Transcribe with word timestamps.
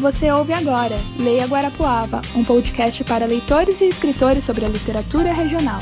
Você 0.00 0.32
ouve 0.32 0.54
agora 0.54 0.96
Leia 1.18 1.44
Guarapuava, 1.44 2.22
um 2.34 2.42
podcast 2.42 3.04
para 3.04 3.26
leitores 3.26 3.82
e 3.82 3.84
escritores 3.84 4.44
sobre 4.44 4.64
a 4.64 4.68
literatura 4.68 5.30
regional. 5.30 5.78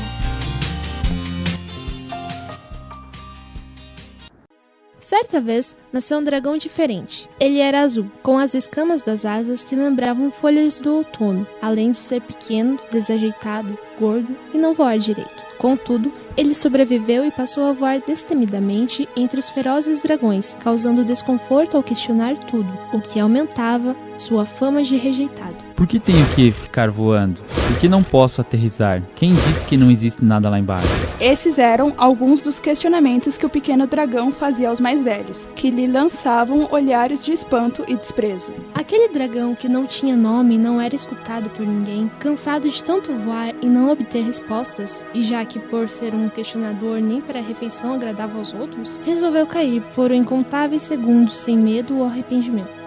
Certa 4.99 5.39
vez, 5.39 5.73
nasceu 5.93 6.17
um 6.17 6.23
dragão 6.23 6.57
diferente. 6.57 7.29
Ele 7.39 7.59
era 7.59 7.79
azul, 7.79 8.11
com 8.21 8.37
as 8.37 8.53
escamas 8.53 9.01
das 9.01 9.23
asas 9.23 9.63
que 9.63 9.73
lembravam 9.73 10.29
folhas 10.29 10.81
do 10.81 10.95
outono, 10.95 11.47
além 11.61 11.93
de 11.93 11.99
ser 11.99 12.19
pequeno, 12.19 12.77
desajeitado, 12.91 13.79
gordo 13.97 14.35
e 14.53 14.57
não 14.57 14.73
voar 14.73 14.99
direito. 14.99 15.41
Contudo, 15.57 16.11
ele 16.39 16.55
sobreviveu 16.55 17.25
e 17.25 17.31
passou 17.31 17.65
a 17.65 17.73
voar 17.73 17.99
destemidamente 17.99 19.09
entre 19.13 19.41
os 19.41 19.49
ferozes 19.49 20.01
dragões, 20.01 20.55
causando 20.61 21.03
desconforto 21.03 21.75
ao 21.75 21.83
questionar 21.83 22.37
tudo, 22.37 22.69
o 22.93 23.01
que 23.01 23.19
aumentava 23.19 23.93
sua 24.15 24.45
fama 24.45 24.81
de 24.81 24.95
rejeitado. 24.95 25.69
Por 25.75 25.87
que 25.87 25.99
tenho 25.99 26.25
que 26.35 26.51
ficar 26.51 26.89
voando? 26.89 27.39
Por 27.67 27.79
que 27.79 27.87
não 27.87 28.03
posso 28.03 28.41
aterrizar? 28.41 29.01
Quem 29.15 29.33
disse 29.33 29.63
que 29.65 29.77
não 29.77 29.89
existe 29.89 30.23
nada 30.23 30.49
lá 30.49 30.59
embaixo? 30.59 30.87
Esses 31.21 31.57
eram 31.57 31.93
alguns 31.97 32.41
dos 32.41 32.59
questionamentos 32.59 33.37
que 33.37 33.45
o 33.45 33.49
pequeno 33.49 33.87
dragão 33.87 34.31
fazia 34.31 34.69
aos 34.69 34.81
mais 34.81 35.01
velhos, 35.03 35.47
que 35.55 35.69
lhe 35.69 35.87
lançavam 35.87 36.67
olhares 36.71 37.23
de 37.23 37.31
espanto 37.31 37.85
e 37.87 37.95
desprezo. 37.95 38.51
Aquele 38.73 39.07
dragão 39.07 39.55
que 39.55 39.69
não 39.69 39.85
tinha 39.85 40.17
nome 40.17 40.55
e 40.55 40.57
não 40.57 40.81
era 40.81 40.95
escutado 40.95 41.49
por 41.51 41.65
ninguém, 41.65 42.11
cansado 42.19 42.69
de 42.69 42.83
tanto 42.83 43.13
voar 43.13 43.53
e 43.61 43.67
não 43.67 43.89
obter 43.89 44.23
respostas, 44.23 45.05
e 45.13 45.23
já 45.23 45.45
que 45.45 45.59
por 45.59 45.87
ser 45.89 46.13
um 46.13 46.27
questionador 46.29 46.99
nem 46.99 47.21
para 47.21 47.39
a 47.39 47.43
refeição 47.43 47.93
agradava 47.93 48.37
aos 48.37 48.53
outros, 48.53 48.97
resolveu 49.05 49.45
cair 49.45 49.81
por 49.95 50.11
incontáveis 50.11 50.83
segundos 50.83 51.37
sem 51.37 51.57
medo 51.57 51.97
ou 51.97 52.05
arrependimento. 52.05 52.78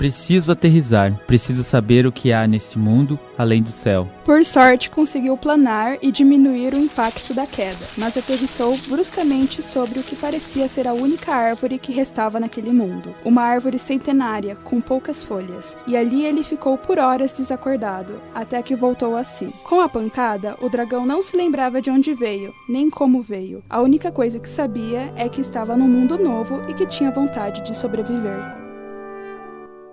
Preciso 0.00 0.50
aterrizar, 0.50 1.14
preciso 1.26 1.62
saber 1.62 2.06
o 2.06 2.10
que 2.10 2.32
há 2.32 2.46
neste 2.46 2.78
mundo 2.78 3.20
além 3.36 3.62
do 3.62 3.68
céu. 3.68 4.08
Por 4.24 4.42
sorte, 4.46 4.88
conseguiu 4.88 5.36
planar 5.36 5.98
e 6.00 6.10
diminuir 6.10 6.72
o 6.72 6.78
impacto 6.78 7.34
da 7.34 7.46
queda, 7.46 7.84
mas 7.98 8.16
aterrissou 8.16 8.78
bruscamente 8.88 9.62
sobre 9.62 10.00
o 10.00 10.02
que 10.02 10.16
parecia 10.16 10.66
ser 10.68 10.88
a 10.88 10.94
única 10.94 11.34
árvore 11.34 11.78
que 11.78 11.92
restava 11.92 12.40
naquele 12.40 12.72
mundo. 12.72 13.14
Uma 13.22 13.42
árvore 13.42 13.78
centenária, 13.78 14.56
com 14.56 14.80
poucas 14.80 15.22
folhas, 15.22 15.76
e 15.86 15.94
ali 15.98 16.24
ele 16.24 16.42
ficou 16.42 16.78
por 16.78 16.98
horas 16.98 17.34
desacordado, 17.34 18.14
até 18.34 18.62
que 18.62 18.74
voltou 18.74 19.14
a 19.18 19.22
si. 19.22 19.52
Com 19.64 19.82
a 19.82 19.88
pancada, 19.88 20.56
o 20.62 20.70
dragão 20.70 21.04
não 21.04 21.22
se 21.22 21.36
lembrava 21.36 21.82
de 21.82 21.90
onde 21.90 22.14
veio, 22.14 22.54
nem 22.66 22.88
como 22.88 23.20
veio. 23.20 23.62
A 23.68 23.82
única 23.82 24.10
coisa 24.10 24.38
que 24.38 24.48
sabia 24.48 25.12
é 25.14 25.28
que 25.28 25.42
estava 25.42 25.76
num 25.76 25.88
mundo 25.88 26.16
novo 26.16 26.62
e 26.70 26.72
que 26.72 26.86
tinha 26.86 27.10
vontade 27.10 27.60
de 27.60 27.76
sobreviver. 27.76 28.59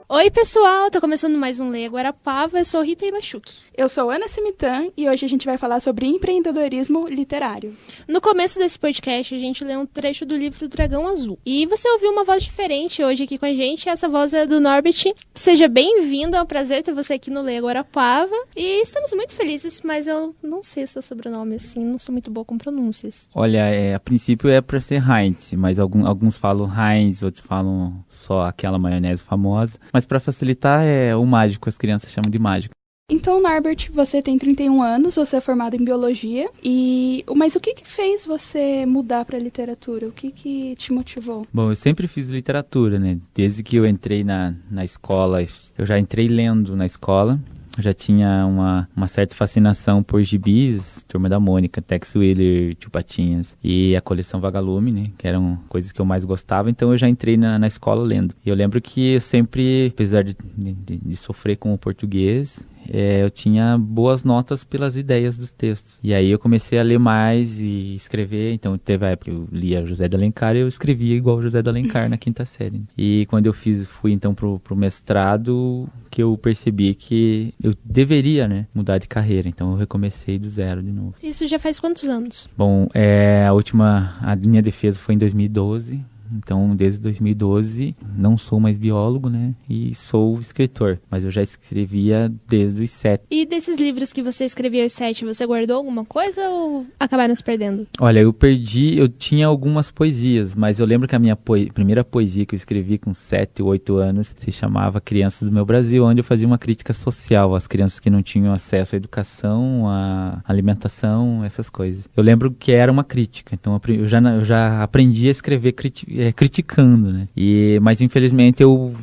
Oi, 0.10 0.32
pessoal! 0.32 0.90
Tá 0.90 1.02
começando 1.02 1.38
mais 1.38 1.60
um 1.60 1.70
Leia 1.70 1.90
Guarapava. 1.90 2.60
Eu 2.60 2.64
sou 2.64 2.82
Rita 2.82 3.06
Ibachuk. 3.06 3.52
Eu 3.76 3.90
sou 3.90 4.10
Ana 4.10 4.30
Simitan 4.30 4.88
e 4.96 5.10
hoje 5.10 5.26
a 5.26 5.28
gente 5.28 5.46
vai 5.46 5.58
falar 5.58 5.82
sobre 5.82 6.06
empreendedorismo 6.06 7.10
literário. 7.10 7.76
No 8.08 8.22
começo 8.22 8.58
desse 8.58 8.80
podcast, 8.80 9.36
a 9.36 9.38
gente 9.38 9.66
lê 9.66 9.76
um 9.76 9.86
trecho 9.86 10.26
do 10.26 10.38
livro 10.38 10.58
do 10.62 10.70
Dragão 10.70 11.10
Azul. 11.10 11.38
E 11.46 11.66
você 11.66 11.90
ouviu 11.90 12.10
uma 12.10 12.24
voz 12.24 12.42
diferente 12.42 13.04
hoje 13.04 13.24
aqui 13.24 13.38
com 13.38 13.48
a 13.48 13.54
gente. 13.54 13.90
Essa 13.90 14.08
voz 14.08 14.34
é 14.34 14.46
do 14.46 14.62
Norbert. 14.62 15.14
Seja 15.36 15.68
bem-vindo, 15.68 16.38
é 16.38 16.42
um 16.42 16.46
prazer 16.46 16.84
ter 16.84 16.94
você 16.94 17.16
aqui 17.16 17.30
no 17.30 17.42
Leia 17.42 17.60
Guarapava. 17.60 18.34
E 18.56 18.84
estamos 18.84 19.12
muito 19.14 19.34
felizes, 19.34 19.82
mas 19.84 20.08
eu 20.08 20.34
não 20.42 20.64
sei 20.64 20.86
o 20.86 20.88
seu 20.88 21.02
sobrenome, 21.02 21.56
assim, 21.58 21.84
não 21.84 22.00
sou 22.00 22.14
muito 22.14 22.32
boa 22.32 22.46
com 22.46 22.58
pronúncias. 22.58 23.28
Olha, 23.36 23.60
é, 23.68 23.94
a 23.96 24.00
princípio 24.00 24.50
é 24.50 24.62
pra 24.62 24.80
ser 24.80 25.04
Heinz, 25.06 25.52
mas 25.52 25.80
algum, 25.80 26.08
alguns 26.08 26.38
falam 26.38 26.72
Heinz, 26.74 27.24
outros 27.24 27.44
falam 27.46 28.06
só 28.08 28.44
aquela 28.44 28.80
maionese 28.80 29.22
famosa. 29.26 29.78
Mas 29.98 30.06
para 30.06 30.20
facilitar, 30.20 30.84
é 30.84 31.16
o 31.16 31.26
mágico, 31.26 31.68
as 31.68 31.76
crianças 31.76 32.12
chamam 32.12 32.30
de 32.30 32.38
mágico. 32.38 32.72
Então, 33.10 33.42
Norbert, 33.42 33.90
você 33.92 34.22
tem 34.22 34.38
31 34.38 34.84
anos, 34.84 35.16
você 35.16 35.38
é 35.38 35.42
formado 35.42 35.76
em 35.76 35.84
biologia, 35.84 36.52
e 36.64 37.26
mas 37.36 37.56
o 37.56 37.60
que 37.60 37.74
que 37.74 37.88
fez 37.88 38.24
você 38.24 38.86
mudar 38.86 39.26
para 39.26 39.40
literatura? 39.40 40.08
O 40.08 40.12
que 40.12 40.30
que 40.30 40.76
te 40.76 40.94
motivou? 40.94 41.48
Bom, 41.52 41.72
eu 41.72 41.76
sempre 41.76 42.08
fiz 42.08 42.28
literatura, 42.28 43.00
né? 43.00 43.18
Desde 43.34 43.64
que 43.64 43.76
eu 43.76 43.88
entrei 43.88 44.24
na, 44.24 44.54
na 44.70 44.86
escola, 44.86 45.40
eu 45.76 45.84
já 45.84 45.98
entrei 45.98 46.28
lendo 46.28 46.76
na 46.76 46.86
escola, 46.86 47.40
já 47.82 47.94
tinha 47.94 48.46
uma, 48.46 48.90
uma 48.96 49.08
certa 49.08 49.36
fascinação 49.36 50.04
por 50.04 50.22
gibis, 50.24 51.04
Turma 51.08 51.30
da 51.30 51.40
Mônica, 51.40 51.82
Tex 51.82 52.16
Wheeler, 52.16 52.76
Tio 52.76 52.90
Patinhas 52.90 53.58
e 53.64 53.96
a 53.96 54.02
coleção 54.02 54.40
Vagalume, 54.40 54.92
né? 54.92 55.12
Que 55.18 55.28
eram 55.28 55.60
coisas 55.70 55.92
que 55.92 56.00
eu 56.00 56.06
mais 56.06 56.26
gostava, 56.26 56.70
então 56.70 56.92
eu 56.92 56.98
já 56.98 57.08
entrei 57.08 57.38
na, 57.38 57.58
na 57.58 57.68
escola 57.68 58.04
lendo. 58.04 58.34
E 58.46 58.50
eu 58.50 58.56
lembro 58.56 58.82
que 58.82 59.14
eu 59.14 59.22
sempre, 59.22 59.92
apesar 59.94 60.24
de, 60.24 60.36
de, 60.56 60.98
de 60.98 61.16
sofrer 61.16 61.58
com 61.58 61.74
o 61.74 61.78
português, 61.78 62.66
é, 62.92 63.24
eu 63.24 63.30
tinha 63.30 63.78
boas 63.78 64.24
notas 64.24 64.64
pelas 64.64 64.96
ideias 64.96 65.38
dos 65.38 65.52
textos. 65.52 66.00
E 66.04 66.14
aí 66.14 66.30
eu 66.30 66.40
comecei 66.40 66.80
a 66.80 66.84
ler 66.84 67.00
mais 67.00 67.60
e 67.60 67.96
escrever. 67.96 68.54
Então 68.54 68.78
teve 68.78 69.06
a 69.06 69.10
época 69.10 69.32
eu 69.32 69.48
lia 69.52 69.86
José 69.86 70.08
de 70.08 70.16
Alencar 70.16 70.56
e 70.56 70.60
eu 70.60 70.68
escrevia 70.68 71.16
igual 71.16 71.42
José 71.42 71.62
de 71.62 71.70
Alencar 71.70 72.10
na 72.10 72.18
quinta 72.18 72.46
série. 72.46 72.84
E 72.98 73.26
quando 73.28 73.46
eu 73.46 73.54
fiz, 73.54 73.86
fui 73.86 74.12
então 74.12 74.34
pro, 74.34 74.60
pro 74.60 74.76
mestrado, 74.76 75.88
que 76.10 76.22
eu 76.22 76.38
percebi 76.38 76.94
que 76.94 77.54
eu 77.62 77.74
deveria, 77.84 78.48
né, 78.48 78.68
mudar 78.74 78.98
de 78.98 79.08
carreira. 79.08 79.48
Então 79.48 79.72
eu 79.72 79.78
recomecei 79.78 80.38
do 80.38 80.50
zero 80.50 80.82
de 80.82 80.92
novo. 80.92 81.16
Isso 81.22 81.48
já 81.48 81.60
faz 81.60 81.80
quantos 81.80 82.06
anos? 82.06 82.48
Bom, 82.58 82.88
é, 82.94 83.46
a 83.48 83.54
última, 83.54 84.16
a 84.22 84.36
minha 84.36 84.62
defesa 84.62 85.00
foi 85.00 85.16
em 85.16 85.18
2012. 85.18 86.04
Então, 86.34 86.76
desde 86.76 87.00
2012, 87.02 87.96
não 88.16 88.38
sou 88.38 88.60
mais 88.60 88.78
biólogo, 88.78 89.30
né? 89.30 89.54
E 89.70 89.94
sou 89.96 90.40
escritor. 90.40 91.00
Mas 91.10 91.24
eu 91.24 91.32
já 91.32 91.42
escrevia 91.42 92.32
desde 92.48 92.82
os 92.82 92.92
sete. 92.92 93.24
E 93.30 93.46
desses 93.46 93.78
livros 93.78 94.14
que 94.14 94.22
você 94.22 94.46
escrevia 94.46 94.84
aos 94.84 94.94
sete, 94.94 95.26
você 95.26 95.46
guardou 95.46 95.78
alguma 95.78 96.06
coisa 96.06 96.50
ou 96.50 96.86
acabaram 97.00 97.34
se 97.36 97.44
perdendo? 97.44 97.88
Olha, 98.00 98.20
eu 98.20 98.34
perdi, 98.34 98.98
eu 98.98 99.08
tinha 99.08 99.48
algumas 99.48 99.92
poesias, 99.92 100.56
mas 100.56 100.80
eu 100.80 100.86
lembro 100.86 101.08
que 101.08 101.16
a 101.16 101.20
minha 101.20 101.36
poe 101.36 101.72
primeira 101.72 102.04
poesia 102.04 102.46
que 102.46 102.56
eu 102.56 102.58
escrevi 102.58 102.98
com 102.98 103.14
sete, 103.14 103.62
oito 103.62 103.98
anos 103.98 104.34
se 104.38 104.52
chamava 104.52 105.02
Crianças 105.02 105.48
do 105.48 105.54
Meu 105.54 105.66
Brasil, 105.66 106.04
onde 106.04 106.20
eu 106.20 106.24
fazia 106.24 106.48
uma 106.48 106.58
crítica 106.58 106.94
social 106.94 107.56
às 107.56 107.68
crianças 107.68 108.00
que 108.00 108.10
não 108.10 108.22
tinham 108.22 108.54
acesso 108.54 108.96
à 108.96 108.98
educação, 108.98 109.88
à 109.88 110.42
alimentação, 110.46 111.44
essas 111.44 111.70
coisas. 111.70 112.10
Eu 112.16 112.24
lembro 112.24 112.52
que 112.52 112.72
era 112.72 112.92
uma 112.92 113.04
crítica, 113.04 113.54
então 113.54 113.80
eu 113.88 114.08
já, 114.08 114.20
eu 114.20 114.46
já 114.46 114.84
aprendi 114.84 115.28
a 115.28 115.32
escrever 115.32 115.74
crítica 115.74 116.12
é, 116.18 116.32
criticando, 116.32 117.12
né? 117.12 117.28
E, 117.36 117.80
mas 117.82 118.02
infelizmente 118.02 118.62
eu 118.62 118.94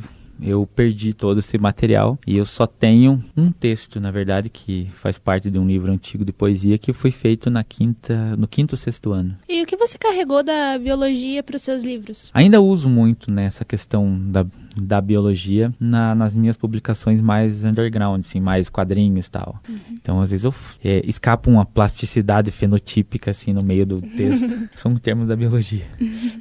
eu 0.42 0.66
perdi 0.66 1.12
todo 1.12 1.40
esse 1.40 1.56
material 1.58 2.18
e 2.26 2.36
eu 2.36 2.44
só 2.44 2.66
tenho 2.66 3.22
um 3.36 3.50
texto, 3.50 4.00
na 4.00 4.10
verdade, 4.10 4.48
que 4.48 4.90
faz 4.96 5.18
parte 5.18 5.50
de 5.50 5.58
um 5.58 5.66
livro 5.66 5.92
antigo 5.92 6.24
de 6.24 6.32
poesia 6.32 6.76
que 6.76 6.92
foi 6.92 7.10
feito 7.10 7.50
na 7.50 7.62
quinta, 7.62 8.36
no 8.36 8.48
quinto 8.48 8.76
sexto 8.76 9.12
ano. 9.12 9.36
E 9.48 9.62
o 9.62 9.66
que 9.66 9.76
você 9.76 9.96
carregou 9.96 10.42
da 10.42 10.78
biologia 10.78 11.42
para 11.42 11.56
os 11.56 11.62
seus 11.62 11.82
livros? 11.82 12.30
Ainda 12.34 12.60
uso 12.60 12.88
muito 12.88 13.30
nessa 13.30 13.60
né, 13.60 13.66
questão 13.68 14.20
da, 14.30 14.44
da 14.76 15.00
biologia 15.00 15.72
na, 15.78 16.14
nas 16.14 16.34
minhas 16.34 16.56
publicações 16.56 17.20
mais 17.20 17.64
underground, 17.64 18.20
assim, 18.20 18.40
mais 18.40 18.68
quadrinhos 18.68 19.26
e 19.26 19.30
tal. 19.30 19.60
Uhum. 19.68 19.78
Então, 19.92 20.20
às 20.20 20.30
vezes 20.30 20.44
eu 20.44 20.54
é, 20.84 21.02
escapo 21.06 21.50
uma 21.50 21.64
plasticidade 21.64 22.50
fenotípica 22.50 23.30
assim 23.30 23.52
no 23.52 23.62
meio 23.64 23.86
do 23.86 24.00
texto. 24.00 24.52
São 24.74 24.94
termos 24.96 25.28
da 25.28 25.36
biologia. 25.36 25.84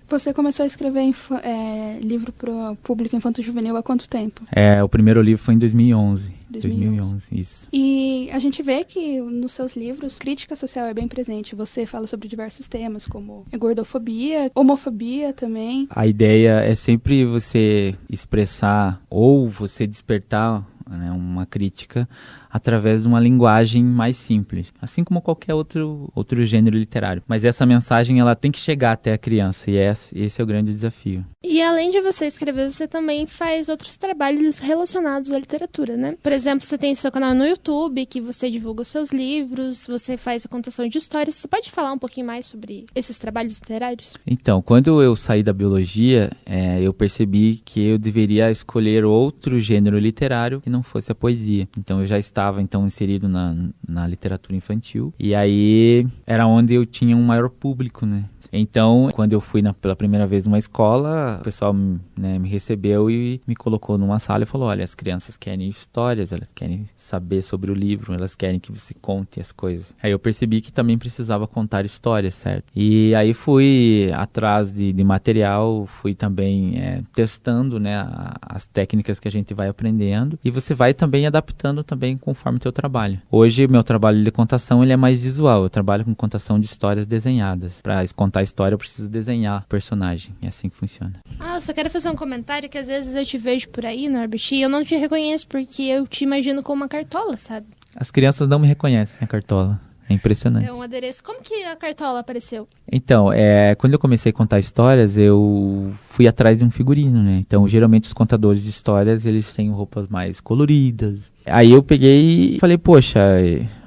Você 0.10 0.34
começou 0.34 0.64
a 0.64 0.68
escrever 0.68 1.14
é, 1.44 2.00
livro 2.02 2.32
para 2.32 2.52
o 2.52 2.76
público 2.78 3.16
infanto-juvenil 3.16 3.76
há 3.78 3.84
quanto 3.84 4.08
tempo? 4.08 4.42
É, 4.52 4.84
o 4.84 4.90
primeiro 4.90 5.22
livro 5.22 5.44
foi 5.44 5.54
em 5.54 5.58
2011. 5.58 6.43
2011. 6.60 6.94
2011, 6.98 7.40
isso. 7.40 7.68
E 7.72 8.30
a 8.32 8.40
gente 8.40 8.62
vê 8.62 8.84
que 8.84 9.20
nos 9.22 9.54
seus 9.54 9.76
livros, 9.76 10.18
crítica 10.18 10.56
social 10.56 10.86
é 10.86 10.94
bem 10.94 11.08
presente. 11.08 11.56
Você 11.56 11.86
fala 11.86 12.08
sobre 12.08 12.28
diversos 12.28 12.68
temas, 12.68 13.06
como 13.08 13.46
gordofobia, 13.58 14.52
homofobia 14.56 15.34
também. 15.34 15.88
A 15.90 16.08
ideia 16.08 16.62
é 16.62 16.76
sempre 16.76 17.26
você 17.26 17.96
expressar 18.10 19.02
ou 19.10 19.50
você 19.50 19.86
despertar 19.88 20.68
né, 20.90 21.12
uma 21.12 21.46
crítica 21.46 22.08
através 22.54 23.02
de 23.02 23.08
uma 23.08 23.20
linguagem 23.20 23.84
mais 23.84 24.16
simples, 24.16 24.72
assim 24.80 25.04
como 25.04 25.22
qualquer 25.22 25.56
outro, 25.56 26.12
outro 26.14 26.46
gênero 26.46 26.78
literário. 26.78 27.24
Mas 27.28 27.44
essa 27.44 27.66
mensagem 27.66 28.20
ela 28.20 28.36
tem 28.36 28.52
que 28.52 28.60
chegar 28.60 28.92
até 28.92 29.14
a 29.14 29.18
criança 29.18 29.72
e 29.72 29.76
esse, 29.76 30.18
esse 30.18 30.40
é 30.40 30.44
o 30.44 30.48
grande 30.48 30.72
desafio. 30.72 31.26
E 31.44 31.62
além 31.62 31.90
de 31.90 32.00
você 32.00 32.28
escrever, 32.28 32.72
você 32.72 32.88
também 32.88 33.26
faz 33.26 33.70
outros 33.70 33.98
trabalhos 33.98 34.60
relacionados 34.60 35.32
à 35.32 35.40
literatura, 35.40 35.98
né? 35.98 36.16
Por 36.22 36.32
exemplo, 36.32 36.66
você 36.66 36.78
tem 36.78 36.94
seu 36.94 37.12
canal 37.12 37.34
no 37.34 37.46
YouTube, 37.46 38.06
que 38.06 38.22
você 38.22 38.50
divulga 38.50 38.84
os 38.84 38.88
seus 38.88 39.12
livros, 39.12 39.88
você 39.88 40.16
faz 40.16 40.46
a 40.46 40.50
contação 40.50 40.88
de 40.88 40.98
histórias. 40.98 41.36
Você 41.36 41.48
pode 41.48 41.72
falar 41.72 41.92
um 41.92 41.98
pouquinho 41.98 42.28
mais 42.28 42.46
sobre 42.46 42.86
esses 42.94 43.18
trabalhos 43.18 43.56
literários? 43.56 44.14
Então, 44.28 44.62
quando 44.62 45.02
eu 45.02 45.16
saí 45.16 45.42
da 45.42 45.52
biologia, 45.52 46.32
é, 46.46 46.80
eu 46.82 46.94
percebi 46.94 47.62
que 47.66 47.84
eu 47.84 47.98
deveria 47.98 48.52
escolher 48.52 49.04
outro 49.04 49.60
gênero 49.60 49.98
literário 49.98 50.62
que 50.62 50.70
não 50.70 50.84
fosse 50.84 51.12
a 51.12 51.16
poesia. 51.16 51.68
Então, 51.78 52.00
eu 52.00 52.06
já 52.06 52.20
estava 52.20 52.43
estava 52.44 52.62
então 52.62 52.86
inserido 52.86 53.30
na, 53.30 53.56
na 53.88 54.06
literatura 54.06 54.56
infantil. 54.56 55.14
E 55.18 55.34
aí 55.34 56.06
era 56.26 56.46
onde 56.46 56.74
eu 56.74 56.86
tinha 56.86 57.16
um 57.16 57.24
maior 57.24 57.50
público, 57.50 58.06
né? 58.06 58.26
Então, 58.52 59.10
quando 59.14 59.34
eu 59.34 59.42
fui 59.42 59.64
na, 59.64 59.74
pela 59.74 59.96
primeira 59.96 60.28
vez 60.28 60.46
numa 60.46 60.60
escola, 60.60 61.40
o 61.42 61.44
pessoal 61.44 61.74
né, 61.74 62.38
me 62.38 62.48
recebeu 62.48 63.10
e 63.10 63.42
me 63.48 63.56
colocou 63.56 63.98
numa 63.98 64.20
sala 64.20 64.44
e 64.44 64.46
falou: 64.46 64.68
olha, 64.68 64.84
as 64.84 64.94
crianças 64.94 65.36
querem 65.36 65.68
histórias, 65.68 66.32
elas 66.32 66.52
querem 66.52 66.86
saber 66.96 67.42
sobre 67.42 67.72
o 67.72 67.74
livro, 67.74 68.14
elas 68.14 68.36
querem 68.36 68.60
que 68.60 68.72
você 68.72 68.94
conte 68.94 69.40
as 69.40 69.52
coisas. 69.52 69.96
Aí 70.02 70.12
eu 70.12 70.20
percebi 70.20 70.62
que 70.62 70.72
também 70.72 71.00
precisava 71.00 71.48
contar 71.48 71.84
histórias, 71.84 72.36
certo? 72.36 72.66
E 72.76 73.16
aí 73.16 73.34
fui 73.34 74.12
atrás 74.14 74.72
de, 74.72 74.94
de 74.94 75.04
material, 75.04 75.88
fui 75.88 76.14
também 76.14 76.78
é, 76.80 77.02
testando 77.16 77.80
né, 77.80 78.08
as 78.40 78.68
técnicas 78.68 79.20
que 79.20 79.28
a 79.28 79.32
gente 79.32 79.54
vai 79.54 79.68
aprendendo 79.68 80.38
e 80.44 80.52
você 80.52 80.76
vai 80.76 80.94
também 80.94 81.26
adaptando 81.26 81.84
também 81.84 82.18
conforme 82.34 82.58
o 82.58 82.60
teu 82.60 82.72
trabalho. 82.72 83.22
Hoje, 83.32 83.68
meu 83.68 83.84
trabalho 83.84 84.24
de 84.24 84.32
contação 84.32 84.84
ele 84.84 84.92
é 84.92 84.98
mais 84.98 85.24
visual, 85.24 85.64
eu 85.64 85.70
trabalho 85.70 86.04
com 86.04 86.14
contação 86.16 86.60
de 86.60 86.66
histórias 86.66 87.06
desenhadas. 87.06 87.74
Para 87.82 88.04
contar 88.16 88.40
a 88.42 88.44
história, 88.44 88.74
eu 88.74 88.80
preciso 88.80 89.10
desenhar 89.10 89.64
o 89.64 89.68
personagem. 89.68 90.36
É 90.42 90.48
assim 90.48 90.68
que 90.70 90.76
funciona. 90.76 91.14
Ah, 91.40 91.56
eu 91.56 91.62
só 91.62 91.72
quero 91.72 91.90
fazer 91.90 92.10
um 92.10 92.16
comentário 92.16 92.68
que 92.68 92.78
às 92.78 92.88
vezes 92.88 93.16
eu 93.16 93.26
te 93.26 93.38
vejo 93.38 93.70
por 93.70 93.86
aí, 93.86 94.10
Norbert, 94.10 94.42
e 94.52 94.62
eu 94.62 94.70
não 94.70 94.84
te 94.84 94.96
reconheço 94.96 95.48
porque 95.48 95.84
eu 95.84 96.08
te 96.08 96.24
imagino 96.24 96.64
como 96.64 96.82
uma 96.82 96.90
cartola, 96.90 97.38
sabe? 97.38 97.68
As 97.96 98.10
crianças 98.10 98.50
não 98.50 98.60
me 98.60 98.68
reconhecem 98.68 99.20
a 99.24 99.28
cartola. 99.28 99.80
É 100.10 100.14
impressionante. 100.14 100.68
É 100.68 100.74
um 100.74 100.82
adereço. 100.82 101.24
Como 101.24 101.42
que 101.42 101.64
a 101.64 101.76
cartola 101.76 102.20
apareceu? 102.20 102.68
Então, 102.92 103.32
é, 103.32 103.76
quando 103.76 103.94
eu 103.94 104.00
comecei 104.00 104.32
a 104.32 104.34
contar 104.34 104.60
histórias, 104.60 105.18
eu 105.18 105.94
fui 106.10 106.28
atrás 106.28 106.58
de 106.58 106.66
um 106.66 106.70
figurino, 106.70 107.22
né? 107.24 107.38
Então, 107.40 107.68
geralmente 107.68 108.06
os 108.06 108.14
contadores 108.14 108.64
de 108.64 108.70
histórias, 108.70 109.26
eles 109.26 109.54
têm 109.54 109.70
roupas 109.72 110.08
mais 110.08 110.40
coloridas. 110.40 111.32
Aí 111.46 111.72
eu 111.72 111.82
peguei 111.82 112.56
e 112.56 112.60
falei, 112.60 112.78
poxa, 112.78 113.20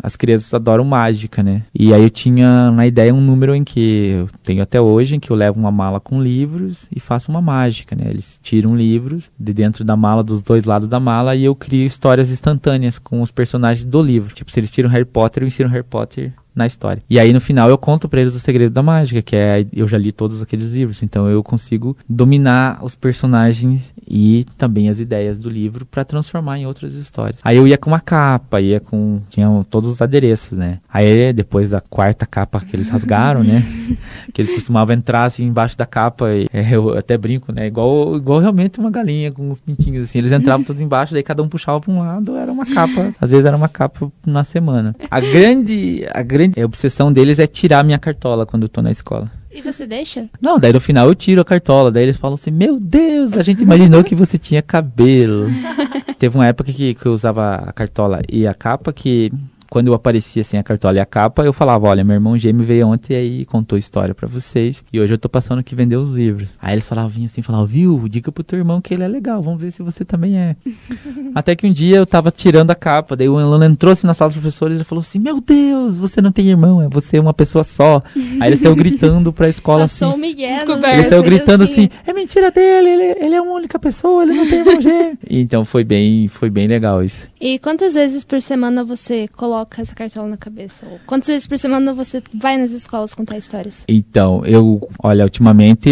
as 0.02 0.16
crianças 0.16 0.52
adoram 0.52 0.84
mágica, 0.84 1.42
né? 1.42 1.62
E 1.74 1.92
aí 1.92 2.02
eu 2.02 2.10
tinha 2.10 2.70
na 2.70 2.86
ideia 2.86 3.14
um 3.14 3.20
número 3.20 3.54
em 3.54 3.64
que 3.64 4.14
eu 4.18 4.28
tenho 4.42 4.62
até 4.62 4.80
hoje, 4.80 5.16
em 5.16 5.20
que 5.20 5.30
eu 5.30 5.36
levo 5.36 5.58
uma 5.58 5.70
mala 5.70 6.00
com 6.00 6.22
livros 6.22 6.88
e 6.94 7.00
faço 7.00 7.30
uma 7.30 7.40
mágica, 7.40 7.96
né? 7.96 8.04
Eles 8.08 8.38
tiram 8.42 8.76
livros 8.76 9.30
de 9.38 9.52
dentro 9.52 9.84
da 9.84 9.96
mala, 9.96 10.22
dos 10.22 10.42
dois 10.42 10.64
lados 10.64 10.88
da 10.88 11.00
mala, 11.00 11.34
e 11.34 11.44
eu 11.44 11.54
crio 11.54 11.86
histórias 11.86 12.30
instantâneas 12.30 12.98
com 12.98 13.20
os 13.22 13.30
personagens 13.30 13.84
do 13.84 14.02
livro. 14.02 14.34
Tipo, 14.34 14.50
se 14.50 14.60
eles 14.60 14.70
tiram 14.70 14.90
Harry 14.90 15.04
Potter, 15.04 15.42
eu 15.42 15.46
ensino 15.46 15.68
Harry 15.68 15.84
Potter 15.84 16.32
na 16.56 16.66
história. 16.66 17.02
E 17.08 17.20
aí 17.20 17.32
no 17.32 17.40
final 17.40 17.68
eu 17.68 17.76
conto 17.76 18.08
para 18.08 18.20
eles 18.20 18.34
o 18.34 18.40
segredo 18.40 18.72
da 18.72 18.82
mágica, 18.82 19.20
que 19.20 19.36
é 19.36 19.66
eu 19.72 19.86
já 19.86 19.98
li 19.98 20.10
todos 20.10 20.40
aqueles 20.40 20.72
livros, 20.72 21.02
então 21.02 21.28
eu 21.28 21.42
consigo 21.42 21.96
dominar 22.08 22.78
os 22.82 22.94
personagens 22.94 23.94
e 24.08 24.46
também 24.56 24.88
as 24.88 24.98
ideias 24.98 25.38
do 25.38 25.50
livro 25.50 25.84
para 25.84 26.04
transformar 26.04 26.58
em 26.58 26.66
outras 26.66 26.94
histórias. 26.94 27.40
Aí 27.44 27.56
eu 27.56 27.68
ia 27.68 27.76
com 27.76 27.90
uma 27.90 28.00
capa, 28.00 28.60
ia 28.60 28.80
com 28.80 29.20
tinha 29.30 29.48
todos 29.68 29.90
os 29.90 30.00
adereços, 30.00 30.56
né? 30.56 30.78
Aí 30.92 31.32
depois 31.32 31.70
da 31.70 31.80
quarta 31.80 32.24
capa 32.24 32.60
que 32.60 32.74
eles 32.74 32.88
rasgaram, 32.88 33.44
né? 33.44 33.62
que 34.32 34.40
eles 34.40 34.52
costumavam 34.52 34.94
entrar 34.94 35.24
assim 35.24 35.44
embaixo 35.44 35.76
da 35.76 35.84
capa 35.84 36.30
e 36.32 36.46
é, 36.52 36.64
eu 36.74 36.96
até 36.96 37.18
brinco, 37.18 37.52
né? 37.52 37.66
Igual 37.66 38.16
igual 38.16 38.40
realmente 38.40 38.78
uma 38.78 38.90
galinha 38.90 39.30
com 39.30 39.50
uns 39.50 39.60
pintinhos 39.60 40.08
assim. 40.08 40.18
Eles 40.18 40.32
entravam 40.32 40.64
todos 40.64 40.80
embaixo, 40.80 41.12
daí 41.12 41.22
cada 41.22 41.42
um 41.42 41.48
puxava 41.48 41.80
para 41.80 41.92
um 41.92 41.98
lado, 41.98 42.36
era 42.36 42.50
uma 42.50 42.64
capa, 42.64 43.14
às 43.20 43.30
vezes 43.30 43.44
era 43.44 43.56
uma 43.56 43.68
capa 43.68 44.10
na 44.26 44.44
semana. 44.44 44.94
A 45.10 45.20
grande 45.20 46.06
a 46.12 46.22
grande 46.22 46.45
grande 46.52 46.64
obsessão 46.64 47.12
deles 47.12 47.38
é 47.38 47.46
tirar 47.46 47.84
minha 47.84 47.98
cartola 47.98 48.46
quando 48.46 48.64
eu 48.64 48.68
tô 48.68 48.82
na 48.82 48.90
escola. 48.90 49.30
E 49.52 49.62
você 49.62 49.86
deixa? 49.86 50.28
Não, 50.40 50.58
daí 50.58 50.72
no 50.72 50.80
final 50.80 51.08
eu 51.08 51.14
tiro 51.14 51.40
a 51.40 51.44
cartola. 51.44 51.90
Daí 51.90 52.02
eles 52.02 52.16
falam 52.16 52.34
assim: 52.34 52.50
Meu 52.50 52.78
Deus, 52.78 53.32
a 53.34 53.42
gente 53.42 53.62
imaginou 53.62 54.04
que 54.04 54.14
você 54.14 54.36
tinha 54.36 54.60
cabelo. 54.60 55.48
Teve 56.18 56.36
uma 56.36 56.46
época 56.46 56.72
que, 56.72 56.94
que 56.94 57.06
eu 57.06 57.12
usava 57.12 57.56
a 57.56 57.72
cartola 57.72 58.20
e 58.30 58.46
a 58.46 58.54
capa 58.54 58.92
que 58.92 59.32
quando 59.76 59.88
eu 59.88 59.92
aparecia 59.92 60.42
sem 60.42 60.58
a 60.58 60.62
cartola 60.62 60.96
e 60.96 61.00
a 61.00 61.04
capa, 61.04 61.44
eu 61.44 61.52
falava, 61.52 61.86
olha, 61.86 62.02
meu 62.02 62.14
irmão 62.14 62.38
gêmeo 62.38 62.64
veio 62.64 62.88
ontem 62.88 63.12
e 63.12 63.16
aí 63.16 63.44
contou 63.44 63.76
história 63.76 64.14
para 64.14 64.26
vocês. 64.26 64.82
E 64.90 64.98
hoje 64.98 65.12
eu 65.12 65.18
tô 65.18 65.28
passando 65.28 65.58
aqui 65.58 65.74
vender 65.74 65.96
os 65.96 66.08
livros. 66.08 66.56
Aí 66.62 66.72
eles 66.72 66.88
falavam 66.88 67.22
assim, 67.26 67.42
falavam, 67.42 67.66
viu, 67.66 68.08
diga 68.08 68.32
pro 68.32 68.42
teu 68.42 68.58
irmão 68.58 68.80
que 68.80 68.94
ele 68.94 69.02
é 69.02 69.08
legal, 69.08 69.42
vamos 69.42 69.60
ver 69.60 69.70
se 69.72 69.82
você 69.82 70.02
também 70.02 70.38
é. 70.38 70.56
Até 71.34 71.54
que 71.54 71.66
um 71.66 71.72
dia 71.74 71.98
eu 71.98 72.06
tava 72.06 72.30
tirando 72.30 72.70
a 72.70 72.74
capa, 72.74 73.14
daí 73.14 73.28
o 73.28 73.36
aluno 73.36 73.66
entrou 73.66 73.92
assim 73.92 74.06
na 74.06 74.14
sala 74.14 74.30
dos 74.30 74.36
professores 74.36 74.80
e 74.80 74.84
falou 74.84 75.00
assim, 75.00 75.18
meu 75.18 75.42
Deus, 75.42 75.98
você 75.98 76.22
não 76.22 76.32
tem 76.32 76.48
irmão, 76.48 76.80
é 76.80 76.88
você 76.88 77.18
uma 77.18 77.34
pessoa 77.34 77.62
só. 77.62 78.02
Aí 78.40 78.48
ele 78.48 78.56
saiu 78.56 78.72
gritando 78.74 79.30
pra 79.30 79.46
escola 79.46 79.82
Passou 79.82 80.08
assim. 80.08 80.16
O 80.16 80.18
Miguel, 80.18 80.64
ele 80.90 81.04
saiu 81.04 81.22
gritando 81.22 81.64
assim, 81.64 81.90
assim, 81.90 82.00
é 82.06 82.14
mentira 82.14 82.50
dele, 82.50 82.88
ele, 82.88 83.18
ele 83.26 83.34
é 83.34 83.42
uma 83.42 83.52
única 83.52 83.78
pessoa, 83.78 84.22
ele 84.22 84.32
não 84.32 84.48
tem 84.48 84.60
irmão 84.60 84.80
gêmeo. 84.80 85.18
então 85.28 85.66
foi 85.66 85.84
bem, 85.84 86.28
foi 86.28 86.48
bem 86.48 86.66
legal 86.66 87.04
isso. 87.04 87.28
E 87.38 87.58
quantas 87.58 87.92
vezes 87.92 88.24
por 88.24 88.40
semana 88.40 88.82
você 88.82 89.28
coloca 89.28 89.65
essa 89.76 89.94
cartola 89.94 90.28
na 90.28 90.36
cabeça? 90.36 90.86
Ou 90.86 90.98
quantas 91.06 91.28
vezes 91.28 91.46
por 91.46 91.58
semana 91.58 91.94
você 91.94 92.22
vai 92.34 92.56
nas 92.56 92.70
escolas 92.72 93.14
contar 93.14 93.36
histórias? 93.36 93.84
Então, 93.88 94.44
eu, 94.44 94.88
olha, 95.02 95.24
ultimamente, 95.24 95.90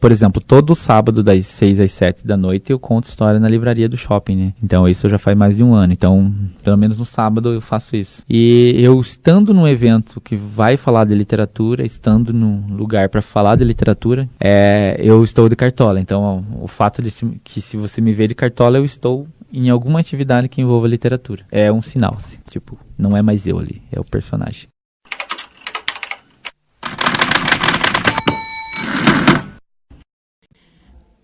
por 0.00 0.12
exemplo, 0.12 0.42
todo 0.42 0.74
sábado 0.74 1.22
das 1.22 1.46
6 1.46 1.80
às 1.80 1.92
7 1.92 2.26
da 2.26 2.36
noite 2.36 2.72
eu 2.72 2.78
conto 2.78 3.04
história 3.04 3.40
na 3.40 3.48
livraria 3.48 3.88
do 3.88 3.96
shopping, 3.96 4.36
né? 4.36 4.54
Então, 4.62 4.88
isso 4.88 5.08
já 5.08 5.18
faz 5.18 5.36
mais 5.36 5.56
de 5.56 5.64
um 5.64 5.74
ano. 5.74 5.92
Então, 5.92 6.34
pelo 6.62 6.76
menos 6.76 6.98
no 6.98 7.04
sábado 7.04 7.52
eu 7.52 7.60
faço 7.60 7.96
isso. 7.96 8.22
E 8.28 8.74
eu 8.78 9.00
estando 9.00 9.54
num 9.54 9.66
evento 9.66 10.20
que 10.20 10.36
vai 10.36 10.76
falar 10.76 11.04
de 11.04 11.14
literatura, 11.14 11.84
estando 11.84 12.32
num 12.32 12.74
lugar 12.74 13.08
para 13.08 13.22
falar 13.22 13.56
de 13.56 13.64
literatura, 13.64 14.28
é, 14.40 14.96
eu 14.98 15.22
estou 15.24 15.48
de 15.48 15.56
cartola. 15.56 16.00
Então, 16.00 16.44
o 16.60 16.68
fato 16.68 17.02
de 17.02 17.10
se, 17.10 17.26
que 17.44 17.60
se 17.60 17.76
você 17.76 18.00
me 18.00 18.12
vê 18.12 18.26
de 18.26 18.34
cartola, 18.34 18.78
eu 18.78 18.84
estou 18.84 19.26
em 19.52 19.70
alguma 19.70 20.00
atividade 20.00 20.48
que 20.48 20.60
envolva 20.60 20.86
literatura. 20.86 21.44
É 21.50 21.72
um 21.72 21.82
sinal, 21.82 22.14
assim, 22.16 22.38
tipo, 22.50 22.78
não 22.98 23.16
é 23.16 23.22
mais 23.22 23.46
eu 23.46 23.58
ali, 23.58 23.80
é 23.92 24.00
o 24.00 24.04
personagem. 24.04 24.68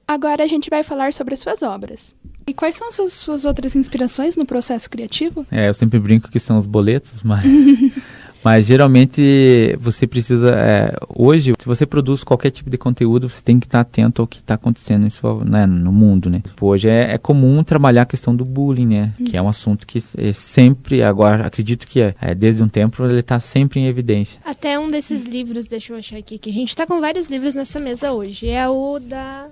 Agora 0.07 0.45
a 0.45 0.47
gente 0.47 0.71
vai 0.71 0.85
falar 0.85 1.13
sobre 1.13 1.35
as 1.35 1.41
suas 1.41 1.63
obras. 1.63 2.15
E 2.47 2.53
quais 2.53 2.77
são 2.77 2.89
as 2.89 3.15
suas, 3.15 3.45
outras 3.47 3.75
inspirações 3.75 4.37
no 4.37 4.45
processo 4.45 4.89
criativo? 4.91 5.47
É, 5.51 5.69
eu 5.69 5.75
sempre 5.75 5.99
brinco 5.99 6.31
que 6.31 6.39
são 6.39 6.59
os 6.59 6.67
boletos, 6.67 7.23
mas 7.23 7.43
Mas 8.45 8.67
geralmente 8.67 9.75
você 9.81 10.07
precisa. 10.07 10.51
É, 10.51 10.95
hoje, 11.09 11.55
se 11.59 11.67
você 11.67 11.87
produz 11.87 12.23
qualquer 12.23 12.51
tipo 12.51 12.69
de 12.69 12.77
conteúdo, 12.77 13.31
você 13.31 13.43
tem 13.43 13.59
que 13.59 13.67
estar 13.67 13.81
atento 13.81 14.21
ao 14.21 14.29
que 14.29 14.39
está 14.39 14.55
acontecendo 14.55 15.09
sua, 15.11 15.43
né, 15.43 15.65
no 15.67 15.91
mundo, 15.91 16.29
né? 16.29 16.43
Tipo, 16.47 16.67
hoje 16.67 16.89
é, 16.89 17.15
é, 17.15 17.19
comum 17.19 17.65
trabalhar 17.65 18.03
a 18.03 18.07
questão 18.07 18.37
do 18.37 18.45
bullying, 18.45 18.87
né? 18.87 19.15
Uhum. 19.19 19.25
Que 19.25 19.37
é 19.37 19.41
um 19.41 19.49
assunto 19.49 19.87
que 19.87 19.99
é 20.19 20.33
sempre, 20.35 21.03
agora, 21.03 21.47
acredito 21.47 21.87
que 21.87 22.01
é, 22.01 22.15
é 22.21 22.35
desde 22.35 22.63
um 22.63 22.69
tempo, 22.69 23.03
ele 23.05 23.21
está 23.21 23.41
sempre 23.41 23.81
em 23.81 23.87
evidência. 23.87 24.39
Até 24.45 24.79
um 24.79 24.91
desses 24.91 25.25
livros, 25.25 25.65
deixa 25.65 25.95
eu 25.95 25.97
achar 25.97 26.19
aqui, 26.19 26.37
que 26.37 26.51
a 26.51 26.53
gente 26.53 26.69
está 26.69 26.87
com 26.87 27.01
vários 27.01 27.29
livros 27.29 27.55
nessa 27.55 27.81
mesa 27.81 28.13
hoje. 28.13 28.51
É 28.51 28.69
o 28.69 28.99
da 28.99 29.47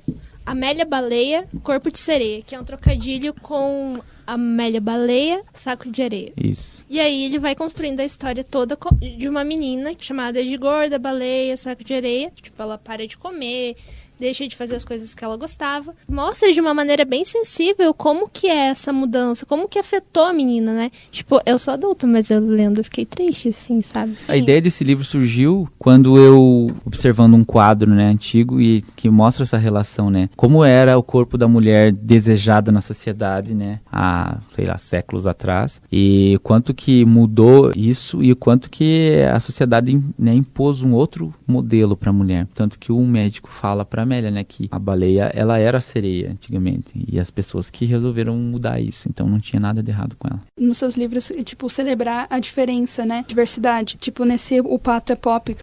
Amélia 0.44 0.84
Baleia, 0.84 1.46
Corpo 1.62 1.90
de 1.90 1.98
Sereia, 1.98 2.42
que 2.42 2.54
é 2.54 2.60
um 2.60 2.64
trocadilho 2.64 3.32
com 3.40 4.00
Amélia 4.26 4.80
Baleia, 4.80 5.42
Saco 5.54 5.90
de 5.90 6.02
Areia. 6.02 6.32
Isso. 6.36 6.84
E 6.88 7.00
aí 7.00 7.24
ele 7.24 7.38
vai 7.38 7.54
construindo 7.54 8.00
a 8.00 8.04
história 8.04 8.44
toda 8.44 8.78
de 9.18 9.28
uma 9.28 9.44
menina 9.44 9.92
chamada 9.98 10.42
de 10.42 10.56
Gorda, 10.56 10.98
Baleia, 10.98 11.56
Saco 11.56 11.84
de 11.84 11.94
Areia. 11.94 12.32
Tipo, 12.40 12.62
ela 12.62 12.78
para 12.78 13.06
de 13.06 13.16
comer, 13.16 13.76
deixa 14.22 14.46
de 14.46 14.54
fazer 14.54 14.76
as 14.76 14.84
coisas 14.84 15.14
que 15.14 15.24
ela 15.24 15.36
gostava. 15.36 15.94
Mostra 16.08 16.52
de 16.52 16.60
uma 16.60 16.72
maneira 16.72 17.04
bem 17.04 17.24
sensível 17.24 17.92
como 17.92 18.28
que 18.28 18.46
é 18.46 18.68
essa 18.68 18.92
mudança, 18.92 19.44
como 19.44 19.66
que 19.66 19.80
afetou 19.80 20.24
a 20.24 20.32
menina, 20.32 20.72
né? 20.72 20.90
Tipo, 21.10 21.40
eu 21.44 21.58
sou 21.58 21.74
adulta, 21.74 22.06
mas 22.06 22.30
eu 22.30 22.40
lendo 22.40 22.78
eu 22.78 22.84
fiquei 22.84 23.04
triste, 23.04 23.48
assim, 23.48 23.82
sabe? 23.82 24.16
A 24.28 24.36
ideia 24.36 24.60
desse 24.60 24.84
livro 24.84 25.04
surgiu 25.04 25.68
quando 25.76 26.16
eu, 26.16 26.70
observando 26.86 27.34
um 27.34 27.42
quadro, 27.42 27.90
né, 27.90 28.04
antigo 28.04 28.60
e 28.60 28.82
que 28.94 29.10
mostra 29.10 29.42
essa 29.42 29.58
relação, 29.58 30.08
né? 30.08 30.30
Como 30.36 30.64
era 30.64 30.96
o 30.96 31.02
corpo 31.02 31.36
da 31.36 31.48
mulher 31.48 31.90
desejada 31.92 32.70
na 32.70 32.80
sociedade, 32.80 33.54
né? 33.54 33.80
Há, 33.90 34.38
sei 34.50 34.66
lá, 34.66 34.78
séculos 34.78 35.26
atrás. 35.26 35.82
E 35.90 36.38
quanto 36.44 36.72
que 36.72 37.04
mudou 37.04 37.72
isso 37.74 38.22
e 38.22 38.30
o 38.30 38.36
quanto 38.36 38.70
que 38.70 39.16
a 39.32 39.40
sociedade 39.40 40.00
né, 40.16 40.32
impôs 40.32 40.80
um 40.80 40.92
outro 40.92 41.34
modelo 41.44 41.96
para 41.96 42.10
a 42.10 42.12
mulher. 42.12 42.46
Tanto 42.54 42.78
que 42.78 42.92
um 42.92 43.06
médico 43.06 43.50
fala 43.50 43.84
para 43.84 44.06
Amélia, 44.12 44.30
né, 44.30 44.44
que 44.44 44.68
a 44.70 44.78
baleia, 44.78 45.30
ela 45.34 45.58
era 45.58 45.80
sereia 45.80 46.30
antigamente, 46.30 46.92
e 47.08 47.18
as 47.18 47.30
pessoas 47.30 47.70
que 47.70 47.86
resolveram 47.86 48.36
mudar 48.36 48.80
isso, 48.80 49.08
então 49.08 49.26
não 49.26 49.40
tinha 49.40 49.58
nada 49.58 49.82
de 49.82 49.90
errado 49.90 50.14
com 50.18 50.28
ela. 50.28 50.40
Nos 50.58 50.78
seus 50.78 50.96
livros, 50.96 51.32
tipo, 51.44 51.70
celebrar 51.70 52.26
a 52.28 52.38
diferença, 52.38 53.06
né, 53.06 53.24
diversidade, 53.26 53.96
tipo, 53.96 54.24
nesse 54.24 54.60
O 54.60 54.78
Pato 54.78 55.12
é 55.12 55.16
Pop, 55.16 55.56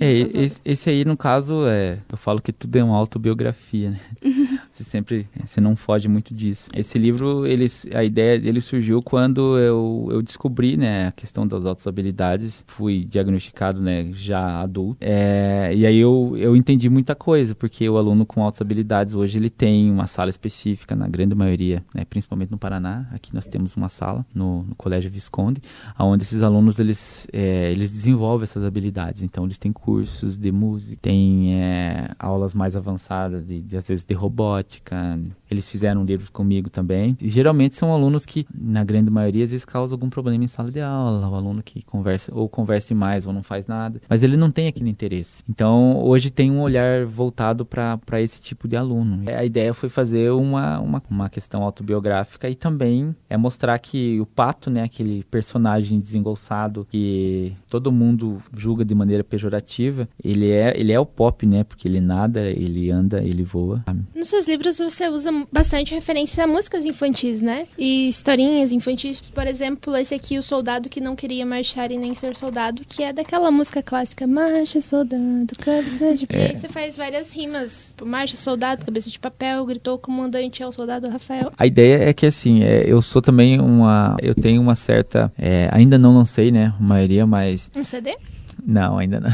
é, 0.00 0.10
esse, 0.10 0.60
esse, 0.64 0.90
aí, 0.90 1.04
no 1.04 1.18
caso, 1.18 1.66
é, 1.66 1.98
eu 2.10 2.16
falo 2.16 2.40
que 2.40 2.50
tudo 2.50 2.74
é 2.76 2.82
uma 2.82 2.96
autobiografia, 2.96 3.90
né? 3.90 4.00
Você 4.82 4.90
sempre, 4.90 5.28
você 5.44 5.60
não 5.60 5.76
foge 5.76 6.08
muito 6.08 6.34
disso. 6.34 6.68
Esse 6.74 6.98
livro, 6.98 7.46
ele, 7.46 7.66
a 7.94 8.04
ideia 8.04 8.38
dele 8.38 8.60
surgiu 8.60 9.02
quando 9.02 9.58
eu, 9.58 10.08
eu 10.10 10.22
descobri, 10.22 10.76
né, 10.76 11.08
a 11.08 11.12
questão 11.12 11.46
das 11.46 11.64
altas 11.64 11.86
habilidades. 11.86 12.64
Fui 12.66 13.04
diagnosticado, 13.04 13.80
né, 13.80 14.10
já 14.12 14.60
adulto. 14.60 14.96
É, 15.00 15.72
e 15.74 15.86
aí 15.86 15.98
eu, 15.98 16.34
eu 16.36 16.56
entendi 16.56 16.88
muita 16.88 17.14
coisa, 17.14 17.54
porque 17.54 17.88
o 17.88 17.96
aluno 17.96 18.26
com 18.26 18.42
altas 18.42 18.60
habilidades 18.60 19.14
hoje 19.14 19.38
ele 19.38 19.50
tem 19.50 19.90
uma 19.90 20.06
sala 20.06 20.30
específica, 20.30 20.94
na 20.96 21.08
grande 21.08 21.34
maioria, 21.34 21.84
né, 21.94 22.04
principalmente 22.04 22.50
no 22.50 22.58
Paraná. 22.58 23.06
Aqui 23.12 23.34
nós 23.34 23.46
temos 23.46 23.76
uma 23.76 23.88
sala 23.88 24.24
no, 24.34 24.64
no 24.64 24.74
Colégio 24.74 25.10
Visconde, 25.10 25.60
onde 25.98 26.24
esses 26.24 26.42
alunos 26.42 26.78
eles, 26.78 27.26
é, 27.32 27.70
eles 27.70 27.90
desenvolvem 27.90 28.44
essas 28.44 28.64
habilidades. 28.64 29.22
Então 29.22 29.44
eles 29.44 29.58
têm 29.58 29.72
cursos 29.72 30.36
de 30.36 30.50
música, 30.50 30.98
têm 31.02 31.54
é, 31.54 32.10
aulas 32.18 32.54
mais 32.54 32.76
avançadas 32.76 33.46
de, 33.46 33.60
de, 33.60 33.76
às 33.76 33.86
vezes 33.86 34.04
de 34.04 34.14
robótica. 34.14 34.71
Eles 35.50 35.68
fizeram 35.68 36.02
um 36.02 36.04
livro 36.04 36.30
comigo 36.32 36.70
também. 36.70 37.16
E, 37.20 37.28
geralmente 37.28 37.74
são 37.74 37.92
alunos 37.92 38.24
que, 38.24 38.46
na 38.54 38.84
grande 38.84 39.10
maioria, 39.10 39.44
às 39.44 39.50
vezes 39.50 39.64
causam 39.64 39.96
algum 39.96 40.08
problema 40.08 40.44
em 40.44 40.48
sala 40.48 40.70
de 40.70 40.80
aula. 40.80 41.28
O 41.28 41.34
aluno 41.34 41.62
que 41.62 41.82
conversa 41.82 42.32
ou 42.34 42.48
converse 42.48 42.94
mais 42.94 43.26
ou 43.26 43.32
não 43.32 43.42
faz 43.42 43.66
nada, 43.66 44.00
mas 44.08 44.22
ele 44.22 44.36
não 44.36 44.50
tem 44.50 44.68
aquele 44.68 44.90
interesse. 44.90 45.42
Então 45.48 46.02
hoje 46.02 46.30
tem 46.30 46.50
um 46.50 46.60
olhar 46.60 47.04
voltado 47.06 47.64
para 47.64 48.20
esse 48.20 48.40
tipo 48.40 48.68
de 48.68 48.76
aluno. 48.76 49.22
A 49.28 49.44
ideia 49.44 49.74
foi 49.74 49.88
fazer 49.88 50.30
uma, 50.30 50.78
uma, 50.80 51.02
uma 51.10 51.28
questão 51.28 51.62
autobiográfica 51.62 52.48
e 52.48 52.54
também 52.54 53.14
é 53.28 53.36
mostrar 53.36 53.78
que 53.78 54.20
o 54.20 54.26
Pato, 54.26 54.70
né, 54.70 54.82
aquele 54.82 55.24
personagem 55.24 55.98
desengonçado 55.98 56.86
que 56.90 57.54
todo 57.68 57.90
mundo 57.90 58.42
julga 58.56 58.84
de 58.84 58.94
maneira 58.94 59.24
pejorativa, 59.24 60.08
ele 60.22 60.50
é, 60.50 60.78
ele 60.78 60.92
é 60.92 61.00
o 61.00 61.06
pop, 61.06 61.44
né, 61.46 61.64
porque 61.64 61.88
ele 61.88 62.00
nada, 62.00 62.42
ele 62.50 62.90
anda, 62.90 63.22
ele 63.22 63.42
voa. 63.42 63.84
Nos 64.14 64.28
seus 64.28 64.46
livros 64.46 64.61
você 64.70 65.08
usa 65.08 65.30
bastante 65.50 65.94
referência 65.94 66.44
a 66.44 66.46
músicas 66.46 66.84
infantis, 66.84 67.40
né? 67.40 67.66
E 67.78 68.08
historinhas 68.08 68.72
infantis, 68.72 69.20
por 69.20 69.46
exemplo, 69.46 69.96
esse 69.96 70.14
aqui, 70.14 70.38
O 70.38 70.42
Soldado 70.42 70.88
que 70.88 71.00
Não 71.00 71.16
Queria 71.16 71.44
Marchar 71.44 71.90
e 71.90 71.98
Nem 71.98 72.14
Ser 72.14 72.36
Soldado, 72.36 72.82
que 72.86 73.02
é 73.02 73.12
daquela 73.12 73.50
música 73.50 73.82
clássica, 73.82 74.26
Marcha, 74.26 74.80
Soldado, 74.80 75.54
cabeça 75.58 76.14
de... 76.14 76.26
É. 76.28 76.36
E 76.36 76.50
aí 76.50 76.54
você 76.56 76.68
faz 76.68 76.96
várias 76.96 77.32
rimas, 77.32 77.94
Marcha, 78.02 78.36
Soldado, 78.36 78.84
cabeça 78.84 79.10
de 79.10 79.18
papel, 79.18 79.64
gritou 79.66 79.94
o 79.94 79.98
comandante 79.98 80.62
ao 80.62 80.72
soldado 80.72 81.08
Rafael. 81.08 81.52
A 81.56 81.66
ideia 81.66 82.08
é 82.08 82.12
que, 82.12 82.26
assim, 82.26 82.62
é, 82.62 82.84
eu 82.86 83.00
sou 83.02 83.22
também 83.22 83.60
uma... 83.60 84.16
Eu 84.20 84.34
tenho 84.34 84.60
uma 84.60 84.74
certa... 84.74 85.32
É, 85.38 85.68
ainda 85.72 85.98
não 85.98 86.14
lancei, 86.14 86.50
né, 86.50 86.74
a 86.78 86.82
maioria, 86.82 87.26
mas... 87.26 87.70
Um 87.74 87.84
CD? 87.84 88.14
Não, 88.64 88.98
ainda 88.98 89.20
não. 89.20 89.30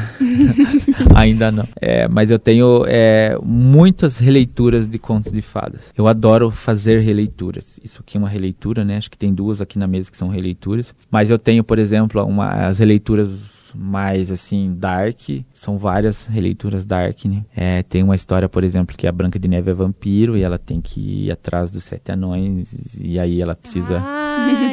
ainda 1.15 1.53
não. 1.53 1.69
É, 1.81 2.09
mas 2.09 2.31
eu 2.31 2.39
tenho 2.39 2.85
é, 2.87 3.39
muitas 3.43 4.19
releituras 4.19 4.87
de 4.87 4.99
contos 4.99 5.33
de 5.33 5.43
fadas. 5.43 5.93
Eu 5.97 6.07
adoro 6.09 6.51
fazer 6.51 7.01
releituras. 7.01 7.79
Isso 7.85 8.01
aqui 8.01 8.17
é 8.17 8.21
uma 8.21 8.29
releitura, 8.29 8.85
né? 8.85 8.97
Acho 8.97 9.11
que 9.11 9.19
tem 9.19 9.35
duas 9.35 9.61
aqui 9.61 9.79
na 9.79 9.87
mesa 9.87 10.11
que 10.11 10.17
são 10.17 10.29
releituras. 10.29 10.95
Mas 11.11 11.31
eu 11.31 11.39
tenho, 11.39 11.63
por 11.63 11.79
exemplo, 11.79 12.25
uma, 12.25 12.49
as 12.51 12.79
releituras 12.79 13.59
mais 13.75 14.31
assim 14.31 14.75
dark 14.75 15.21
são 15.53 15.77
várias 15.77 16.25
releituras 16.27 16.87
dark 16.87 17.25
né? 17.27 17.45
é, 17.55 17.83
tem 17.83 18.03
uma 18.03 18.17
história 18.17 18.49
por 18.49 18.65
exemplo 18.65 18.97
que 18.97 19.07
a 19.07 19.13
Branca 19.13 19.39
de 19.39 19.47
Neve 19.47 19.71
é 19.71 19.75
vampiro 19.75 20.39
e 20.39 20.43
ela 20.43 20.59
tem 20.59 20.81
que 20.81 21.27
ir 21.27 21.31
atrás 21.31 21.71
dos 21.71 21.85
sete 21.85 22.11
anões 22.11 22.99
e 22.99 23.19
aí 23.19 23.43
ela 23.43 23.55
precisa 23.55 23.99
Ai. 23.99 24.68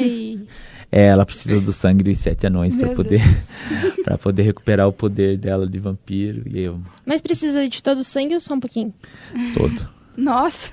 É, 0.92 1.06
ela 1.06 1.26
precisa 1.26 1.60
do 1.60 1.74
sangue 1.74 2.04
dos 2.04 2.18
sete 2.18 2.48
anões 2.48 2.76
para 2.76 2.90
poder 2.90 3.22
para 4.04 4.18
poder 4.18 4.44
recuperar 4.44 4.88
o 4.88 4.94
poder 4.94 5.38
dela 5.38 5.68
de 5.68 5.80
vampiro 5.80 6.44
e 6.46 6.62
eu. 6.64 6.80
Mas 7.06 7.22
precisa 7.22 7.68
de 7.68 7.82
todo 7.82 8.00
o 8.00 8.04
sangue 8.04 8.34
ou 8.34 8.40
só 8.40 8.54
um 8.54 8.60
pouquinho? 8.60 8.94
Todo. 9.54 9.90
Nossa. 10.16 10.72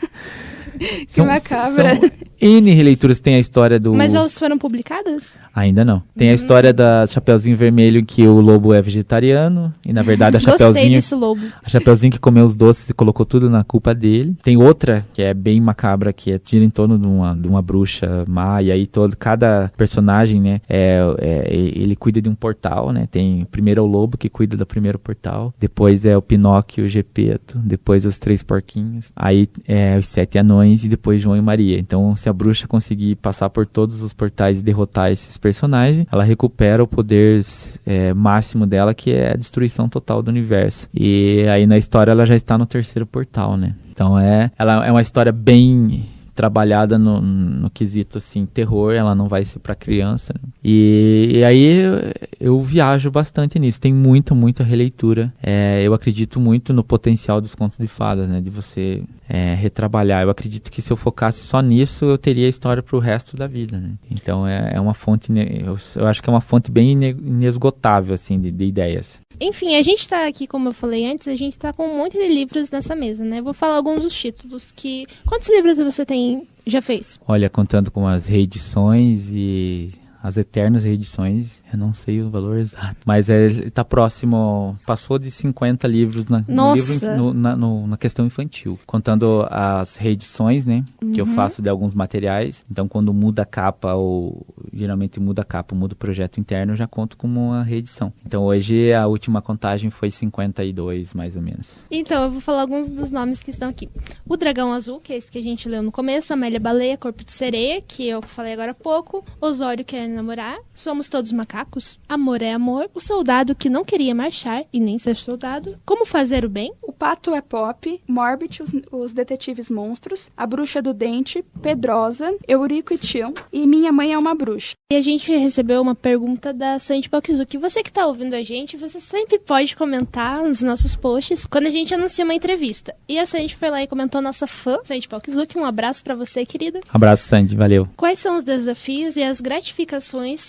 que 0.78 1.06
são, 1.08 1.26
macabra. 1.26 1.96
São 1.96 2.10
N 2.42 2.72
releituras 2.72 3.20
tem 3.20 3.36
a 3.36 3.38
história 3.38 3.78
do. 3.78 3.94
Mas 3.94 4.14
elas 4.14 4.36
foram 4.36 4.58
publicadas? 4.58 5.38
Ainda 5.54 5.84
não. 5.84 6.02
Tem 6.16 6.30
a 6.30 6.34
história 6.34 6.72
da 6.72 7.06
Chapeuzinho 7.06 7.56
Vermelho 7.56 8.04
que 8.04 8.26
o 8.26 8.40
lobo 8.40 8.74
é 8.74 8.82
vegetariano 8.82 9.72
e 9.86 9.92
na 9.92 10.02
verdade 10.02 10.36
a 10.36 10.40
Chapeuzinho. 10.40 10.72
Gostei 10.72 10.90
desse 10.90 11.14
lobo. 11.14 11.42
A 11.62 11.68
Chapeuzinho 11.68 12.12
que 12.12 12.18
comeu 12.18 12.44
os 12.44 12.54
doces 12.54 12.90
e 12.90 12.94
colocou 12.94 13.24
tudo 13.24 13.48
na 13.48 13.62
culpa 13.62 13.94
dele. 13.94 14.36
Tem 14.42 14.56
outra 14.56 15.06
que 15.14 15.22
é 15.22 15.32
bem 15.32 15.60
macabra 15.60 16.12
que 16.12 16.32
é 16.32 16.38
tira 16.38 16.64
em 16.64 16.70
torno 16.70 16.98
de 16.98 17.06
uma, 17.06 17.36
de 17.36 17.46
uma 17.46 17.62
bruxa 17.62 18.24
má 18.26 18.60
e 18.60 18.72
aí 18.72 18.86
todo 18.86 19.16
cada 19.16 19.70
personagem, 19.76 20.40
né, 20.40 20.60
é, 20.68 21.00
é, 21.18 21.54
ele 21.54 21.94
cuida 21.94 22.20
de 22.20 22.28
um 22.28 22.34
portal, 22.34 22.92
né? 22.92 23.06
Tem 23.10 23.46
primeiro 23.50 23.80
é 23.80 23.82
o 23.82 23.86
lobo 23.86 24.18
que 24.18 24.28
cuida 24.28 24.56
do 24.56 24.66
primeiro 24.66 24.98
portal, 24.98 25.54
depois 25.58 26.04
é 26.04 26.16
o 26.16 26.22
Pinóquio 26.22 26.84
e 26.84 26.86
o 26.86 26.88
Gepeto, 26.88 27.58
depois 27.58 28.04
os 28.04 28.18
três 28.18 28.42
porquinhos, 28.42 29.12
aí 29.14 29.46
é 29.66 29.96
os 29.98 30.06
sete 30.06 30.38
anões 30.38 30.84
e 30.84 30.88
depois 30.88 31.22
João 31.22 31.36
e 31.36 31.40
Maria. 31.40 31.78
Então 31.78 32.14
se 32.16 32.28
a 32.32 32.34
bruxa 32.34 32.66
conseguir 32.66 33.16
passar 33.16 33.48
por 33.50 33.66
todos 33.66 34.02
os 34.02 34.12
portais 34.12 34.60
e 34.60 34.64
derrotar 34.64 35.12
esses 35.12 35.36
personagens, 35.36 36.06
ela 36.10 36.24
recupera 36.24 36.82
o 36.82 36.86
poder 36.86 37.40
é, 37.86 38.12
máximo 38.12 38.66
dela, 38.66 38.94
que 38.94 39.12
é 39.12 39.32
a 39.32 39.36
destruição 39.36 39.88
total 39.88 40.22
do 40.22 40.28
universo. 40.28 40.88
E 40.92 41.46
aí 41.48 41.66
na 41.66 41.78
história 41.78 42.10
ela 42.10 42.26
já 42.26 42.34
está 42.34 42.58
no 42.58 42.66
terceiro 42.66 43.06
portal, 43.06 43.56
né? 43.56 43.74
Então 43.92 44.18
é, 44.18 44.50
ela 44.58 44.86
é 44.86 44.90
uma 44.90 45.02
história 45.02 45.30
bem 45.30 46.04
trabalhada 46.34 46.98
no, 46.98 47.20
no 47.20 47.70
quesito 47.70 48.18
assim 48.18 48.46
terror, 48.46 48.92
ela 48.92 49.14
não 49.14 49.28
vai 49.28 49.44
ser 49.44 49.58
para 49.58 49.74
criança. 49.74 50.34
E, 50.62 51.30
e, 51.34 51.44
aí 51.44 51.78
eu, 51.78 51.92
eu, 52.40 52.62
viajo 52.62 53.10
bastante 53.10 53.58
nisso. 53.58 53.80
Tem 53.80 53.92
muita, 53.92 54.34
muita 54.34 54.62
releitura. 54.62 55.32
É, 55.42 55.82
eu 55.82 55.94
acredito 55.94 56.40
muito 56.40 56.72
no 56.72 56.82
potencial 56.82 57.40
dos 57.40 57.54
contos 57.54 57.78
de 57.78 57.86
fadas, 57.86 58.28
né? 58.28 58.40
De 58.40 58.50
você 58.50 59.02
é, 59.32 59.54
retrabalhar. 59.54 60.22
Eu 60.22 60.30
acredito 60.30 60.70
que 60.70 60.82
se 60.82 60.92
eu 60.92 60.96
focasse 60.96 61.42
só 61.42 61.62
nisso, 61.62 62.04
eu 62.04 62.18
teria 62.18 62.46
história 62.48 62.82
para 62.82 62.96
o 62.96 63.00
resto 63.00 63.34
da 63.34 63.46
vida, 63.46 63.78
né? 63.78 63.92
Então 64.10 64.46
é, 64.46 64.72
é 64.74 64.80
uma 64.80 64.92
fonte, 64.92 65.32
eu, 65.32 65.78
eu, 65.96 66.06
acho 66.06 66.22
que 66.22 66.28
é 66.28 66.32
uma 66.32 66.42
fonte 66.42 66.70
bem 66.70 66.92
inesgotável 66.92 68.14
assim 68.14 68.38
de, 68.38 68.50
de 68.50 68.64
ideias. 68.66 69.21
Enfim, 69.40 69.74
a 69.76 69.82
gente 69.82 70.00
está 70.00 70.26
aqui, 70.26 70.46
como 70.46 70.68
eu 70.68 70.72
falei 70.72 71.06
antes, 71.10 71.28
a 71.28 71.34
gente 71.34 71.52
está 71.52 71.72
com 71.72 71.86
um 71.86 71.98
monte 71.98 72.18
de 72.18 72.28
livros 72.28 72.70
nessa 72.70 72.94
mesa, 72.94 73.24
né? 73.24 73.40
Vou 73.40 73.54
falar 73.54 73.76
alguns 73.76 74.02
dos 74.02 74.14
títulos 74.14 74.72
que. 74.72 75.06
Quantos 75.26 75.48
livros 75.48 75.78
você 75.78 76.04
tem 76.04 76.46
já 76.66 76.80
fez? 76.80 77.18
Olha, 77.26 77.50
contando 77.50 77.90
com 77.90 78.06
as 78.06 78.26
reedições 78.26 79.30
e 79.32 79.92
as 80.22 80.36
eternas 80.36 80.84
reedições, 80.84 81.62
eu 81.72 81.78
não 81.78 81.92
sei 81.92 82.22
o 82.22 82.30
valor 82.30 82.58
exato, 82.58 82.98
mas 83.04 83.28
é, 83.28 83.46
está 83.46 83.84
próximo, 83.84 84.76
passou 84.86 85.18
de 85.18 85.30
50 85.30 85.86
livros 85.88 86.26
na, 86.26 86.44
no 86.46 86.74
livro, 86.74 87.16
no, 87.16 87.34
na, 87.34 87.56
no, 87.56 87.86
na, 87.86 87.96
questão 87.96 88.24
infantil, 88.24 88.78
contando 88.86 89.46
as 89.50 89.96
reedições, 89.96 90.64
né, 90.64 90.84
uhum. 91.02 91.12
que 91.12 91.20
eu 91.20 91.26
uhum. 91.26 91.34
faço 91.34 91.60
de 91.60 91.68
alguns 91.68 91.94
materiais, 91.94 92.64
então 92.70 92.86
quando 92.86 93.12
muda 93.12 93.42
a 93.42 93.46
capa 93.46 93.94
ou 93.94 94.46
geralmente 94.72 95.18
muda 95.18 95.42
a 95.42 95.44
capa, 95.44 95.74
muda 95.74 95.94
o 95.94 95.96
projeto 95.96 96.38
interno, 96.38 96.72
eu 96.72 96.76
já 96.76 96.86
conto 96.86 97.16
como 97.16 97.48
uma 97.48 97.62
reedição. 97.62 98.12
Então 98.24 98.44
hoje 98.44 98.92
a 98.92 99.06
última 99.06 99.42
contagem 99.42 99.90
foi 99.90 100.10
52, 100.10 101.14
mais 101.14 101.36
ou 101.36 101.42
menos. 101.42 101.78
Então, 101.90 102.24
eu 102.24 102.30
vou 102.30 102.40
falar 102.40 102.62
alguns 102.62 102.88
dos 102.88 103.10
nomes 103.10 103.42
que 103.42 103.50
estão 103.50 103.68
aqui. 103.68 103.88
O 104.26 104.36
Dragão 104.36 104.72
Azul, 104.72 105.00
que 105.00 105.12
é 105.12 105.16
esse 105.16 105.30
que 105.30 105.38
a 105.38 105.42
gente 105.42 105.68
leu 105.68 105.82
no 105.82 105.92
começo, 105.92 106.32
Amélia 106.32 106.60
Baleia, 106.60 106.96
Corpo 106.96 107.24
de 107.24 107.32
Sereia, 107.32 107.80
que 107.80 108.08
eu 108.08 108.22
falei 108.22 108.52
agora 108.52 108.70
há 108.70 108.74
pouco, 108.74 109.24
Osório, 109.40 109.84
que 109.84 109.96
é 109.96 110.06
namorar, 110.12 110.58
Somos 110.74 111.08
Todos 111.08 111.32
Macacos, 111.32 111.98
Amor 112.08 112.42
é 112.42 112.52
Amor, 112.52 112.90
O 112.94 113.00
Soldado 113.00 113.54
que 113.54 113.70
Não 113.70 113.84
Queria 113.84 114.14
Marchar 114.14 114.64
e 114.72 114.78
Nem 114.78 114.98
Ser 114.98 115.16
Soldado, 115.16 115.78
Como 115.84 116.06
Fazer 116.06 116.44
o 116.44 116.48
Bem, 116.48 116.72
O 116.82 116.92
Pato 116.92 117.34
é 117.34 117.40
Pop, 117.40 118.00
Morbid, 118.06 118.62
os, 118.62 118.70
os 118.90 119.12
Detetives 119.12 119.70
Monstros, 119.70 120.30
A 120.36 120.46
Bruxa 120.46 120.82
do 120.82 120.92
Dente, 120.92 121.44
Pedrosa, 121.60 122.34
Eurico 122.46 122.94
e 122.94 122.98
Tião 122.98 123.32
e 123.52 123.66
Minha 123.66 123.92
Mãe 123.92 124.12
é 124.12 124.18
uma 124.18 124.34
Bruxa. 124.34 124.74
E 124.92 124.96
a 124.96 125.00
gente 125.00 125.32
recebeu 125.34 125.80
uma 125.80 125.94
pergunta 125.94 126.52
da 126.52 126.78
Sandy 126.78 127.08
Palkizuki. 127.08 127.56
Você 127.56 127.82
que 127.82 127.88
está 127.88 128.06
ouvindo 128.06 128.34
a 128.34 128.42
gente, 128.42 128.76
você 128.76 129.00
sempre 129.00 129.38
pode 129.38 129.74
comentar 129.74 130.42
nos 130.42 130.60
nossos 130.60 130.94
posts 130.94 131.46
quando 131.46 131.66
a 131.66 131.70
gente 131.70 131.94
anuncia 131.94 132.24
uma 132.24 132.34
entrevista. 132.34 132.94
E 133.08 133.18
a 133.18 133.26
Sandy 133.26 133.56
foi 133.56 133.70
lá 133.70 133.82
e 133.82 133.86
comentou 133.86 134.20
nossa 134.20 134.46
fã, 134.46 134.78
Sandy 134.84 135.08
Palkizuki. 135.08 135.58
Um 135.58 135.64
abraço 135.64 136.04
para 136.04 136.14
você, 136.14 136.44
querida. 136.44 136.80
Abraço, 136.92 137.26
Sandy. 137.26 137.56
Valeu. 137.56 137.88
Quais 137.96 138.18
são 138.18 138.36
os 138.36 138.44
desafios 138.44 139.16
e 139.16 139.22
as 139.22 139.40
gratificações 139.40 140.01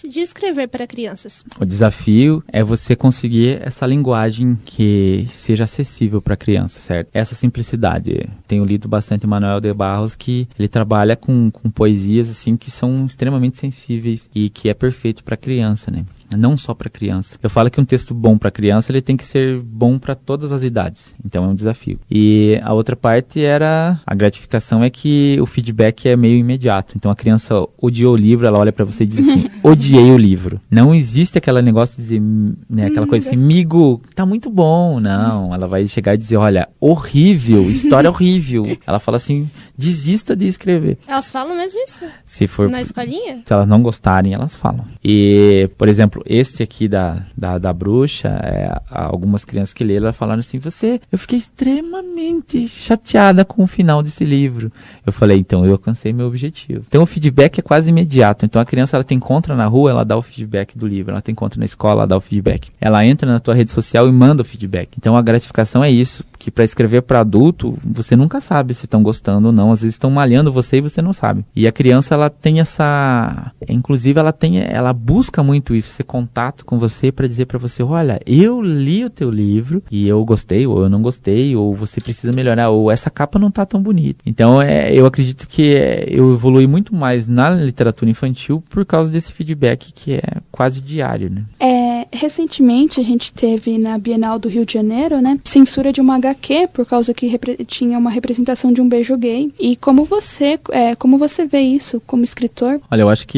de 0.10 0.19
escrever 0.19 0.67
para 0.67 0.88
crianças? 0.88 1.43
O 1.60 1.65
desafio 1.65 2.43
é 2.48 2.63
você 2.63 2.95
conseguir 2.95 3.60
essa 3.62 3.86
linguagem 3.86 4.57
que 4.65 5.27
seja 5.29 5.63
acessível 5.63 6.22
para 6.22 6.33
a 6.33 6.38
criança, 6.38 6.79
certo? 6.79 7.10
Essa 7.13 7.36
simplicidade. 7.36 8.29
Tenho 8.48 8.65
lido 8.65 8.88
bastante 8.88 9.27
Manuel 9.27 9.60
de 9.60 9.74
Barros 9.74 10.15
que 10.15 10.48
ele 10.57 10.67
trabalha 10.67 11.15
com, 11.15 11.50
com 11.51 11.69
poesias 11.69 12.29
assim 12.29 12.57
que 12.57 12.72
são 12.72 13.05
extremamente 13.05 13.57
sensíveis 13.57 14.29
e 14.33 14.50
que 14.50 14.69
é 14.69 14.74
perfeito 14.74 15.24
para 15.24 15.38
criança, 15.38 15.91
né? 15.91 16.05
Não 16.37 16.57
só 16.57 16.73
para 16.73 16.89
criança. 16.89 17.37
Eu 17.41 17.49
falo 17.49 17.69
que 17.69 17.79
um 17.79 17.85
texto 17.85 18.13
bom 18.13 18.37
para 18.37 18.51
criança 18.51 18.91
ele 18.91 19.01
tem 19.01 19.17
que 19.17 19.25
ser 19.25 19.59
bom 19.61 19.97
para 19.97 20.15
todas 20.15 20.51
as 20.51 20.63
idades. 20.63 21.13
Então 21.23 21.43
é 21.43 21.47
um 21.47 21.55
desafio. 21.55 21.99
E 22.09 22.59
a 22.63 22.73
outra 22.73 22.95
parte 22.95 23.43
era 23.43 23.99
a 24.05 24.15
gratificação 24.15 24.83
é 24.83 24.89
que 24.89 25.37
o 25.41 25.45
feedback 25.45 26.07
é 26.07 26.15
meio 26.15 26.37
imediato. 26.37 26.93
Então 26.95 27.11
a 27.11 27.15
criança 27.15 27.55
odiou 27.81 28.13
o 28.13 28.17
livro, 28.17 28.45
ela 28.45 28.59
olha 28.59 28.71
para 28.71 28.85
você 28.85 29.03
e 29.03 29.07
diz 29.07 29.27
assim: 29.27 29.49
odiei 29.63 30.11
o 30.11 30.17
livro. 30.17 30.59
Não 30.69 30.93
existe 30.93 31.37
aquele 31.37 31.61
negócio 31.61 31.97
de 31.97 32.01
dizer, 32.03 32.21
né, 32.69 32.87
aquela 32.87 33.05
hum, 33.05 33.09
coisa 33.09 33.27
assim, 33.27 33.37
amigo, 33.37 34.01
tá 34.15 34.25
muito 34.25 34.49
bom. 34.49 34.99
Não, 34.99 35.53
ela 35.53 35.67
vai 35.67 35.87
chegar 35.87 36.15
e 36.15 36.17
dizer: 36.17 36.37
olha, 36.37 36.67
horrível, 36.79 37.63
história 37.69 38.09
horrível. 38.09 38.77
Ela 38.85 38.99
fala 38.99 39.17
assim: 39.17 39.49
desista 39.77 40.35
de 40.35 40.47
escrever. 40.47 40.97
Elas 41.07 41.31
falam 41.31 41.55
mesmo 41.55 41.81
isso? 41.81 42.05
Se 42.25 42.47
for 42.47 42.69
na 42.69 42.81
escolinha? 42.81 43.41
Se 43.45 43.53
elas 43.53 43.67
não 43.67 43.81
gostarem, 43.81 44.33
elas 44.33 44.55
falam. 44.55 44.85
E, 45.03 45.69
por 45.77 45.87
exemplo, 45.87 46.22
este 46.25 46.63
aqui 46.63 46.87
da, 46.87 47.23
da, 47.37 47.57
da 47.57 47.73
bruxa, 47.73 48.29
é, 48.29 48.81
algumas 48.89 49.45
crianças 49.45 49.73
que 49.73 49.83
leram 49.83 50.11
falaram 50.13 50.39
assim: 50.39 50.59
você, 50.59 50.99
eu 51.11 51.17
fiquei 51.17 51.37
extremamente 51.37 52.67
chateada 52.67 53.45
com 53.45 53.63
o 53.63 53.67
final 53.67 54.01
desse 54.01 54.23
livro. 54.23 54.71
Eu 55.05 55.13
falei, 55.13 55.37
então 55.37 55.65
eu 55.65 55.73
alcancei 55.73 56.13
meu 56.13 56.27
objetivo. 56.27 56.85
Então 56.87 57.03
o 57.03 57.05
feedback 57.05 57.59
é 57.59 57.61
quase 57.61 57.89
imediato. 57.89 58.45
Então 58.45 58.61
a 58.61 58.65
criança 58.65 58.97
ela 58.97 59.03
te 59.03 59.13
encontra 59.13 59.55
na 59.55 59.65
rua, 59.65 59.91
ela 59.91 60.05
dá 60.05 60.17
o 60.17 60.21
feedback 60.21 60.77
do 60.77 60.87
livro. 60.87 61.11
Ela 61.11 61.21
te 61.21 61.31
encontra 61.31 61.59
na 61.59 61.65
escola, 61.65 62.01
ela 62.01 62.07
dá 62.07 62.17
o 62.17 62.21
feedback. 62.21 62.71
Ela 62.79 63.05
entra 63.05 63.31
na 63.31 63.39
tua 63.39 63.53
rede 63.53 63.71
social 63.71 64.07
e 64.07 64.11
manda 64.11 64.41
o 64.41 64.45
feedback. 64.45 64.89
Então 64.97 65.15
a 65.15 65.21
gratificação 65.21 65.83
é 65.83 65.91
isso, 65.91 66.23
que 66.39 66.51
para 66.51 66.63
escrever 66.63 67.01
para 67.03 67.19
adulto, 67.19 67.77
você 67.83 68.15
nunca 68.15 68.41
sabe 68.41 68.73
se 68.73 68.85
estão 68.85 69.03
gostando 69.03 69.47
ou 69.47 69.53
não. 69.53 69.71
Às 69.71 69.81
vezes 69.81 69.95
estão 69.95 70.11
malhando 70.11 70.51
você 70.51 70.77
e 70.77 70.81
você 70.81 71.01
não 71.01 71.13
sabe. 71.13 71.45
E 71.55 71.67
a 71.67 71.71
criança 71.71 72.13
ela 72.13 72.29
tem 72.29 72.59
essa, 72.59 73.51
inclusive 73.70 74.20
ela 74.20 74.32
tem, 74.32 74.60
ela 74.60 74.93
busca 74.93 75.43
muito 75.43 75.75
isso, 75.75 75.89
esse 75.89 76.03
contato 76.03 76.65
com 76.65 76.79
você 76.79 77.12
para 77.12 77.27
dizer 77.27 77.46
para 77.46 77.60
você, 77.60 77.84
olha, 77.84 78.20
eu 78.25 78.62
li 78.62 79.05
o 79.05 79.10
teu 79.10 79.29
livro 79.29 79.84
e 79.91 80.08
eu 80.08 80.24
gostei 80.25 80.65
ou 80.65 80.84
eu 80.84 80.89
não 80.89 81.01
gostei 81.01 81.55
ou 81.55 81.75
você 81.75 82.00
precisa 82.01 82.34
melhorar 82.34 82.70
ou 82.70 82.91
essa 82.91 83.10
capa 83.10 83.39
não 83.39 83.51
tá 83.51 83.65
tão 83.65 83.82
bonita. 83.82 84.22
Então 84.25 84.62
é, 84.62 84.93
eu 84.93 85.05
acredito 85.05 85.48
que 85.48 85.75
é, 85.75 86.05
eu 86.08 86.34
evolui 86.34 86.67
muito 86.67 86.96
mais 86.96 87.27
na 87.27 87.50
literatura 87.50 88.10
infantil 88.10 88.63
por 88.70 88.86
causa 88.86 89.12
desse 89.12 89.34
feedback 89.34 89.91
que 89.93 90.13
é 90.15 90.24
quase 90.51 90.82
diário, 90.82 91.29
né? 91.29 91.43
É, 91.60 92.08
recentemente 92.12 93.00
a 93.00 93.03
gente 93.03 93.32
teve 93.32 93.77
na 93.77 93.98
Bienal 93.98 94.38
do 94.39 94.50
Rio 94.50 94.65
de 94.65 94.74
Janeiro, 94.74 95.22
né, 95.22 95.39
censura 95.43 95.91
de 95.91 96.01
uma 96.01 96.15
HQ 96.15 96.70
por 96.74 96.86
causa 96.86 97.13
que 97.13 97.38
tinha 97.65 97.98
uma 97.98 98.10
representação 98.10 98.72
de 98.72 98.82
um 98.82 98.88
beijo 98.88 99.17
gay. 99.17 99.51
E 99.60 99.75
como 99.75 100.05
você, 100.05 100.60
é, 100.72 100.96
como 100.96 101.17
você 101.17 101.46
vê 101.46 101.62
isso 101.62 102.01
como 102.05 102.24
escritor? 102.24 102.79
Olha, 102.89 103.01
eu 103.01 103.10
acho 103.10 103.27
que 103.27 103.38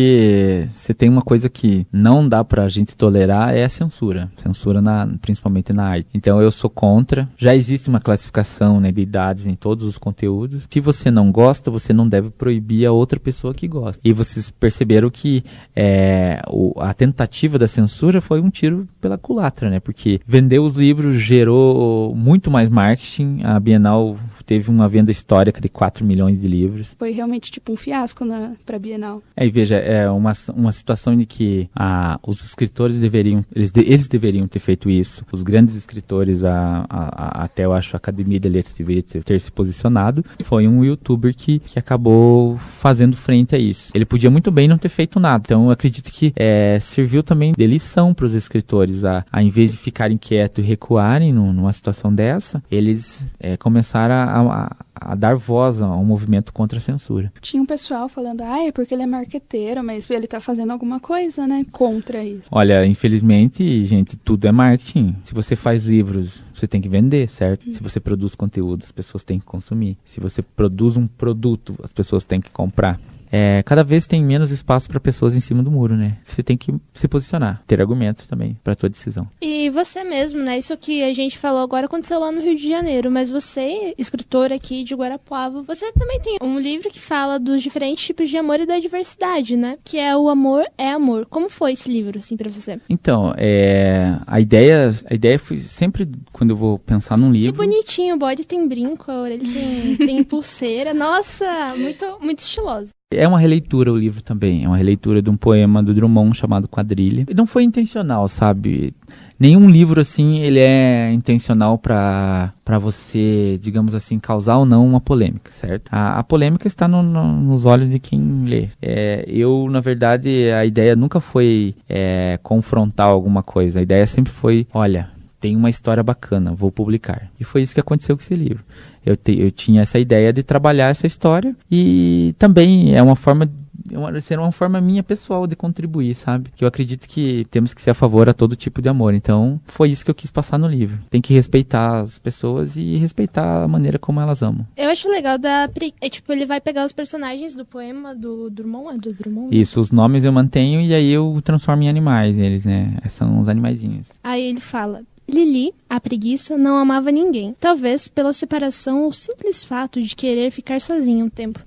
você 0.71 0.93
tem 0.93 1.09
uma 1.09 1.21
coisa 1.21 1.49
que 1.49 1.85
não 1.91 2.27
dá 2.27 2.43
pra 2.43 2.67
gente 2.69 2.95
tolerar 2.95 3.55
é 3.55 3.63
a 3.63 3.69
censura. 3.69 4.31
Censura 4.35 4.81
na, 4.81 5.07
principalmente 5.21 5.73
na 5.73 5.85
arte. 5.85 6.07
Então 6.13 6.41
eu 6.41 6.51
sou 6.51 6.69
contra. 6.69 7.27
Já 7.37 7.55
existe 7.55 7.89
uma 7.89 7.99
classificação 7.99 8.79
né, 8.79 8.91
de 8.91 9.01
idades 9.01 9.45
em 9.45 9.55
todos 9.55 9.85
os 9.85 9.97
conteúdos. 9.97 10.67
Se 10.69 10.79
você 10.79 11.09
não 11.11 11.31
gosta, 11.31 11.71
você 11.71 11.93
não 11.93 12.07
deve 12.07 12.29
proibir 12.29 12.85
a 12.85 12.91
outra 12.91 13.19
pessoa 13.19 13.53
que 13.53 13.67
gosta. 13.67 14.01
E 14.03 14.13
vocês 14.13 14.49
perceberam 14.49 15.09
que 15.09 15.43
é, 15.75 16.41
o, 16.49 16.73
a 16.79 16.93
tentativa 16.93 17.57
da 17.57 17.67
censura 17.67 18.21
foi 18.21 18.41
um 18.41 18.49
tiro 18.49 18.87
pela 18.99 19.17
culatra, 19.17 19.69
né? 19.69 19.79
Porque 19.79 20.19
vender 20.25 20.59
os 20.59 20.75
livros 20.75 21.19
gerou 21.19 22.15
muito 22.15 22.49
mais 22.51 22.69
marketing. 22.69 23.41
A 23.43 23.59
Bienal 23.59 24.17
teve 24.45 24.69
uma 24.69 24.87
venda 24.87 25.11
histórica 25.11 25.59
de 25.59 25.69
4 25.69 26.05
milhões 26.05 26.41
de 26.41 26.47
livros. 26.47 26.95
Foi 26.97 27.11
realmente 27.11 27.51
tipo 27.51 27.71
um 27.73 27.75
fiasco 27.75 28.25
para 28.65 28.79
Bienal. 28.79 29.21
É, 29.35 29.45
e 29.45 29.49
veja, 29.49 29.75
é 29.75 30.09
uma, 30.09 30.33
uma 30.53 30.71
situação 30.71 31.13
em 31.13 31.25
que 31.25 31.69
ah, 31.75 32.19
os 32.25 32.43
escritores 32.43 32.99
deveriam 32.99 33.43
eles, 33.55 33.71
de, 33.71 33.81
eles 33.81 34.07
deveriam 34.07 34.47
ter 34.47 34.59
feito 34.59 34.89
isso. 34.89 35.25
Os 35.31 35.43
grandes 35.43 35.75
escritores, 35.75 36.43
a, 36.43 36.85
a, 36.89 37.41
a, 37.41 37.43
até 37.45 37.65
eu 37.65 37.73
acho 37.73 37.95
a 37.95 37.97
Academia 37.97 38.39
de 38.39 38.49
Letras 38.49 38.75
deveria 38.75 39.03
ter, 39.03 39.23
ter, 39.23 39.39
se 39.39 39.51
posicionado. 39.51 40.23
Foi 40.43 40.67
um 40.67 40.83
youtuber 40.83 41.33
que, 41.35 41.59
que 41.59 41.79
acabou 41.79 42.57
fazendo 42.57 43.15
frente 43.17 43.55
a 43.55 43.57
isso. 43.57 43.91
Ele 43.93 44.05
podia 44.05 44.29
muito 44.29 44.51
bem 44.51 44.67
não 44.67 44.77
ter 44.77 44.89
feito 44.89 45.19
nada. 45.19 45.43
Então 45.45 45.65
eu 45.65 45.71
acredito 45.71 46.11
que 46.11 46.33
é, 46.35 46.79
serviu 46.79 47.23
também 47.23 47.53
de 47.57 47.65
lição 47.65 48.13
para 48.13 48.25
os 48.25 48.33
escritores, 48.33 49.03
a, 49.03 49.25
a 49.31 49.41
em 49.41 49.49
vez 49.49 49.71
de 49.71 49.77
ficarem 49.77 50.17
quietos 50.17 50.63
e 50.63 50.67
recuarem 50.67 51.33
numa 51.33 51.73
situação 51.73 52.13
dessa, 52.13 52.63
eles 52.71 53.27
é, 53.39 53.57
começaram 53.57 54.15
a 54.15 54.34
a, 54.35 54.75
a, 54.93 55.15
dar 55.15 55.35
voz 55.35 55.81
a 55.81 55.89
um 55.95 56.03
movimento 56.03 56.51
contra 56.53 56.77
a 56.77 56.81
censura. 56.81 57.31
Tinha 57.41 57.61
um 57.61 57.65
pessoal 57.65 58.09
falando, 58.09 58.41
ah, 58.41 58.65
é 58.65 58.71
porque 58.71 58.93
ele 58.93 59.03
é 59.03 59.07
marqueteiro, 59.07 59.83
mas 59.83 60.09
ele 60.09 60.25
está 60.25 60.39
fazendo 60.39 60.71
alguma 60.71 60.99
coisa, 60.99 61.47
né, 61.47 61.65
contra 61.71 62.23
isso. 62.23 62.49
Olha, 62.51 62.85
infelizmente, 62.85 63.83
gente, 63.85 64.17
tudo 64.17 64.47
é 64.47 64.51
marketing. 64.51 65.15
Se 65.23 65.33
você 65.33 65.55
faz 65.55 65.83
livros, 65.83 66.43
você 66.53 66.67
tem 66.67 66.81
que 66.81 66.89
vender, 66.89 67.29
certo? 67.29 67.67
Hum. 67.67 67.71
Se 67.71 67.81
você 67.81 67.99
produz 67.99 68.35
conteúdo, 68.35 68.83
as 68.83 68.91
pessoas 68.91 69.23
têm 69.23 69.39
que 69.39 69.45
consumir. 69.45 69.97
Se 70.03 70.19
você 70.19 70.41
produz 70.41 70.97
um 70.97 71.07
produto, 71.07 71.75
as 71.83 71.93
pessoas 71.93 72.23
têm 72.23 72.41
que 72.41 72.49
comprar 72.49 72.99
é, 73.37 73.61
cada 73.63 73.83
vez 73.83 74.07
tem 74.07 74.23
menos 74.23 74.49
espaço 74.49 74.87
para 74.87 74.97
pessoas 74.97 75.35
em 75.35 75.41
cima 75.41 75.61
do 75.61 75.69
muro, 75.69 75.97
né? 75.97 76.17
Você 76.23 76.41
tem 76.41 76.55
que 76.55 76.73
se 76.93 77.05
posicionar, 77.05 77.61
ter 77.67 77.81
argumentos 77.81 78.27
também 78.27 78.57
para 78.63 78.75
tua 78.75 78.87
decisão. 78.87 79.27
E 79.41 79.69
você 79.71 80.05
mesmo, 80.05 80.41
né? 80.41 80.57
Isso 80.57 80.77
que 80.77 81.03
a 81.03 81.13
gente 81.13 81.37
falou 81.37 81.61
agora 81.61 81.85
aconteceu 81.85 82.17
lá 82.17 82.31
no 82.31 82.41
Rio 82.41 82.55
de 82.55 82.69
Janeiro, 82.69 83.11
mas 83.11 83.29
você, 83.29 83.93
escritor 83.97 84.53
aqui 84.53 84.85
de 84.85 84.95
Guarapuava, 84.95 85.63
você 85.63 85.91
também 85.91 86.17
tem 86.21 86.37
um 86.41 86.57
livro 86.57 86.89
que 86.89 86.99
fala 86.99 87.37
dos 87.37 87.61
diferentes 87.61 88.05
tipos 88.05 88.29
de 88.29 88.37
amor 88.37 88.61
e 88.61 88.65
da 88.65 88.79
diversidade, 88.79 89.57
né? 89.57 89.77
Que 89.83 89.97
é 89.97 90.15
o 90.15 90.29
amor 90.29 90.65
é 90.77 90.91
amor. 90.91 91.25
Como 91.25 91.49
foi 91.49 91.73
esse 91.73 91.89
livro, 91.89 92.17
assim, 92.17 92.37
para 92.37 92.49
você? 92.49 92.79
Então, 92.89 93.33
é, 93.37 94.17
a 94.25 94.39
ideia, 94.39 94.91
a 95.09 95.13
ideia 95.13 95.37
foi 95.37 95.57
sempre 95.57 96.09
quando 96.31 96.51
eu 96.51 96.55
vou 96.55 96.79
pensar 96.79 97.17
num 97.17 97.33
livro. 97.33 97.51
Que 97.51 97.57
bonitinho, 97.57 98.15
o 98.15 98.17
bode 98.17 98.47
tem 98.47 98.65
brinco, 98.65 99.11
a 99.11 99.21
orelha 99.21 99.43
tem, 99.43 99.97
tem 99.97 100.23
pulseira. 100.23 100.93
Nossa, 100.93 101.75
muito, 101.75 102.17
muito 102.21 102.39
estiloso. 102.39 102.94
É 103.11 103.27
uma 103.27 103.39
releitura 103.39 103.93
o 103.93 103.97
livro 103.97 104.23
também, 104.23 104.63
é 104.63 104.67
uma 104.67 104.77
releitura 104.77 105.21
de 105.21 105.29
um 105.29 105.37
poema 105.37 105.83
do 105.83 105.93
Drummond 105.93 106.35
chamado 106.35 106.67
Quadrilha. 106.67 107.25
Não 107.35 107.45
foi 107.45 107.63
intencional, 107.63 108.27
sabe? 108.27 108.95
Nenhum 109.39 109.69
livro 109.69 110.01
assim, 110.01 110.39
ele 110.39 110.59
é 110.59 111.11
intencional 111.11 111.77
para 111.77 112.53
você, 112.79 113.59
digamos 113.61 113.93
assim, 113.93 114.17
causar 114.17 114.57
ou 114.57 114.65
não 114.65 114.85
uma 114.87 114.99
polêmica, 114.99 115.51
certo? 115.51 115.89
A, 115.91 116.17
a 116.19 116.23
polêmica 116.23 116.67
está 116.67 116.87
no, 116.87 117.03
no, 117.03 117.41
nos 117.41 117.65
olhos 117.65 117.89
de 117.89 117.99
quem 117.99 118.45
lê. 118.45 118.69
É, 118.81 119.23
eu, 119.27 119.67
na 119.69 119.81
verdade, 119.81 120.49
a 120.51 120.65
ideia 120.65 120.95
nunca 120.95 121.19
foi 121.19 121.75
é, 121.87 122.39
confrontar 122.41 123.07
alguma 123.07 123.43
coisa. 123.43 123.79
A 123.79 123.83
ideia 123.83 124.07
sempre 124.07 124.31
foi, 124.31 124.65
olha, 124.73 125.09
tem 125.39 125.55
uma 125.55 125.69
história 125.69 126.03
bacana, 126.03 126.53
vou 126.53 126.71
publicar. 126.71 127.29
E 127.39 127.43
foi 127.43 127.61
isso 127.61 127.73
que 127.73 127.79
aconteceu 127.79 128.15
com 128.15 128.21
esse 128.21 128.35
livro 128.35 128.63
eu, 129.05 129.15
te, 129.15 129.39
eu 129.39 129.51
tinha 129.51 129.83
essa 129.83 129.99
ideia 129.99 130.33
de 130.33 130.41
trabalhar 130.41 130.89
essa 130.89 131.05
história 131.05 131.55
e 131.71 132.33
também 132.39 132.95
é 132.95 133.03
uma 133.03 133.15
forma 133.15 133.49
uma, 133.91 134.19
ser 134.19 134.39
uma 134.39 134.51
forma 134.51 134.81
minha 134.81 135.03
pessoal 135.03 135.45
de 135.45 135.55
contribuir, 135.55 136.15
sabe? 136.15 136.49
Que 136.55 136.63
eu 136.63 136.67
acredito 136.67 137.07
que 137.07 137.45
temos 137.51 137.71
que 137.71 137.81
ser 137.81 137.91
a 137.91 137.93
favor 137.93 138.27
a 138.27 138.33
todo 138.33 138.55
tipo 138.55 138.81
de 138.81 138.89
amor. 138.89 139.13
Então, 139.13 139.61
foi 139.65 139.91
isso 139.91 140.03
que 140.03 140.09
eu 140.09 140.15
quis 140.15 140.31
passar 140.31 140.57
no 140.57 140.67
livro. 140.67 140.97
Tem 141.09 141.21
que 141.21 141.33
respeitar 141.33 141.99
as 141.99 142.17
pessoas 142.17 142.77
e 142.77 142.95
respeitar 142.95 143.63
a 143.63 143.67
maneira 143.67 143.99
como 143.99 144.19
elas 144.19 144.41
amam. 144.41 144.65
Eu 144.75 144.89
acho 144.89 145.07
legal 145.07 145.37
da 145.37 145.69
é 146.01 146.09
tipo 146.09 146.31
ele 146.31 146.47
vai 146.47 146.59
pegar 146.59 146.85
os 146.85 146.93
personagens 146.93 147.53
do 147.53 147.63
poema 147.63 148.15
do 148.15 148.49
Drummond, 148.49 148.95
é 148.95 148.97
do 148.97 149.13
Drummond. 149.13 149.55
Isso, 149.55 149.79
os 149.79 149.91
nomes 149.91 150.23
eu 150.23 150.31
mantenho 150.31 150.81
e 150.81 150.93
aí 150.93 151.11
eu 151.11 151.39
transformo 151.43 151.83
em 151.83 151.89
animais 151.89 152.39
eles, 152.39 152.65
né? 152.65 152.97
São 153.07 153.41
os 153.41 153.47
animaizinhos. 153.47 154.11
Aí 154.23 154.41
ele 154.41 154.61
fala: 154.61 155.03
Lili, 155.27 155.73
a 155.89 155.99
preguiça, 155.99 156.57
não 156.57 156.77
amava 156.77 157.11
ninguém, 157.11 157.55
talvez 157.59 158.07
pela 158.07 158.33
separação 158.33 159.03
ou 159.03 159.13
simples 159.13 159.63
fato 159.63 160.01
de 160.01 160.15
querer 160.15 160.51
ficar 160.51 160.79
sozinha 160.79 161.25
um 161.25 161.29
tempo. 161.29 161.59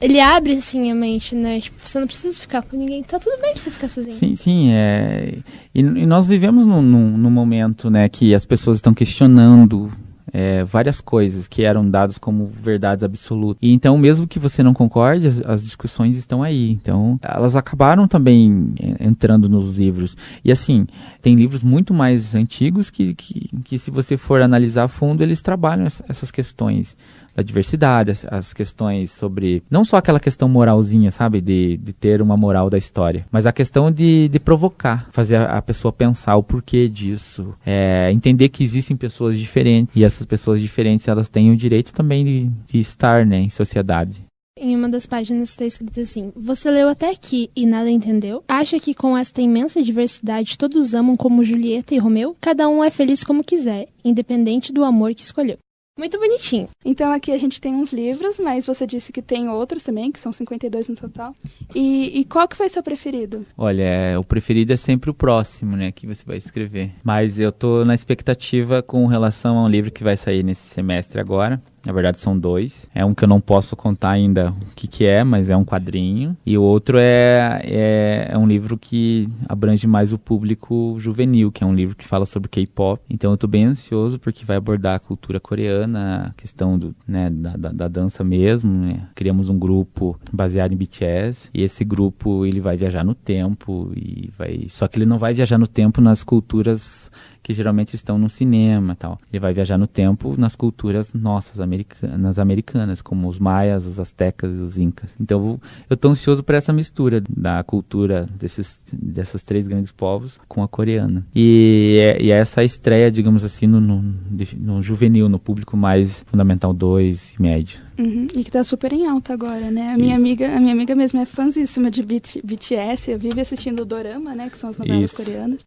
Ele 0.00 0.20
abre 0.20 0.52
assim 0.52 0.92
a 0.92 0.94
mente, 0.94 1.34
né? 1.34 1.60
Tipo, 1.60 1.80
você 1.80 1.98
não 1.98 2.06
precisa 2.06 2.38
ficar 2.38 2.62
com 2.62 2.76
ninguém, 2.76 3.02
tá 3.02 3.18
tudo 3.18 3.40
bem 3.40 3.56
você 3.56 3.68
ficar 3.68 3.88
sozinho. 3.88 4.14
Sim, 4.14 4.36
sim, 4.36 4.70
é. 4.70 5.38
E, 5.74 5.80
e 5.80 6.06
nós 6.06 6.28
vivemos 6.28 6.66
num, 6.66 6.80
num, 6.80 7.18
num 7.18 7.30
momento, 7.30 7.90
né, 7.90 8.08
que 8.08 8.32
as 8.32 8.46
pessoas 8.46 8.78
estão 8.78 8.94
questionando 8.94 9.90
é, 10.32 10.64
várias 10.64 11.00
coisas 11.00 11.46
que 11.46 11.64
eram 11.64 11.88
dadas 11.88 12.18
como 12.18 12.46
verdades 12.46 13.02
absolutas. 13.02 13.58
E 13.62 13.72
então, 13.72 13.96
mesmo 13.98 14.26
que 14.26 14.38
você 14.38 14.62
não 14.62 14.74
concorde, 14.74 15.26
as, 15.26 15.40
as, 15.44 15.64
discussões 15.64 16.16
estão 16.16 16.42
aí. 16.42 16.70
Então, 16.70 17.18
elas 17.22 17.56
acabaram 17.56 18.06
também 18.06 18.74
entrando 19.00 19.48
nos 19.48 19.78
livros. 19.78 20.16
E 20.44 20.50
assim, 20.50 20.86
tem 21.22 21.34
livros 21.34 21.62
muito 21.62 21.92
mais 21.92 22.34
antigos 22.34 22.90
que, 22.90 23.14
que, 23.14 23.50
que 23.64 23.78
se 23.78 23.90
você 23.90 24.16
for 24.16 24.40
analisar 24.40 24.84
a 24.84 24.88
fundo, 24.88 25.22
eles 25.22 25.42
trabalham 25.42 25.86
essas 25.86 26.30
questões 26.30 26.96
da 27.38 27.42
diversidade, 27.42 28.10
as, 28.10 28.24
as, 28.24 28.52
questões 28.52 29.12
sobre. 29.12 29.62
Não 29.70 29.84
só 29.84 29.96
aquela 29.96 30.18
questão 30.18 30.48
moralzinha, 30.48 31.10
sabe? 31.12 31.40
De, 31.40 31.76
de 31.76 31.92
ter 31.92 32.20
uma 32.20 32.36
moral 32.36 32.68
da 32.68 32.76
história, 32.76 33.24
mas 33.30 33.46
a 33.46 33.52
questão 33.52 33.92
de, 33.92 34.28
de 34.28 34.40
provocar, 34.40 35.08
fazer 35.12 35.36
a, 35.36 35.58
a 35.58 35.62
pessoa 35.62 35.92
pensar 35.92 36.36
o 36.36 36.42
porquê 36.42 36.88
disso, 36.88 37.54
é, 37.64 38.10
entender 38.12 38.48
que 38.48 38.64
existem 38.64 38.96
pessoas 38.96 39.38
diferentes 39.38 39.94
e 39.94 40.02
essas 40.02 40.26
pessoas 40.26 40.60
diferentes 40.60 41.06
elas 41.06 41.28
têm 41.28 41.52
o 41.52 41.56
direito 41.56 41.92
também 41.92 42.24
de, 42.24 42.50
de 42.66 42.78
estar 42.80 43.24
né, 43.24 43.38
em 43.38 43.50
sociedade. 43.50 44.26
Em 44.60 44.74
uma 44.74 44.88
das 44.88 45.06
páginas 45.06 45.50
está 45.50 45.64
escrito 45.64 46.00
assim: 46.00 46.32
Você 46.34 46.68
leu 46.68 46.88
até 46.88 47.08
aqui 47.08 47.48
e 47.54 47.64
nada 47.64 47.88
entendeu? 47.88 48.42
Acha 48.48 48.80
que 48.80 48.92
com 48.92 49.16
esta 49.16 49.40
imensa 49.40 49.80
diversidade 49.80 50.58
todos 50.58 50.92
amam 50.92 51.16
como 51.16 51.44
Julieta 51.44 51.94
e 51.94 51.98
Romeu? 51.98 52.36
Cada 52.40 52.68
um 52.68 52.82
é 52.82 52.90
feliz 52.90 53.22
como 53.22 53.44
quiser, 53.44 53.86
independente 54.04 54.72
do 54.72 54.82
amor 54.82 55.14
que 55.14 55.22
escolheu. 55.22 55.58
Muito 55.98 56.16
bonitinho. 56.16 56.68
Então 56.84 57.10
aqui 57.10 57.32
a 57.32 57.36
gente 57.36 57.60
tem 57.60 57.74
uns 57.74 57.92
livros, 57.92 58.38
mas 58.38 58.64
você 58.64 58.86
disse 58.86 59.12
que 59.12 59.20
tem 59.20 59.48
outros 59.48 59.82
também, 59.82 60.12
que 60.12 60.20
são 60.20 60.32
52 60.32 60.88
no 60.88 60.94
total. 60.94 61.34
E, 61.74 62.20
e 62.20 62.24
qual 62.24 62.46
que 62.46 62.56
foi 62.56 62.68
seu 62.68 62.84
preferido? 62.84 63.44
Olha, 63.56 63.82
é, 63.82 64.16
o 64.16 64.22
preferido 64.22 64.72
é 64.72 64.76
sempre 64.76 65.10
o 65.10 65.14
próximo, 65.14 65.76
né, 65.76 65.90
que 65.90 66.06
você 66.06 66.24
vai 66.24 66.36
escrever. 66.36 66.92
Mas 67.02 67.40
eu 67.40 67.50
tô 67.50 67.84
na 67.84 67.96
expectativa 67.96 68.80
com 68.80 69.06
relação 69.06 69.58
ao 69.58 69.68
livro 69.68 69.90
que 69.90 70.04
vai 70.04 70.16
sair 70.16 70.44
nesse 70.44 70.68
semestre 70.68 71.20
agora, 71.20 71.60
na 71.84 71.92
verdade, 71.92 72.18
são 72.18 72.38
dois. 72.38 72.88
É 72.94 73.04
um 73.04 73.14
que 73.14 73.24
eu 73.24 73.28
não 73.28 73.40
posso 73.40 73.76
contar 73.76 74.10
ainda 74.10 74.50
o 74.50 74.74
que, 74.74 74.86
que 74.86 75.04
é, 75.04 75.24
mas 75.24 75.50
é 75.50 75.56
um 75.56 75.64
quadrinho. 75.64 76.36
E 76.44 76.56
o 76.58 76.62
outro 76.62 76.98
é, 76.98 77.60
é, 77.64 78.28
é 78.30 78.38
um 78.38 78.46
livro 78.46 78.76
que 78.76 79.28
abrange 79.48 79.86
mais 79.86 80.12
o 80.12 80.18
público 80.18 80.96
juvenil, 80.98 81.50
que 81.52 81.62
é 81.62 81.66
um 81.66 81.74
livro 81.74 81.96
que 81.96 82.06
fala 82.06 82.26
sobre 82.26 82.48
K-pop. 82.48 83.00
Então 83.08 83.30
eu 83.30 83.34
estou 83.36 83.48
bem 83.48 83.64
ansioso 83.64 84.18
porque 84.18 84.44
vai 84.44 84.56
abordar 84.56 84.96
a 84.96 84.98
cultura 84.98 85.40
coreana, 85.40 86.26
a 86.28 86.40
questão 86.40 86.78
do, 86.78 86.94
né, 87.06 87.30
da, 87.30 87.56
da, 87.56 87.72
da 87.72 87.88
dança 87.88 88.24
mesmo. 88.24 88.70
Né? 88.70 89.02
Criamos 89.14 89.48
um 89.48 89.58
grupo 89.58 90.18
baseado 90.32 90.72
em 90.72 90.76
BTS. 90.76 91.50
E 91.54 91.62
esse 91.62 91.84
grupo 91.84 92.44
ele 92.44 92.60
vai 92.60 92.76
viajar 92.76 93.04
no 93.04 93.14
tempo 93.14 93.92
e 93.96 94.30
vai. 94.36 94.66
Só 94.68 94.88
que 94.88 94.98
ele 94.98 95.06
não 95.06 95.18
vai 95.18 95.32
viajar 95.32 95.58
no 95.58 95.66
tempo 95.66 96.00
nas 96.00 96.24
culturas 96.24 97.10
que 97.42 97.54
geralmente 97.54 97.94
estão 97.94 98.18
no 98.18 98.28
cinema 98.28 98.94
tal. 98.94 99.18
Ele 99.32 99.40
vai 99.40 99.52
viajar 99.52 99.78
no 99.78 99.86
tempo 99.86 100.34
nas 100.38 100.54
culturas 100.54 101.12
nossas, 101.12 101.60
americanas, 101.60 102.38
americanas, 102.38 103.00
como 103.00 103.28
os 103.28 103.38
maias, 103.38 103.86
os 103.86 103.98
astecas 103.98 104.58
e 104.58 104.62
os 104.62 104.78
incas. 104.78 105.14
Então 105.20 105.60
eu 105.88 105.94
estou 105.94 106.10
ansioso 106.10 106.42
por 106.42 106.54
essa 106.54 106.72
mistura 106.72 107.22
da 107.28 107.62
cultura 107.62 108.28
desses, 108.38 108.80
dessas 108.92 109.42
três 109.42 109.66
grandes 109.66 109.92
povos 109.92 110.38
com 110.48 110.62
a 110.62 110.68
coreana. 110.68 111.26
E, 111.34 111.96
é, 112.00 112.22
e 112.22 112.30
é 112.30 112.38
essa 112.38 112.62
estreia, 112.62 113.10
digamos 113.10 113.44
assim, 113.44 113.66
no, 113.66 113.80
no, 113.80 114.14
no, 114.56 114.82
juvenil, 114.82 115.28
no 115.28 115.38
público 115.38 115.76
mais 115.76 116.24
fundamental 116.28 116.72
2 116.72 117.34
e 117.34 117.42
médio. 117.42 117.80
Uhum, 117.98 118.28
e 118.34 118.44
que 118.44 118.50
tá 118.50 118.62
super 118.62 118.92
em 118.92 119.06
alta 119.06 119.32
agora, 119.32 119.70
né? 119.70 119.92
A 119.92 119.98
minha 119.98 120.14
Isso. 120.14 120.22
amiga, 120.22 120.56
a 120.56 120.60
minha 120.60 120.72
amiga 120.72 120.94
mesmo 120.94 121.20
é 121.20 121.24
fãzíssima 121.24 121.90
de 121.90 122.02
BTS, 122.02 123.16
vive 123.16 123.40
assistindo 123.40 123.80
o 123.80 123.84
Dorama, 123.84 124.34
né? 124.34 124.48
Que 124.48 124.58
são 124.58 124.70
as 124.70 124.78
novelas 124.78 125.10
Isso. 125.10 125.24
coreanas. 125.24 125.60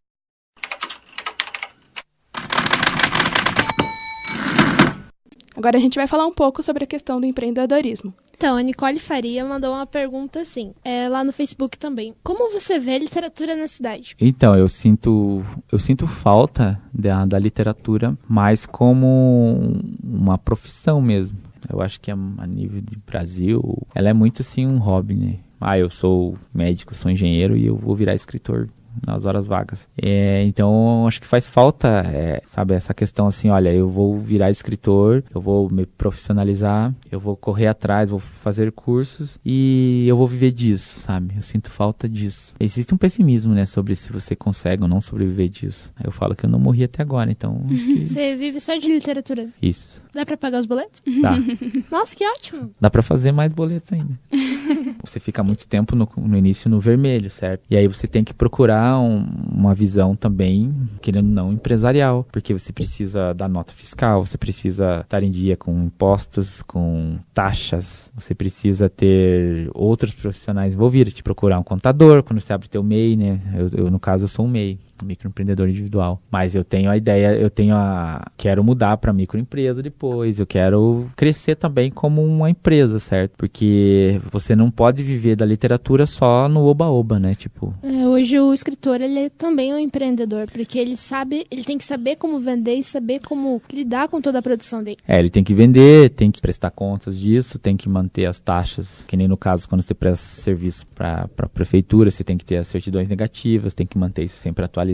Agora 5.56 5.78
a 5.78 5.82
gente 5.82 5.96
vai 5.96 6.08
falar 6.08 6.26
um 6.26 6.34
pouco 6.34 6.64
sobre 6.64 6.84
a 6.84 6.88
questão 6.88 7.20
do 7.20 7.26
empreendedorismo. 7.26 8.14
Então, 8.36 8.58
a 8.58 8.62
Nicole 8.62 8.98
Faria 8.98 9.46
mandou 9.46 9.72
uma 9.72 9.86
pergunta 9.86 10.40
assim, 10.40 10.74
é, 10.84 11.08
lá 11.08 11.24
no 11.24 11.32
Facebook 11.32 11.78
também. 11.78 12.16
Como 12.24 12.52
você 12.52 12.80
vê 12.80 12.96
a 12.96 13.00
literatura 13.00 13.56
na 13.56 13.68
cidade? 13.68 14.16
Então, 14.20 14.56
eu 14.56 14.68
sinto, 14.68 15.44
eu 15.72 15.78
sinto 15.78 16.08
falta 16.08 16.82
da, 16.92 17.24
da 17.26 17.38
literatura 17.38 18.18
mais 18.28 18.66
como 18.66 19.80
uma 20.04 20.40
profissão 20.40 21.00
mesmo. 21.00 21.38
Eu 21.72 21.82
acho 21.82 22.02
que 22.02 22.10
a, 22.10 22.16
a 22.16 22.48
nível 22.48 22.82
de 22.82 22.98
Brasil, 22.98 23.62
ela 23.94 24.10
é 24.10 24.14
muito 24.14 24.42
assim 24.42 24.66
um 24.66 24.80
hobby, 24.80 25.14
né? 25.14 25.36
Ah, 25.60 25.78
eu 25.78 25.90
sou 25.90 26.36
médico, 26.52 26.96
sou 26.96 27.12
engenheiro 27.12 27.56
e 27.56 27.68
eu 27.68 27.76
vou 27.76 27.96
virar 27.96 28.16
escritor 28.16 28.68
nas 29.06 29.26
horas 29.26 29.48
vagas. 29.48 29.88
É, 30.02 30.44
então, 30.44 31.08
acho 31.08 31.22
que 31.22 31.28
faz 31.28 31.48
falta, 31.48 31.88
é, 32.08 32.42
sabe, 32.46 32.74
essa 32.74 32.94
questão 32.94 33.28
assim, 33.28 33.50
olha, 33.50 33.74
eu 33.74 33.90
vou 33.90 34.18
virar 34.20 34.50
escritor, 34.50 35.24
eu 35.34 35.42
vou 35.42 35.70
me 35.70 35.86
profissionalizar, 35.86 36.94
eu 37.12 37.20
vou 37.20 37.36
correr 37.36 37.68
atrás, 37.68 38.10
vou 38.10 38.20
fazer 38.20 38.72
cursos 38.72 39.40
e 39.46 40.06
eu 40.08 40.18
vou 40.18 40.28
viver 40.28 40.52
disso, 40.52 41.00
sabe? 41.00 41.36
Eu 41.36 41.44
sinto 41.44 41.70
falta 41.70 42.08
disso. 42.08 42.54
Existe 42.60 42.94
um 42.94 42.98
pessimismo, 42.98 43.54
né, 43.54 43.66
sobre 43.66 43.96
se 43.96 44.12
você 44.12 44.36
consegue 44.36 44.84
ou 44.84 44.90
não 44.90 45.02
sobreviver 45.02 45.50
disso. 45.50 45.92
Eu 46.04 46.12
falo 46.12 46.36
que 46.36 46.46
eu 46.46 46.50
não 46.50 46.60
morri 46.60 46.84
até 46.84 47.02
agora, 47.02 47.32
então... 47.32 47.64
Que... 47.68 48.06
Você 48.06 48.36
vive 48.36 48.60
só 48.60 48.76
de 48.78 48.88
literatura? 48.88 49.50
Isso. 49.62 50.02
Dá 50.14 50.26
pra 50.26 50.36
pagar 50.36 50.60
os 50.60 50.66
boletos? 50.66 51.02
Dá. 51.22 51.38
Nossa, 51.90 52.16
que 52.16 52.26
ótimo. 52.26 52.72
Dá 52.80 52.90
pra 52.90 53.02
fazer 53.02 53.32
mais 53.32 53.54
boletos 53.54 53.92
ainda. 53.94 54.20
você 55.04 55.20
fica 55.20 55.44
muito 55.44 55.66
tempo 55.68 55.96
no, 55.96 56.10
no 56.18 56.38
início 56.38 56.70
no 56.70 56.80
vermelho, 56.80 57.30
certo? 57.30 57.64
E 57.70 57.76
aí 57.76 57.88
você 57.88 58.08
tem 58.08 58.24
que 58.24 58.34
procurar 58.34 58.81
um, 59.00 59.26
uma 59.54 59.74
visão 59.74 60.16
também, 60.16 60.74
querendo 61.02 61.28
não, 61.28 61.52
empresarial, 61.52 62.26
porque 62.32 62.54
você 62.54 62.72
precisa 62.72 63.34
da 63.34 63.48
nota 63.48 63.74
fiscal, 63.74 64.26
você 64.26 64.38
precisa 64.38 65.02
estar 65.02 65.24
em 65.24 65.32
dia 65.32 65.58
com 65.58 65.84
impostos, 65.84 66.62
com 66.62 67.18
taxas, 67.34 68.12
você 68.16 68.34
precisa 68.34 68.90
ter 68.90 69.70
outros 69.74 70.14
profissionais 70.14 70.74
envolvidos, 70.74 71.14
te 71.14 71.24
procurar 71.24 71.60
um 71.60 71.64
contador 71.64 72.24
quando 72.24 72.40
você 72.40 72.54
abre 72.54 72.68
teu 72.68 72.84
MEI, 72.84 73.16
né? 73.16 73.40
Eu, 73.56 73.86
eu 73.86 73.92
no 73.92 74.00
caso, 74.00 74.26
eu 74.26 74.30
sou 74.30 74.46
um 74.46 74.50
MEI 74.50 74.80
microempreendedor 75.06 75.68
individual. 75.68 76.22
Mas 76.30 76.56
eu 76.56 76.64
tenho 76.64 76.90
a 76.90 76.98
ideia, 76.98 77.36
eu 77.36 77.50
tenho 77.50 77.76
a. 77.76 78.26
Quero 78.38 78.64
mudar 78.64 78.98
para 78.98 79.14
microempresa 79.14 79.82
depois. 79.82 80.40
Eu 80.40 80.46
quero 80.46 81.10
crescer 81.16 81.56
também 81.56 81.92
como 81.92 82.24
uma 82.24 82.50
empresa, 82.50 83.00
certo? 83.00 83.34
Porque 83.38 84.22
você 84.32 84.56
não 84.56 84.70
pode 84.70 85.04
viver 85.04 85.36
da 85.36 85.46
literatura 85.46 86.06
só 86.06 86.48
no 86.48 86.66
oba-oba, 86.66 87.20
né? 87.20 87.36
Tipo. 87.36 87.74
É, 87.84 88.08
hoje 88.08 88.40
o 88.40 88.54
escritor 88.54 89.02
ele 89.02 89.20
é 89.20 89.30
também 89.30 89.74
um 89.74 89.80
empreendedor, 89.80 90.48
porque 90.52 90.78
ele 90.78 90.98
sabe, 90.98 91.46
ele 91.50 91.64
tem 91.64 91.78
que 91.78 91.84
saber 91.84 92.16
como 92.16 92.40
vender 92.40 92.76
e 92.76 92.84
saber 92.84 93.20
como 93.20 93.62
lidar 93.72 94.08
com 94.08 94.22
toda 94.22 94.40
a 94.40 94.42
produção 94.42 94.84
dele. 94.84 94.98
É, 95.08 95.20
ele 95.20 95.30
tem 95.30 95.44
que 95.44 95.54
vender, 95.54 96.10
tem 96.12 96.32
que 96.32 96.42
prestar 96.42 96.72
contas 96.72 97.20
disso, 97.20 97.60
tem 97.60 97.76
que 97.76 97.90
manter 97.90 98.26
as 98.26 98.40
taxas, 98.40 99.04
que 99.08 99.18
nem 99.18 99.28
no 99.28 99.38
caso 99.38 99.68
quando 99.68 99.82
você 99.82 99.94
presta 99.94 100.26
serviço 100.26 100.86
para 100.88 101.28
a 101.38 101.50
prefeitura, 101.50 102.10
você 102.10 102.24
tem 102.24 102.38
que 102.38 102.46
ter 102.46 102.58
as 102.58 102.68
certidões 102.68 103.10
negativas, 103.10 103.74
tem 103.74 103.86
que 103.86 103.98
manter 103.98 104.24
isso 104.24 104.38
sempre 104.38 104.64
atualizado 104.64 104.91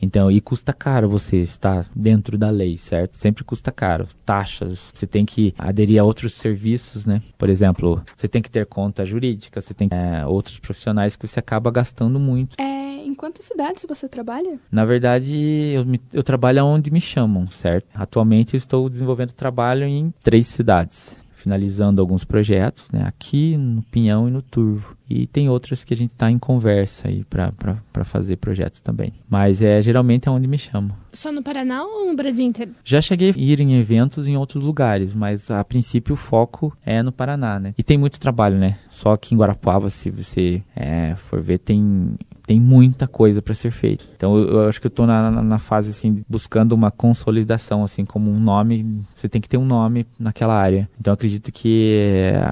Então, 0.00 0.30
e 0.30 0.40
custa 0.40 0.72
caro 0.72 1.08
você 1.08 1.38
estar 1.38 1.86
dentro 1.94 2.38
da 2.38 2.50
lei, 2.50 2.76
certo? 2.76 3.16
Sempre 3.16 3.44
custa 3.44 3.70
caro. 3.70 4.06
Taxas, 4.24 4.92
você 4.94 5.06
tem 5.06 5.24
que 5.24 5.54
aderir 5.58 6.00
a 6.00 6.04
outros 6.04 6.34
serviços, 6.34 7.06
né? 7.06 7.20
Por 7.36 7.48
exemplo, 7.48 8.02
você 8.16 8.28
tem 8.28 8.42
que 8.42 8.50
ter 8.50 8.66
conta 8.66 9.04
jurídica, 9.04 9.60
você 9.60 9.74
tem 9.74 9.88
é, 9.90 10.26
outros 10.26 10.58
profissionais 10.58 11.16
que 11.16 11.26
você 11.26 11.38
acaba 11.38 11.70
gastando 11.70 12.18
muito. 12.18 12.56
É, 12.60 13.04
em 13.04 13.14
quantas 13.14 13.44
cidades 13.44 13.84
você 13.88 14.08
trabalha? 14.08 14.58
Na 14.70 14.84
verdade, 14.84 15.32
eu, 15.74 15.84
me, 15.84 16.00
eu 16.12 16.22
trabalho 16.22 16.64
onde 16.64 16.90
me 16.90 17.00
chamam, 17.00 17.50
certo? 17.50 17.86
Atualmente 17.94 18.54
eu 18.54 18.58
estou 18.58 18.88
desenvolvendo 18.88 19.32
trabalho 19.32 19.84
em 19.84 20.12
três 20.22 20.46
cidades 20.46 21.21
finalizando 21.42 22.00
alguns 22.00 22.24
projetos, 22.24 22.90
né? 22.90 23.02
Aqui 23.04 23.56
no 23.56 23.82
Pinhão 23.82 24.28
e 24.28 24.30
no 24.30 24.40
Turvo. 24.40 24.96
E 25.08 25.26
tem 25.26 25.48
outras 25.48 25.84
que 25.84 25.92
a 25.92 25.96
gente 25.96 26.12
está 26.12 26.30
em 26.30 26.38
conversa 26.38 27.08
aí 27.08 27.24
para 27.24 28.04
fazer 28.04 28.36
projetos 28.36 28.80
também. 28.80 29.12
Mas 29.28 29.60
é 29.60 29.82
geralmente 29.82 30.28
é 30.28 30.30
onde 30.30 30.46
me 30.46 30.56
chamam. 30.56 30.96
Só 31.12 31.30
no 31.30 31.42
Paraná 31.42 31.84
ou 31.84 32.06
no 32.06 32.16
Brasil 32.16 32.46
inteiro? 32.46 32.72
Já 32.82 33.00
cheguei 33.00 33.30
a 33.30 33.34
ir 33.36 33.60
em 33.60 33.74
eventos 33.74 34.26
em 34.26 34.36
outros 34.36 34.64
lugares, 34.64 35.14
mas 35.14 35.50
a 35.50 35.62
princípio 35.62 36.14
o 36.14 36.16
foco 36.16 36.74
é 36.84 37.02
no 37.02 37.12
Paraná, 37.12 37.58
né? 37.58 37.74
E 37.76 37.82
tem 37.82 37.98
muito 37.98 38.18
trabalho, 38.18 38.56
né? 38.56 38.78
Só 38.88 39.16
que 39.16 39.34
em 39.34 39.38
Guarapuava, 39.38 39.90
se 39.90 40.08
você 40.08 40.62
é, 40.74 41.14
for 41.16 41.42
ver, 41.42 41.58
tem 41.58 42.16
tem 42.46 42.60
muita 42.60 43.06
coisa 43.06 43.40
para 43.40 43.54
ser 43.54 43.70
feita. 43.70 44.04
Então 44.16 44.36
eu, 44.36 44.48
eu, 44.48 44.68
acho 44.68 44.80
que 44.80 44.86
eu 44.86 44.90
estou 44.90 45.06
na, 45.06 45.30
na, 45.30 45.58
fase 45.58 45.90
assim 45.90 46.24
buscando 46.28 46.72
uma 46.72 46.90
consolidação 46.90 47.84
assim 47.84 48.04
como 48.04 48.30
um 48.30 48.40
nome, 48.40 49.02
você 49.14 49.28
tem 49.28 49.40
que 49.40 49.48
ter 49.48 49.56
um 49.56 49.64
nome 49.64 50.06
naquela 50.18 50.54
área. 50.54 50.88
Então 51.00 51.12
acredito 51.14 51.52
que 51.52 52.32
é, 52.34 52.42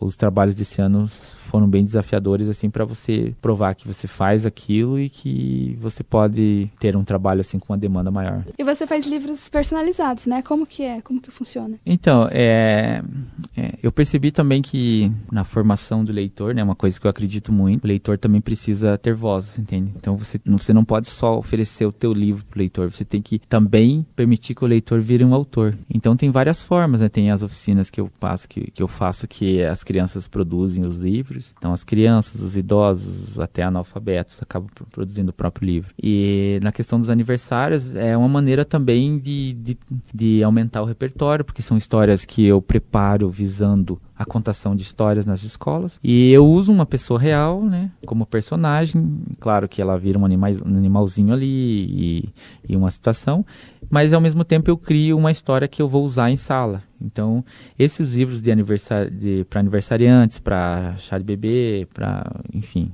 os 0.00 0.16
trabalhos 0.16 0.54
desse 0.54 0.80
ano 0.80 1.06
foram 1.52 1.68
bem 1.68 1.84
desafiadores 1.84 2.48
assim 2.48 2.70
para 2.70 2.82
você 2.82 3.34
provar 3.42 3.74
que 3.74 3.86
você 3.86 4.08
faz 4.08 4.46
aquilo 4.46 4.98
e 4.98 5.10
que 5.10 5.76
você 5.78 6.02
pode 6.02 6.70
ter 6.80 6.96
um 6.96 7.04
trabalho 7.04 7.42
assim 7.42 7.58
com 7.58 7.74
uma 7.74 7.78
demanda 7.78 8.10
maior. 8.10 8.42
E 8.58 8.64
você 8.64 8.86
faz 8.86 9.06
livros 9.06 9.50
personalizados, 9.50 10.26
né? 10.26 10.40
Como 10.40 10.64
que 10.64 10.82
é? 10.82 11.02
Como 11.02 11.20
que 11.20 11.30
funciona? 11.30 11.78
Então, 11.84 12.26
é, 12.30 13.02
é, 13.54 13.74
eu 13.82 13.92
percebi 13.92 14.30
também 14.30 14.62
que 14.62 15.12
na 15.30 15.44
formação 15.44 16.02
do 16.02 16.10
leitor, 16.10 16.54
né, 16.54 16.64
uma 16.64 16.74
coisa 16.74 16.98
que 16.98 17.06
eu 17.06 17.10
acredito 17.10 17.52
muito, 17.52 17.84
o 17.84 17.86
leitor 17.86 18.16
também 18.16 18.40
precisa 18.40 18.96
ter 18.96 19.12
voz, 19.12 19.58
entende? 19.58 19.92
Então 19.94 20.16
você, 20.16 20.40
você 20.46 20.72
não 20.72 20.86
pode 20.86 21.08
só 21.08 21.36
oferecer 21.36 21.84
o 21.84 21.92
teu 21.92 22.14
livro 22.14 22.46
pro 22.46 22.60
leitor, 22.60 22.90
você 22.90 23.04
tem 23.04 23.20
que 23.20 23.38
também 23.38 24.06
permitir 24.16 24.54
que 24.54 24.64
o 24.64 24.66
leitor 24.66 25.02
vire 25.02 25.22
um 25.22 25.34
autor. 25.34 25.76
Então 25.92 26.16
tem 26.16 26.30
várias 26.30 26.62
formas, 26.62 27.02
né? 27.02 27.10
Tem 27.10 27.30
as 27.30 27.42
oficinas 27.42 27.90
que 27.90 28.00
eu 28.00 28.10
passo, 28.18 28.48
que, 28.48 28.70
que 28.70 28.82
eu 28.82 28.88
faço, 28.88 29.28
que 29.28 29.62
as 29.62 29.84
crianças 29.84 30.26
produzem 30.26 30.86
os 30.86 30.96
livros 30.96 31.41
livros. 31.42 31.54
Então, 31.58 31.72
as 31.72 31.82
crianças, 31.82 32.40
os 32.40 32.56
idosos, 32.56 33.40
até 33.40 33.62
analfabetos, 33.62 34.40
acabam 34.40 34.68
produzindo 34.90 35.30
o 35.30 35.34
próprio 35.34 35.66
livro. 35.66 35.94
E 36.00 36.60
na 36.62 36.72
questão 36.72 36.98
dos 36.98 37.10
aniversários, 37.10 37.94
é 37.96 38.16
uma 38.16 38.28
maneira 38.28 38.64
também 38.64 39.18
de, 39.18 39.52
de, 39.54 39.78
de 40.14 40.42
aumentar 40.42 40.82
o 40.82 40.86
repertório, 40.86 41.44
porque 41.44 41.62
são 41.62 41.76
histórias 41.76 42.24
que 42.24 42.44
eu 42.44 42.62
preparo 42.62 43.28
visando 43.28 44.00
a 44.22 44.24
contação 44.24 44.74
de 44.74 44.82
histórias 44.82 45.26
nas 45.26 45.42
escolas. 45.42 45.98
E 46.02 46.30
eu 46.32 46.46
uso 46.46 46.72
uma 46.72 46.86
pessoa 46.86 47.18
real, 47.18 47.62
né, 47.62 47.90
como 48.06 48.24
personagem. 48.24 49.20
Claro 49.40 49.68
que 49.68 49.82
ela 49.82 49.98
vira 49.98 50.18
um, 50.18 50.24
animais, 50.24 50.60
um 50.62 50.76
animalzinho 50.76 51.32
ali 51.32 51.46
e, 51.46 52.28
e 52.68 52.76
uma 52.76 52.90
situação, 52.90 53.44
mas 53.90 54.12
ao 54.12 54.20
mesmo 54.20 54.44
tempo 54.44 54.70
eu 54.70 54.76
crio 54.76 55.18
uma 55.18 55.30
história 55.30 55.68
que 55.68 55.82
eu 55.82 55.88
vou 55.88 56.04
usar 56.04 56.30
em 56.30 56.36
sala. 56.36 56.82
Então, 57.00 57.44
esses 57.78 58.10
livros 58.10 58.40
de 58.40 58.50
aniversário 58.50 59.12
para 59.50 59.60
aniversariantes, 59.60 60.38
para 60.38 60.94
chá 60.98 61.18
de 61.18 61.24
bebê, 61.24 61.86
para, 61.92 62.40
enfim, 62.52 62.92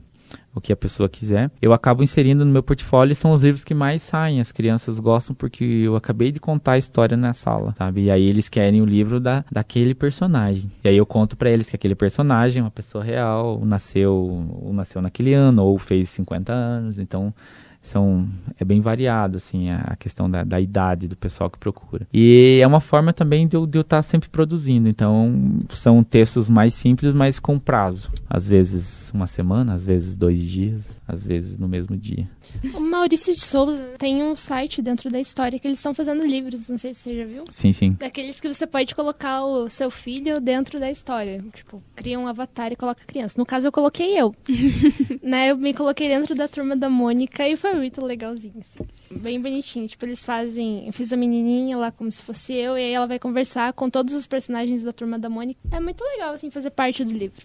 o 0.58 0.60
que 0.60 0.72
a 0.72 0.76
pessoa 0.76 1.08
quiser. 1.08 1.50
Eu 1.60 1.72
acabo 1.72 2.02
inserindo 2.02 2.44
no 2.44 2.52
meu 2.52 2.62
portfólio 2.62 3.14
são 3.14 3.32
os 3.32 3.42
livros 3.42 3.64
que 3.64 3.74
mais 3.74 4.02
saem. 4.02 4.40
As 4.40 4.52
crianças 4.52 5.00
gostam 5.00 5.34
porque 5.34 5.64
eu 5.64 5.96
acabei 5.96 6.30
de 6.30 6.40
contar 6.40 6.72
a 6.72 6.78
história 6.78 7.16
na 7.16 7.32
sala, 7.32 7.72
sabe? 7.74 8.04
E 8.04 8.10
aí 8.10 8.26
eles 8.26 8.48
querem 8.48 8.82
o 8.82 8.84
livro 8.84 9.20
da, 9.20 9.44
daquele 9.50 9.94
personagem. 9.94 10.70
E 10.84 10.88
aí 10.88 10.96
eu 10.96 11.06
conto 11.06 11.36
para 11.36 11.50
eles 11.50 11.68
que 11.68 11.76
aquele 11.76 11.94
personagem 11.94 12.60
é 12.60 12.64
uma 12.64 12.70
pessoa 12.70 13.02
real, 13.02 13.60
nasceu, 13.64 14.70
nasceu 14.72 15.00
naquele 15.00 15.34
ano 15.34 15.64
ou 15.64 15.78
fez 15.78 16.10
50 16.10 16.52
anos. 16.52 16.98
Então 16.98 17.32
são 17.80 18.28
é 18.58 18.64
bem 18.64 18.80
variado 18.80 19.36
assim 19.36 19.70
a, 19.70 19.96
questão 19.96 20.30
da, 20.30 20.44
da, 20.44 20.60
idade 20.60 21.06
do 21.06 21.16
pessoal 21.16 21.48
que 21.48 21.58
procura. 21.58 22.06
E 22.12 22.58
é 22.60 22.66
uma 22.66 22.80
forma 22.80 23.12
também 23.12 23.46
de 23.46 23.56
eu, 23.56 23.66
de 23.66 23.78
eu 23.78 23.82
estar 23.82 23.98
tá 23.98 24.02
sempre 24.02 24.28
produzindo. 24.28 24.88
Então 24.88 25.60
são 25.70 26.02
textos 26.02 26.48
mais 26.48 26.74
simples 26.74 27.14
mas 27.14 27.38
com 27.38 27.58
prazo. 27.58 28.10
Às 28.28 28.46
vezes 28.46 29.10
uma 29.14 29.26
semana 29.26 29.74
às 29.74 29.84
vezes 29.84 30.16
dois 30.16 30.42
dias 30.42 31.00
às 31.06 31.24
vezes 31.24 31.56
no 31.56 31.68
mesmo 31.68 31.96
dia. 31.96 32.28
O 32.74 32.80
Maurício 32.80 33.32
de 33.32 33.40
Souza 33.40 33.94
tem 33.98 34.22
um 34.22 34.34
site 34.36 34.82
dentro 34.82 35.10
da 35.10 35.20
história 35.20 35.58
que 35.58 35.66
eles 35.66 35.78
estão 35.78 35.94
fazendo 35.94 36.26
livros 36.26 36.68
não 36.68 36.78
sei 36.78 36.92
se 36.92 37.00
você 37.00 37.16
já 37.16 37.24
viu. 37.24 37.44
Sim 37.48 37.72
sim. 37.72 37.96
Daqueles 37.98 38.40
que 38.40 38.52
você 38.52 38.66
pode 38.66 38.94
colocar 38.94 39.44
o 39.44 39.68
seu 39.68 39.90
filho 39.90 40.40
dentro 40.40 40.78
da 40.78 40.90
história. 40.90 41.42
Tipo 41.54 41.82
cria 41.94 42.18
um 42.18 42.26
avatar 42.26 42.72
e 42.72 42.76
coloca 42.76 43.02
a 43.02 43.06
criança. 43.06 43.36
No 43.38 43.46
caso 43.46 43.68
eu 43.68 43.72
coloquei 43.72 44.18
eu. 44.18 44.34
Né 45.22 45.50
eu 45.50 45.56
me 45.56 45.74
coloquei 45.74 46.08
dentro 46.08 46.34
da 46.34 46.48
turma 46.48 46.76
da 46.76 46.88
Mônica 46.88 47.46
e 47.46 47.56
foi 47.56 47.67
foi 47.70 47.78
muito 47.78 48.04
legalzinho, 48.04 48.61
assim. 48.61 48.81
Bem 49.11 49.40
bonitinho. 49.40 49.87
Tipo, 49.87 50.04
eles 50.04 50.24
fazem. 50.24 50.87
Eu 50.87 50.92
fiz 50.92 51.12
a 51.12 51.16
menininha 51.16 51.76
lá 51.76 51.90
como 51.90 52.11
se 52.11 52.22
fosse 52.22 52.54
eu, 52.54 52.76
e 52.76 52.83
aí 52.83 52.92
ela 52.92 53.07
vai 53.07 53.18
conversar 53.18 53.72
com 53.72 53.90
todos 53.90 54.14
os 54.14 54.26
personagens 54.26 54.83
da 54.83 54.92
turma 54.92 55.18
da 55.18 55.28
Mônica. 55.28 55.61
É 55.70 55.81
muito 55.81 56.02
legal, 56.02 56.35
assim, 56.35 56.50
fazer 56.50 56.70
parte 56.70 57.04
do 57.04 57.12
livro. 57.12 57.44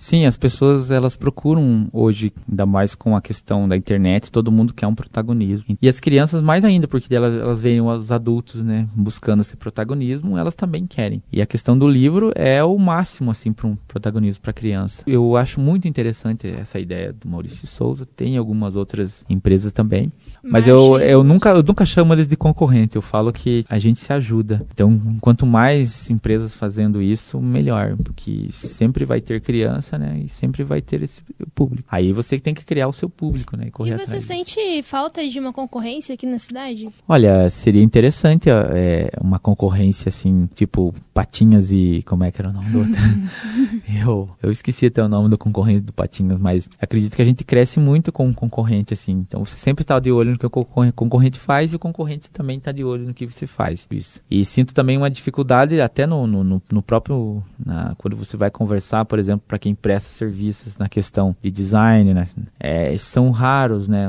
Sim, 0.00 0.24
as 0.24 0.34
pessoas 0.34 0.90
elas 0.90 1.14
procuram 1.14 1.86
hoje, 1.92 2.32
ainda 2.48 2.64
mais 2.64 2.94
com 2.94 3.14
a 3.14 3.20
questão 3.20 3.68
da 3.68 3.76
internet, 3.76 4.32
todo 4.32 4.50
mundo 4.50 4.72
quer 4.72 4.86
um 4.86 4.94
protagonismo. 4.94 5.76
E 5.80 5.86
as 5.86 6.00
crianças 6.00 6.40
mais 6.40 6.64
ainda, 6.64 6.88
porque 6.88 7.14
elas, 7.14 7.36
elas 7.36 7.60
veem 7.60 7.82
os 7.82 8.10
adultos, 8.10 8.62
né, 8.62 8.88
buscando 8.96 9.40
esse 9.40 9.58
protagonismo, 9.58 10.38
elas 10.38 10.54
também 10.54 10.86
querem. 10.86 11.22
E 11.30 11.42
a 11.42 11.46
questão 11.46 11.78
do 11.78 11.86
livro 11.86 12.32
é 12.34 12.64
o 12.64 12.78
máximo, 12.78 13.30
assim, 13.30 13.52
para 13.52 13.66
um 13.66 13.76
protagonismo 13.76 14.40
para 14.40 14.54
criança. 14.54 15.02
Eu 15.06 15.36
acho 15.36 15.60
muito 15.60 15.86
interessante 15.86 16.48
essa 16.48 16.80
ideia 16.80 17.12
do 17.12 17.28
Maurício 17.28 17.66
Souza, 17.66 18.06
tem 18.06 18.38
algumas 18.38 18.76
outras 18.76 19.22
empresas 19.28 19.70
também. 19.70 20.10
Mas 20.42 20.66
eu, 20.66 20.98
eu, 20.98 21.22
nunca, 21.22 21.50
eu 21.50 21.62
nunca 21.62 21.84
chamo 21.84 22.14
eles 22.14 22.26
de 22.26 22.38
concorrente, 22.38 22.96
eu 22.96 23.02
falo 23.02 23.30
que 23.34 23.66
a 23.68 23.78
gente 23.78 23.98
se 23.98 24.10
ajuda. 24.14 24.66
Então, 24.72 24.98
quanto 25.20 25.44
mais 25.44 26.08
empresas 26.08 26.54
fazendo 26.54 27.02
isso, 27.02 27.38
melhor, 27.38 27.98
porque 27.98 28.46
sempre 28.48 29.04
vai 29.04 29.20
ter 29.20 29.42
criança 29.42 29.89
né? 29.98 30.22
E 30.24 30.28
sempre 30.28 30.64
vai 30.64 30.80
ter 30.80 31.02
esse 31.02 31.22
público. 31.54 31.88
Aí 31.90 32.12
você 32.12 32.38
tem 32.38 32.54
que 32.54 32.64
criar 32.64 32.88
o 32.88 32.92
seu 32.92 33.08
público, 33.08 33.56
né? 33.56 33.66
E, 33.68 33.70
correr 33.70 33.94
e 33.94 33.98
você 33.98 34.02
atrás 34.02 34.24
sente 34.24 34.54
disso. 34.54 34.88
falta 34.88 35.26
de 35.26 35.38
uma 35.38 35.52
concorrência 35.52 36.14
aqui 36.14 36.26
na 36.26 36.38
cidade? 36.38 36.88
Olha, 37.08 37.48
seria 37.50 37.82
interessante 37.82 38.48
é, 38.50 39.10
uma 39.20 39.38
concorrência 39.38 40.08
assim, 40.08 40.48
tipo 40.54 40.94
Patinhas 41.12 41.70
e. 41.70 42.02
Como 42.06 42.24
é 42.24 42.30
que 42.30 42.40
era 42.40 42.50
o 42.50 42.52
nome 42.52 42.70
do 42.70 42.78
outro? 42.80 43.00
eu, 44.04 44.28
eu 44.42 44.50
esqueci 44.50 44.86
até 44.86 45.02
o 45.02 45.08
nome 45.08 45.28
do 45.28 45.38
concorrente 45.38 45.82
do 45.82 45.92
Patinhas, 45.92 46.38
mas 46.38 46.68
acredito 46.80 47.14
que 47.16 47.22
a 47.22 47.24
gente 47.24 47.44
cresce 47.44 47.78
muito 47.78 48.12
com 48.12 48.26
um 48.26 48.34
concorrente, 48.34 48.94
assim. 48.94 49.12
Então 49.12 49.44
você 49.44 49.56
sempre 49.56 49.82
está 49.82 49.98
de 49.98 50.10
olho 50.10 50.32
no 50.32 50.38
que 50.38 50.46
o 50.46 50.50
concorrente 50.50 51.38
faz 51.38 51.72
e 51.72 51.76
o 51.76 51.78
concorrente 51.78 52.30
também 52.30 52.58
está 52.58 52.72
de 52.72 52.84
olho 52.84 53.06
no 53.06 53.14
que 53.14 53.26
você 53.26 53.46
faz. 53.46 53.86
Isso. 53.90 54.20
E 54.30 54.44
sinto 54.44 54.72
também 54.72 54.96
uma 54.96 55.10
dificuldade 55.10 55.80
até 55.80 56.06
no, 56.06 56.26
no, 56.26 56.62
no 56.70 56.82
próprio. 56.82 57.42
Na, 57.58 57.94
quando 57.96 58.16
você 58.16 58.36
vai 58.36 58.50
conversar, 58.50 59.04
por 59.04 59.18
exemplo, 59.18 59.44
para 59.46 59.58
quem 59.58 59.74
presta 59.80 60.10
serviços 60.10 60.76
na 60.78 60.88
questão 60.88 61.34
de 61.42 61.50
design, 61.50 62.14
né? 62.14 62.28
É, 62.58 62.96
são 62.98 63.30
raros, 63.30 63.88
né, 63.88 64.08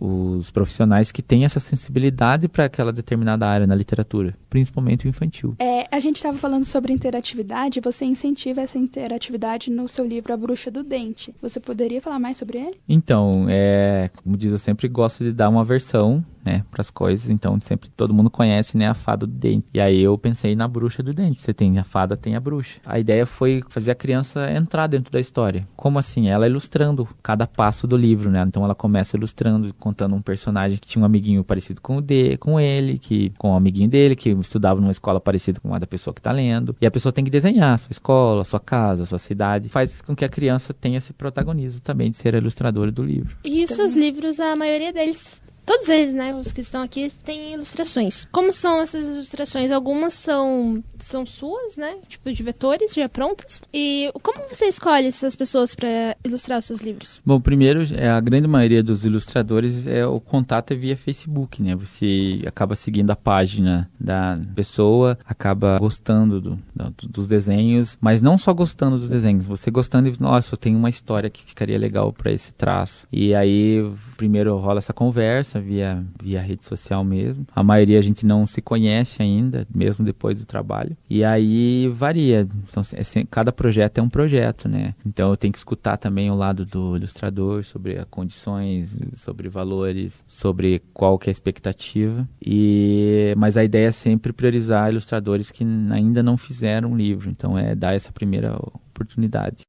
os 0.00 0.50
profissionais 0.50 1.12
que 1.12 1.22
têm 1.22 1.44
essa 1.44 1.60
sensibilidade 1.60 2.48
para 2.48 2.64
aquela 2.64 2.92
determinada 2.92 3.46
área 3.46 3.66
na 3.66 3.74
literatura, 3.74 4.34
principalmente 4.50 5.06
o 5.06 5.08
infantil. 5.08 5.54
É, 5.58 5.86
a 5.90 6.00
gente 6.00 6.16
estava 6.16 6.36
falando 6.36 6.64
sobre 6.64 6.92
interatividade, 6.92 7.80
você 7.80 8.04
incentiva 8.04 8.60
essa 8.60 8.76
interatividade 8.76 9.70
no 9.70 9.88
seu 9.88 10.04
livro 10.04 10.34
A 10.34 10.36
Bruxa 10.36 10.70
do 10.70 10.82
Dente. 10.82 11.32
Você 11.40 11.60
poderia 11.60 12.02
falar 12.02 12.18
mais 12.18 12.36
sobre 12.36 12.58
ele? 12.58 12.80
Então, 12.88 13.46
é, 13.48 14.10
como 14.22 14.36
diz, 14.36 14.50
eu 14.50 14.58
sempre 14.58 14.88
gosto 14.88 15.22
de 15.22 15.32
dar 15.32 15.48
uma 15.48 15.64
versão 15.64 16.24
né, 16.44 16.64
para 16.70 16.80
as 16.80 16.90
coisas. 16.90 17.30
Então, 17.30 17.58
sempre 17.60 17.88
todo 17.90 18.14
mundo 18.14 18.30
conhece, 18.30 18.76
né, 18.76 18.88
a 18.88 18.94
fada 18.94 19.26
do 19.26 19.32
dente. 19.32 19.66
E 19.72 19.80
aí 19.80 20.00
eu 20.00 20.16
pensei 20.16 20.56
na 20.56 20.66
bruxa 20.66 21.02
do 21.02 21.12
dente. 21.12 21.40
Você 21.40 21.52
tem 21.52 21.78
a 21.78 21.84
fada, 21.84 22.16
tem 22.16 22.34
a 22.34 22.40
bruxa. 22.40 22.80
A 22.84 22.98
ideia 22.98 23.26
foi 23.26 23.62
fazer 23.68 23.90
a 23.92 23.94
criança 23.94 24.50
entrar 24.52 24.86
dentro 24.86 25.12
da 25.12 25.20
história. 25.20 25.66
Como 25.76 25.98
assim? 25.98 26.28
Ela 26.28 26.46
ilustrando 26.46 27.08
cada 27.22 27.46
passo 27.46 27.86
do 27.86 27.96
livro, 27.96 28.30
né? 28.30 28.42
Então 28.46 28.64
ela 28.64 28.74
começa 28.74 29.16
ilustrando, 29.16 29.72
contando 29.74 30.14
um 30.14 30.22
personagem 30.22 30.78
que 30.78 30.88
tinha 30.88 31.02
um 31.02 31.06
amiguinho 31.06 31.44
parecido 31.44 31.80
com 31.80 31.98
o 31.98 32.00
de, 32.00 32.36
com 32.38 32.58
ele, 32.58 32.98
que 32.98 33.30
com 33.38 33.50
o 33.50 33.52
um 33.52 33.56
amiguinho 33.56 33.88
dele 33.88 34.16
que 34.16 34.34
estudava 34.40 34.80
numa 34.80 34.90
escola 34.90 35.20
parecida 35.20 35.60
com 35.60 35.74
a 35.74 35.78
da 35.78 35.86
pessoa 35.86 36.14
que 36.14 36.20
está 36.20 36.32
lendo. 36.32 36.76
E 36.80 36.86
a 36.86 36.90
pessoa 36.90 37.12
tem 37.12 37.24
que 37.24 37.30
desenhar 37.30 37.78
sua 37.78 37.90
escola, 37.90 38.44
sua 38.44 38.60
casa, 38.60 39.06
sua 39.06 39.18
cidade. 39.18 39.68
Faz 39.68 40.00
com 40.00 40.14
que 40.14 40.24
a 40.24 40.28
criança 40.28 40.74
tenha 40.74 40.98
esse 40.98 41.12
protagonismo 41.12 41.80
também 41.80 42.10
de 42.10 42.16
ser 42.16 42.34
a 42.34 42.38
ilustradora 42.38 42.90
do 42.90 43.02
livro. 43.02 43.36
E 43.44 43.64
os 43.64 43.70
seus 43.70 43.94
livros, 43.94 44.40
a 44.40 44.56
maioria 44.56 44.92
deles 44.92 45.40
Todos 45.70 45.88
eles, 45.88 46.14
né, 46.14 46.34
os 46.34 46.52
que 46.52 46.62
estão 46.62 46.82
aqui, 46.82 47.12
têm 47.24 47.52
ilustrações. 47.52 48.26
Como 48.32 48.52
são 48.52 48.80
essas 48.80 49.06
ilustrações? 49.06 49.70
Algumas 49.70 50.14
são, 50.14 50.82
são 51.04 51.26
suas, 51.26 51.76
né? 51.76 51.96
Tipo, 52.08 52.32
de 52.32 52.42
vetores 52.42 52.94
já 52.94 53.08
prontas. 53.08 53.62
E 53.72 54.10
como 54.22 54.48
você 54.48 54.66
escolhe 54.66 55.06
essas 55.08 55.36
pessoas 55.36 55.74
para 55.74 56.16
ilustrar 56.24 56.58
os 56.58 56.64
seus 56.64 56.80
livros? 56.80 57.20
Bom, 57.24 57.40
primeiro, 57.40 57.82
é, 57.94 58.08
a 58.08 58.20
grande 58.20 58.46
maioria 58.46 58.82
dos 58.82 59.04
ilustradores 59.04 59.86
é 59.86 60.06
o 60.06 60.20
contato 60.20 60.72
é 60.72 60.76
via 60.76 60.96
Facebook, 60.96 61.62
né? 61.62 61.74
Você 61.74 62.42
acaba 62.46 62.74
seguindo 62.74 63.10
a 63.10 63.16
página 63.16 63.90
da 63.98 64.38
pessoa, 64.54 65.18
acaba 65.24 65.78
gostando 65.78 66.40
do, 66.40 66.58
do, 66.74 67.08
dos 67.08 67.28
desenhos, 67.28 67.96
mas 68.00 68.22
não 68.22 68.36
só 68.36 68.52
gostando 68.52 68.98
dos 68.98 69.10
desenhos, 69.10 69.46
você 69.46 69.70
gostando 69.70 70.08
e, 70.08 70.12
nossa, 70.20 70.56
tem 70.56 70.74
uma 70.76 70.88
história 70.88 71.30
que 71.30 71.44
ficaria 71.44 71.78
legal 71.78 72.12
para 72.12 72.32
esse 72.32 72.54
traço. 72.54 73.06
E 73.12 73.34
aí, 73.34 73.82
primeiro 74.16 74.56
rola 74.58 74.78
essa 74.78 74.92
conversa, 74.92 75.60
via, 75.60 76.04
via 76.22 76.40
rede 76.40 76.64
social 76.64 77.04
mesmo. 77.04 77.46
A 77.54 77.62
maioria 77.62 77.98
a 77.98 78.02
gente 78.02 78.24
não 78.26 78.46
se 78.46 78.60
conhece 78.60 79.22
ainda, 79.22 79.66
mesmo 79.74 80.04
depois 80.04 80.40
do 80.40 80.46
trabalho. 80.46 80.89
E 81.08 81.24
aí 81.24 81.88
varia. 81.88 82.46
Então, 82.68 82.82
é, 82.94 83.24
cada 83.30 83.52
projeto 83.52 83.98
é 83.98 84.02
um 84.02 84.08
projeto, 84.08 84.68
né? 84.68 84.94
Então 85.04 85.30
eu 85.30 85.36
tenho 85.36 85.52
que 85.52 85.58
escutar 85.58 85.96
também 85.96 86.30
o 86.30 86.34
lado 86.34 86.64
do 86.64 86.96
ilustrador 86.96 87.64
sobre 87.64 87.98
as 87.98 88.06
condições, 88.10 88.98
sobre 89.14 89.48
valores, 89.48 90.24
sobre 90.26 90.82
qual 90.92 91.18
que 91.18 91.28
é 91.28 91.30
a 91.30 91.32
expectativa. 91.32 92.28
E 92.44 93.34
mas 93.36 93.56
a 93.56 93.64
ideia 93.64 93.88
é 93.88 93.92
sempre 93.92 94.32
priorizar 94.32 94.90
ilustradores 94.90 95.50
que 95.50 95.64
ainda 95.90 96.22
não 96.22 96.36
fizeram 96.36 96.92
um 96.92 96.96
livro. 96.96 97.30
Então 97.30 97.58
é 97.58 97.74
dar 97.74 97.94
essa 97.94 98.12
primeira 98.12 98.56
oportunidade. 98.56 99.62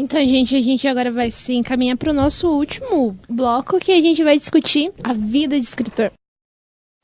Então, 0.00 0.18
gente, 0.18 0.56
a 0.56 0.62
gente 0.62 0.88
agora 0.88 1.12
vai 1.12 1.30
se 1.30 1.52
encaminhar 1.52 1.94
para 1.94 2.10
o 2.10 2.14
nosso 2.14 2.48
último 2.48 3.18
bloco 3.28 3.78
que 3.78 3.92
a 3.92 4.00
gente 4.00 4.24
vai 4.24 4.38
discutir 4.38 4.90
a 5.04 5.12
vida 5.12 5.60
de 5.60 5.62
escritor. 5.62 6.10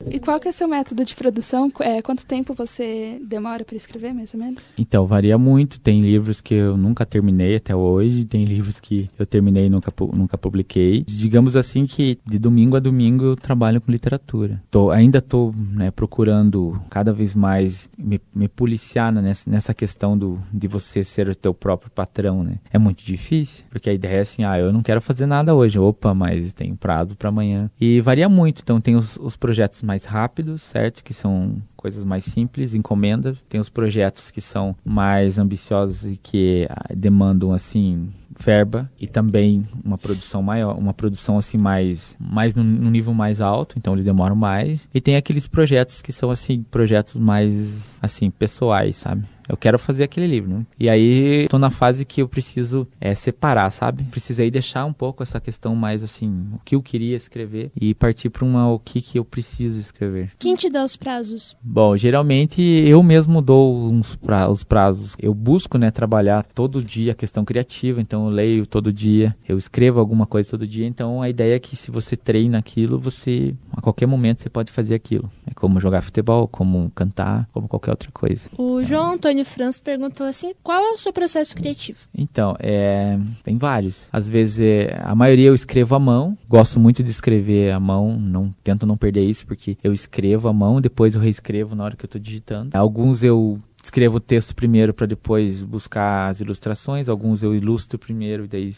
E 0.05 0.19
qual 0.19 0.39
que 0.39 0.47
é 0.47 0.51
o 0.51 0.53
seu 0.53 0.67
método 0.67 1.03
de 1.03 1.15
produção? 1.15 1.71
É, 1.79 2.01
quanto 2.03 2.25
tempo 2.25 2.53
você 2.53 3.19
demora 3.25 3.65
para 3.65 3.75
escrever, 3.75 4.13
mais 4.13 4.31
ou 4.33 4.39
menos? 4.39 4.71
Então, 4.77 5.05
varia 5.07 5.37
muito. 5.37 5.79
Tem 5.79 5.99
livros 5.99 6.39
que 6.39 6.53
eu 6.53 6.77
nunca 6.77 7.03
terminei 7.05 7.55
até 7.55 7.75
hoje, 7.75 8.23
tem 8.23 8.45
livros 8.45 8.79
que 8.79 9.09
eu 9.17 9.25
terminei 9.25 9.65
e 9.65 9.69
nunca, 9.69 9.91
nunca 10.13 10.37
publiquei. 10.37 11.03
Digamos 11.07 11.55
assim 11.55 11.87
que 11.87 12.19
de 12.25 12.37
domingo 12.37 12.77
a 12.77 12.79
domingo 12.79 13.25
eu 13.25 13.35
trabalho 13.35 13.81
com 13.81 13.91
literatura. 13.91 14.61
Tô, 14.69 14.91
ainda 14.91 15.17
estou 15.17 15.51
né, 15.53 15.89
procurando 15.89 16.79
cada 16.91 17.11
vez 17.11 17.33
mais 17.33 17.89
me, 17.97 18.21
me 18.33 18.47
policiar 18.47 19.11
nessa, 19.11 19.49
nessa 19.49 19.73
questão 19.73 20.15
do, 20.15 20.39
de 20.53 20.67
você 20.67 21.03
ser 21.03 21.27
o 21.27 21.35
teu 21.35 21.55
próprio 21.55 21.89
patrão, 21.89 22.43
né? 22.43 22.59
É 22.71 22.77
muito 22.77 23.03
difícil, 23.03 23.65
porque 23.69 23.89
a 23.89 23.93
ideia 23.93 24.17
é 24.17 24.21
assim, 24.21 24.43
ah, 24.43 24.59
eu 24.59 24.71
não 24.71 24.83
quero 24.83 25.01
fazer 25.01 25.25
nada 25.25 25.55
hoje. 25.55 25.79
Opa, 25.79 26.13
mas 26.13 26.53
tem 26.53 26.75
prazo 26.75 27.15
para 27.15 27.29
amanhã. 27.29 27.71
E 27.81 27.99
varia 27.99 28.29
muito. 28.29 28.61
Então, 28.61 28.79
tem 28.79 28.95
os, 28.95 29.17
os 29.17 29.35
projetos 29.35 29.81
mais 29.87 30.03
rápidos, 30.03 30.61
certo? 30.61 31.01
Que 31.03 31.13
são 31.13 31.55
coisas 31.77 32.03
mais 32.03 32.25
simples, 32.25 32.75
encomendas. 32.75 33.41
Tem 33.43 33.59
os 33.59 33.69
projetos 33.69 34.29
que 34.29 34.41
são 34.41 34.75
mais 34.83 35.39
ambiciosos 35.39 36.05
e 36.05 36.17
que 36.17 36.67
ah, 36.69 36.93
demandam 36.93 37.53
assim 37.53 38.09
verba 38.39 38.91
e 38.99 39.07
também 39.07 39.65
uma 39.83 39.97
produção 39.97 40.43
maior, 40.43 40.77
uma 40.77 40.93
produção 40.93 41.37
assim 41.37 41.57
mais 41.57 42.15
mais 42.19 42.53
no, 42.53 42.63
no, 42.63 42.91
nível 42.91 43.13
mais 43.13 43.41
alto, 43.41 43.75
então 43.77 43.93
eles 43.93 44.05
demoram 44.05 44.35
mais. 44.35 44.87
E 44.93 45.01
tem 45.01 45.15
aqueles 45.15 45.47
projetos 45.47 46.01
que 46.01 46.11
são 46.11 46.29
assim 46.29 46.63
projetos 46.69 47.15
mais 47.15 47.97
assim 48.01 48.29
pessoais, 48.29 48.97
sabe? 48.97 49.25
Eu 49.47 49.57
quero 49.57 49.79
fazer 49.79 50.03
aquele 50.03 50.27
livro, 50.27 50.49
né? 50.49 50.65
E 50.79 50.89
aí 50.89 51.47
tô 51.49 51.57
na 51.57 51.69
fase 51.69 52.05
que 52.05 52.21
eu 52.21 52.27
preciso 52.27 52.87
é, 52.99 53.15
separar, 53.15 53.69
sabe? 53.69 54.03
Precisei 54.03 54.51
deixar 54.51 54.85
um 54.85 54.93
pouco 54.93 55.23
essa 55.23 55.39
questão 55.39 55.75
mais 55.75 56.03
assim, 56.03 56.47
o 56.53 56.59
que 56.63 56.75
eu 56.75 56.81
queria 56.81 57.15
escrever 57.15 57.71
e 57.79 57.93
partir 57.93 58.29
para 58.29 58.43
uma 58.43 58.71
o 58.71 58.79
que 58.79 59.01
que 59.01 59.17
eu 59.19 59.25
preciso 59.25 59.79
escrever. 59.79 60.31
Quem 60.37 60.55
te 60.55 60.69
dá 60.69 60.83
os 60.83 60.95
prazos? 60.95 61.55
Bom, 61.61 61.95
geralmente 61.95 62.61
eu 62.61 63.01
mesmo 63.01 63.41
dou 63.41 63.89
uns 63.91 64.15
pra, 64.15 64.49
os 64.49 64.63
prazos. 64.63 65.15
Eu 65.19 65.33
busco, 65.33 65.77
né, 65.77 65.91
trabalhar 65.91 66.45
todo 66.53 66.83
dia 66.83 67.11
a 67.13 67.15
questão 67.15 67.45
criativa, 67.45 68.01
então 68.01 68.25
eu 68.25 68.31
leio 68.31 68.65
todo 68.65 68.91
dia, 68.91 69.35
eu 69.47 69.57
escrevo 69.57 69.99
alguma 69.99 70.25
coisa 70.25 70.51
todo 70.51 70.67
dia, 70.67 70.85
então 70.85 71.21
a 71.21 71.29
ideia 71.29 71.55
é 71.55 71.59
que 71.59 71.75
se 71.75 71.91
você 71.91 72.15
treina 72.15 72.57
aquilo, 72.57 72.99
você 72.99 73.55
a 73.71 73.81
qualquer 73.81 74.07
momento 74.07 74.41
você 74.41 74.49
pode 74.49 74.71
fazer 74.71 74.95
aquilo. 74.95 75.29
É 75.45 75.53
como 75.53 75.79
jogar 75.79 76.01
futebol, 76.01 76.47
como 76.47 76.91
cantar, 76.93 77.47
como 77.53 77.67
qualquer 77.67 77.91
outra 77.91 78.11
coisa. 78.11 78.49
O 78.57 78.83
João 78.83 79.13
Antônio 79.13 79.36
Franz 79.43 79.79
perguntou 79.79 80.25
assim: 80.25 80.53
qual 80.63 80.81
é 80.81 80.91
o 80.91 80.97
seu 80.97 81.13
processo 81.13 81.55
criativo? 81.55 81.99
Então, 82.15 82.55
é, 82.59 83.17
tem 83.43 83.57
vários. 83.57 84.07
Às 84.11 84.29
vezes, 84.29 84.59
é, 84.59 84.99
a 85.03 85.15
maioria 85.15 85.47
eu 85.47 85.55
escrevo 85.55 85.95
à 85.95 85.99
mão. 85.99 86.37
Gosto 86.47 86.79
muito 86.79 87.03
de 87.03 87.11
escrever 87.11 87.71
à 87.71 87.79
mão. 87.79 88.17
Não 88.19 88.53
tento 88.63 88.85
não 88.85 88.97
perder 88.97 89.23
isso 89.23 89.45
porque 89.45 89.77
eu 89.83 89.93
escrevo 89.93 90.47
à 90.47 90.53
mão, 90.53 90.81
depois 90.81 91.15
eu 91.15 91.21
reescrevo 91.21 91.75
na 91.75 91.83
hora 91.83 91.95
que 91.95 92.05
eu 92.05 92.07
estou 92.07 92.21
digitando. 92.21 92.75
Alguns 92.75 93.23
eu 93.23 93.59
escrevo 93.87 94.17
o 94.17 94.19
texto 94.19 94.53
primeiro 94.53 94.93
para 94.93 95.07
depois 95.07 95.63
buscar 95.63 96.27
as 96.27 96.41
ilustrações. 96.41 97.09
Alguns 97.09 97.41
eu 97.41 97.55
ilustro 97.55 97.97
primeiro 97.97 98.45
e 98.45 98.47
daí 98.47 98.69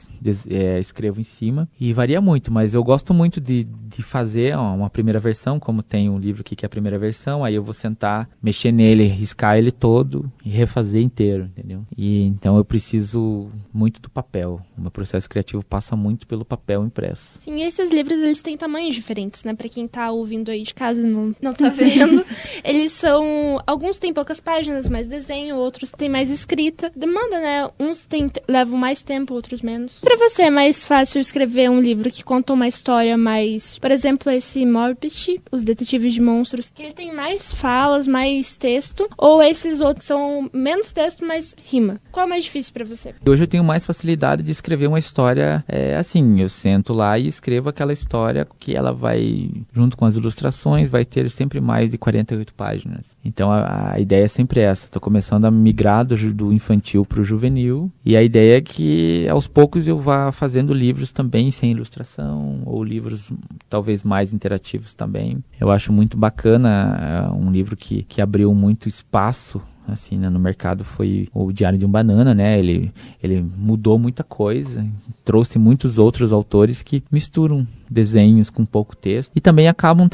é, 0.50 0.80
escrevo 0.80 1.20
em 1.20 1.24
cima. 1.24 1.68
E 1.80 1.92
varia 1.92 2.22
muito, 2.22 2.52
mas 2.52 2.74
eu 2.74 2.84
gosto 2.84 3.14
muito 3.14 3.42
de, 3.42 3.64
de 3.64 4.04
fazer 4.04 4.56
ó, 4.56 4.76
uma 4.76 4.90
primeira 4.90 5.20
versão, 5.20 5.60
como 5.60 5.82
tem 5.82 6.10
um 6.10 6.20
livro 6.20 6.42
aqui 6.42 6.56
que 6.56 6.64
é 6.66 6.68
a 6.68 6.70
primeira 6.70 6.98
versão. 6.98 7.44
Aí 7.44 7.56
eu 7.56 7.64
vou 7.64 7.74
sentar, 7.74 8.30
mexer 8.42 8.72
nele, 8.72 9.06
riscar 9.06 9.58
ele 9.58 9.72
todo 9.72 10.32
e 10.46 10.50
refazer 10.50 11.02
inteiro, 11.02 11.46
entendeu? 11.46 11.84
E 11.98 12.24
então 12.24 12.58
eu 12.58 12.64
preciso 12.64 13.50
muito 13.74 14.00
do 14.00 14.10
papel. 14.10 14.62
O 14.78 14.82
meu 14.82 14.92
processo 14.92 15.28
criativo 15.28 15.64
passa 15.66 15.96
muito 15.96 16.28
pelo 16.28 16.46
papel 16.46 16.86
impresso. 16.86 17.38
Sim, 17.40 17.64
esses 17.64 17.90
livros 17.92 18.20
eles 18.20 18.42
têm 18.42 18.56
tamanhos 18.56 18.94
diferentes, 18.94 19.44
né? 19.44 19.54
Para 19.56 19.68
quem 19.68 19.88
tá 19.88 20.12
ouvindo 20.12 20.52
aí 20.52 20.64
de 20.64 20.74
casa 20.74 21.02
e 21.02 21.04
não, 21.04 21.36
não 21.42 21.54
tá 21.54 21.70
vendo, 21.70 22.24
eles 22.64 22.92
são. 22.92 23.62
Alguns 23.66 23.98
têm 23.98 24.14
poucas 24.14 24.40
páginas, 24.40 24.88
mas 24.88 24.99
mais 25.00 25.08
desenho, 25.08 25.56
outros 25.56 25.92
têm 25.92 26.10
mais 26.10 26.30
escrita. 26.30 26.92
Demanda, 26.94 27.40
né? 27.40 27.70
Uns 27.80 28.06
tem, 28.06 28.30
levam 28.50 28.78
mais 28.78 29.02
tempo, 29.02 29.34
outros 29.34 29.62
menos. 29.62 30.00
Para 30.00 30.18
você 30.18 30.44
é 30.44 30.50
mais 30.50 30.86
fácil 30.86 31.22
escrever 31.22 31.70
um 31.70 31.80
livro 31.80 32.12
que 32.12 32.22
conta 32.22 32.52
uma 32.52 32.68
história 32.68 33.18
mais, 33.18 33.80
por 33.80 33.92
exemplo, 33.92 34.30
esse 34.30 34.66
Morbid, 34.66 35.42
Os 35.50 35.64
Detetives 35.64 36.14
de 36.14 36.20
Monstros, 36.20 36.70
que 36.70 36.84
ele 36.84 36.92
tem 36.92 37.14
mais 37.14 37.54
falas, 37.54 38.10
mais 38.10 38.58
texto, 38.58 39.08
ou 39.18 39.42
esses 39.42 39.80
outros 39.80 40.06
são 40.06 40.50
menos 40.52 40.92
texto, 40.92 41.26
mas 41.26 41.56
rima. 41.64 42.02
Qual 42.12 42.26
é 42.26 42.30
mais 42.30 42.44
difícil 42.44 42.74
para 42.74 42.84
você? 42.84 43.16
Hoje 43.26 43.44
eu 43.44 43.48
tenho 43.48 43.64
mais 43.64 43.86
facilidade 43.86 44.44
de 44.44 44.52
escrever 44.52 44.88
uma 44.88 45.00
história 45.00 45.64
é, 45.66 45.96
assim, 45.96 46.42
eu 46.42 46.50
sento 46.50 46.92
lá 46.92 47.18
e 47.18 47.28
escrevo 47.28 47.70
aquela 47.70 47.94
história 47.94 48.46
que 48.60 48.76
ela 48.76 48.92
vai 48.92 49.50
junto 49.72 49.96
com 49.96 50.04
as 50.04 50.18
ilustrações, 50.18 50.90
vai 50.90 51.06
ter 51.06 51.32
sempre 51.32 51.62
mais 51.62 51.92
de 51.92 51.98
48 51.98 52.54
páginas. 52.54 53.18
Então 53.24 53.50
a, 53.50 53.94
a 53.94 54.00
ideia 54.00 54.26
é 54.26 54.28
sempre 54.28 54.60
essa 54.60 54.89
Estou 54.90 55.00
começando 55.00 55.46
a 55.46 55.52
migrar 55.52 56.04
do, 56.04 56.16
do 56.34 56.52
infantil 56.52 57.06
para 57.06 57.22
o 57.22 57.24
juvenil. 57.24 57.92
E 58.04 58.18
a 58.18 58.24
ideia 58.24 58.58
é 58.58 58.62
que 58.62 59.30
aos 59.30 59.48
poucos 59.48 59.88
eu 59.88 60.00
vá 60.00 60.32
fazendo 60.32 60.74
livros 60.74 61.12
também 61.12 61.52
sem 61.52 61.72
ilustração, 61.72 62.64
ou 62.66 62.84
livros 62.84 63.32
talvez 63.70 64.02
mais 64.02 64.34
interativos 64.34 64.96
também. 64.96 65.44
Eu 65.62 65.70
acho 65.70 65.94
muito 65.94 66.18
bacana, 66.18 67.30
é 67.30 67.32
um 67.32 67.52
livro 67.52 67.78
que, 67.78 68.02
que 68.02 68.20
abriu 68.20 68.52
muito 68.56 68.90
espaço 68.90 69.62
assim, 69.92 70.18
né, 70.18 70.30
no 70.30 70.40
mercado 70.40 70.84
foi 70.84 71.28
o 71.34 71.52
Diário 71.52 71.78
de 71.78 71.86
um 71.86 71.90
Banana, 71.90 72.34
né? 72.34 72.58
Ele, 72.58 72.92
ele 73.22 73.46
mudou 73.58 73.98
muita 73.98 74.24
coisa, 74.24 74.86
trouxe 75.24 75.60
muitos 75.60 75.98
outros 75.98 76.32
autores 76.32 76.82
que 76.82 77.04
misturam 77.12 77.68
desenhos 77.90 78.50
com 78.50 78.66
pouco 78.66 78.96
texto 78.96 79.32
e 79.36 79.42
também 79.42 79.68
acabam 79.68 80.08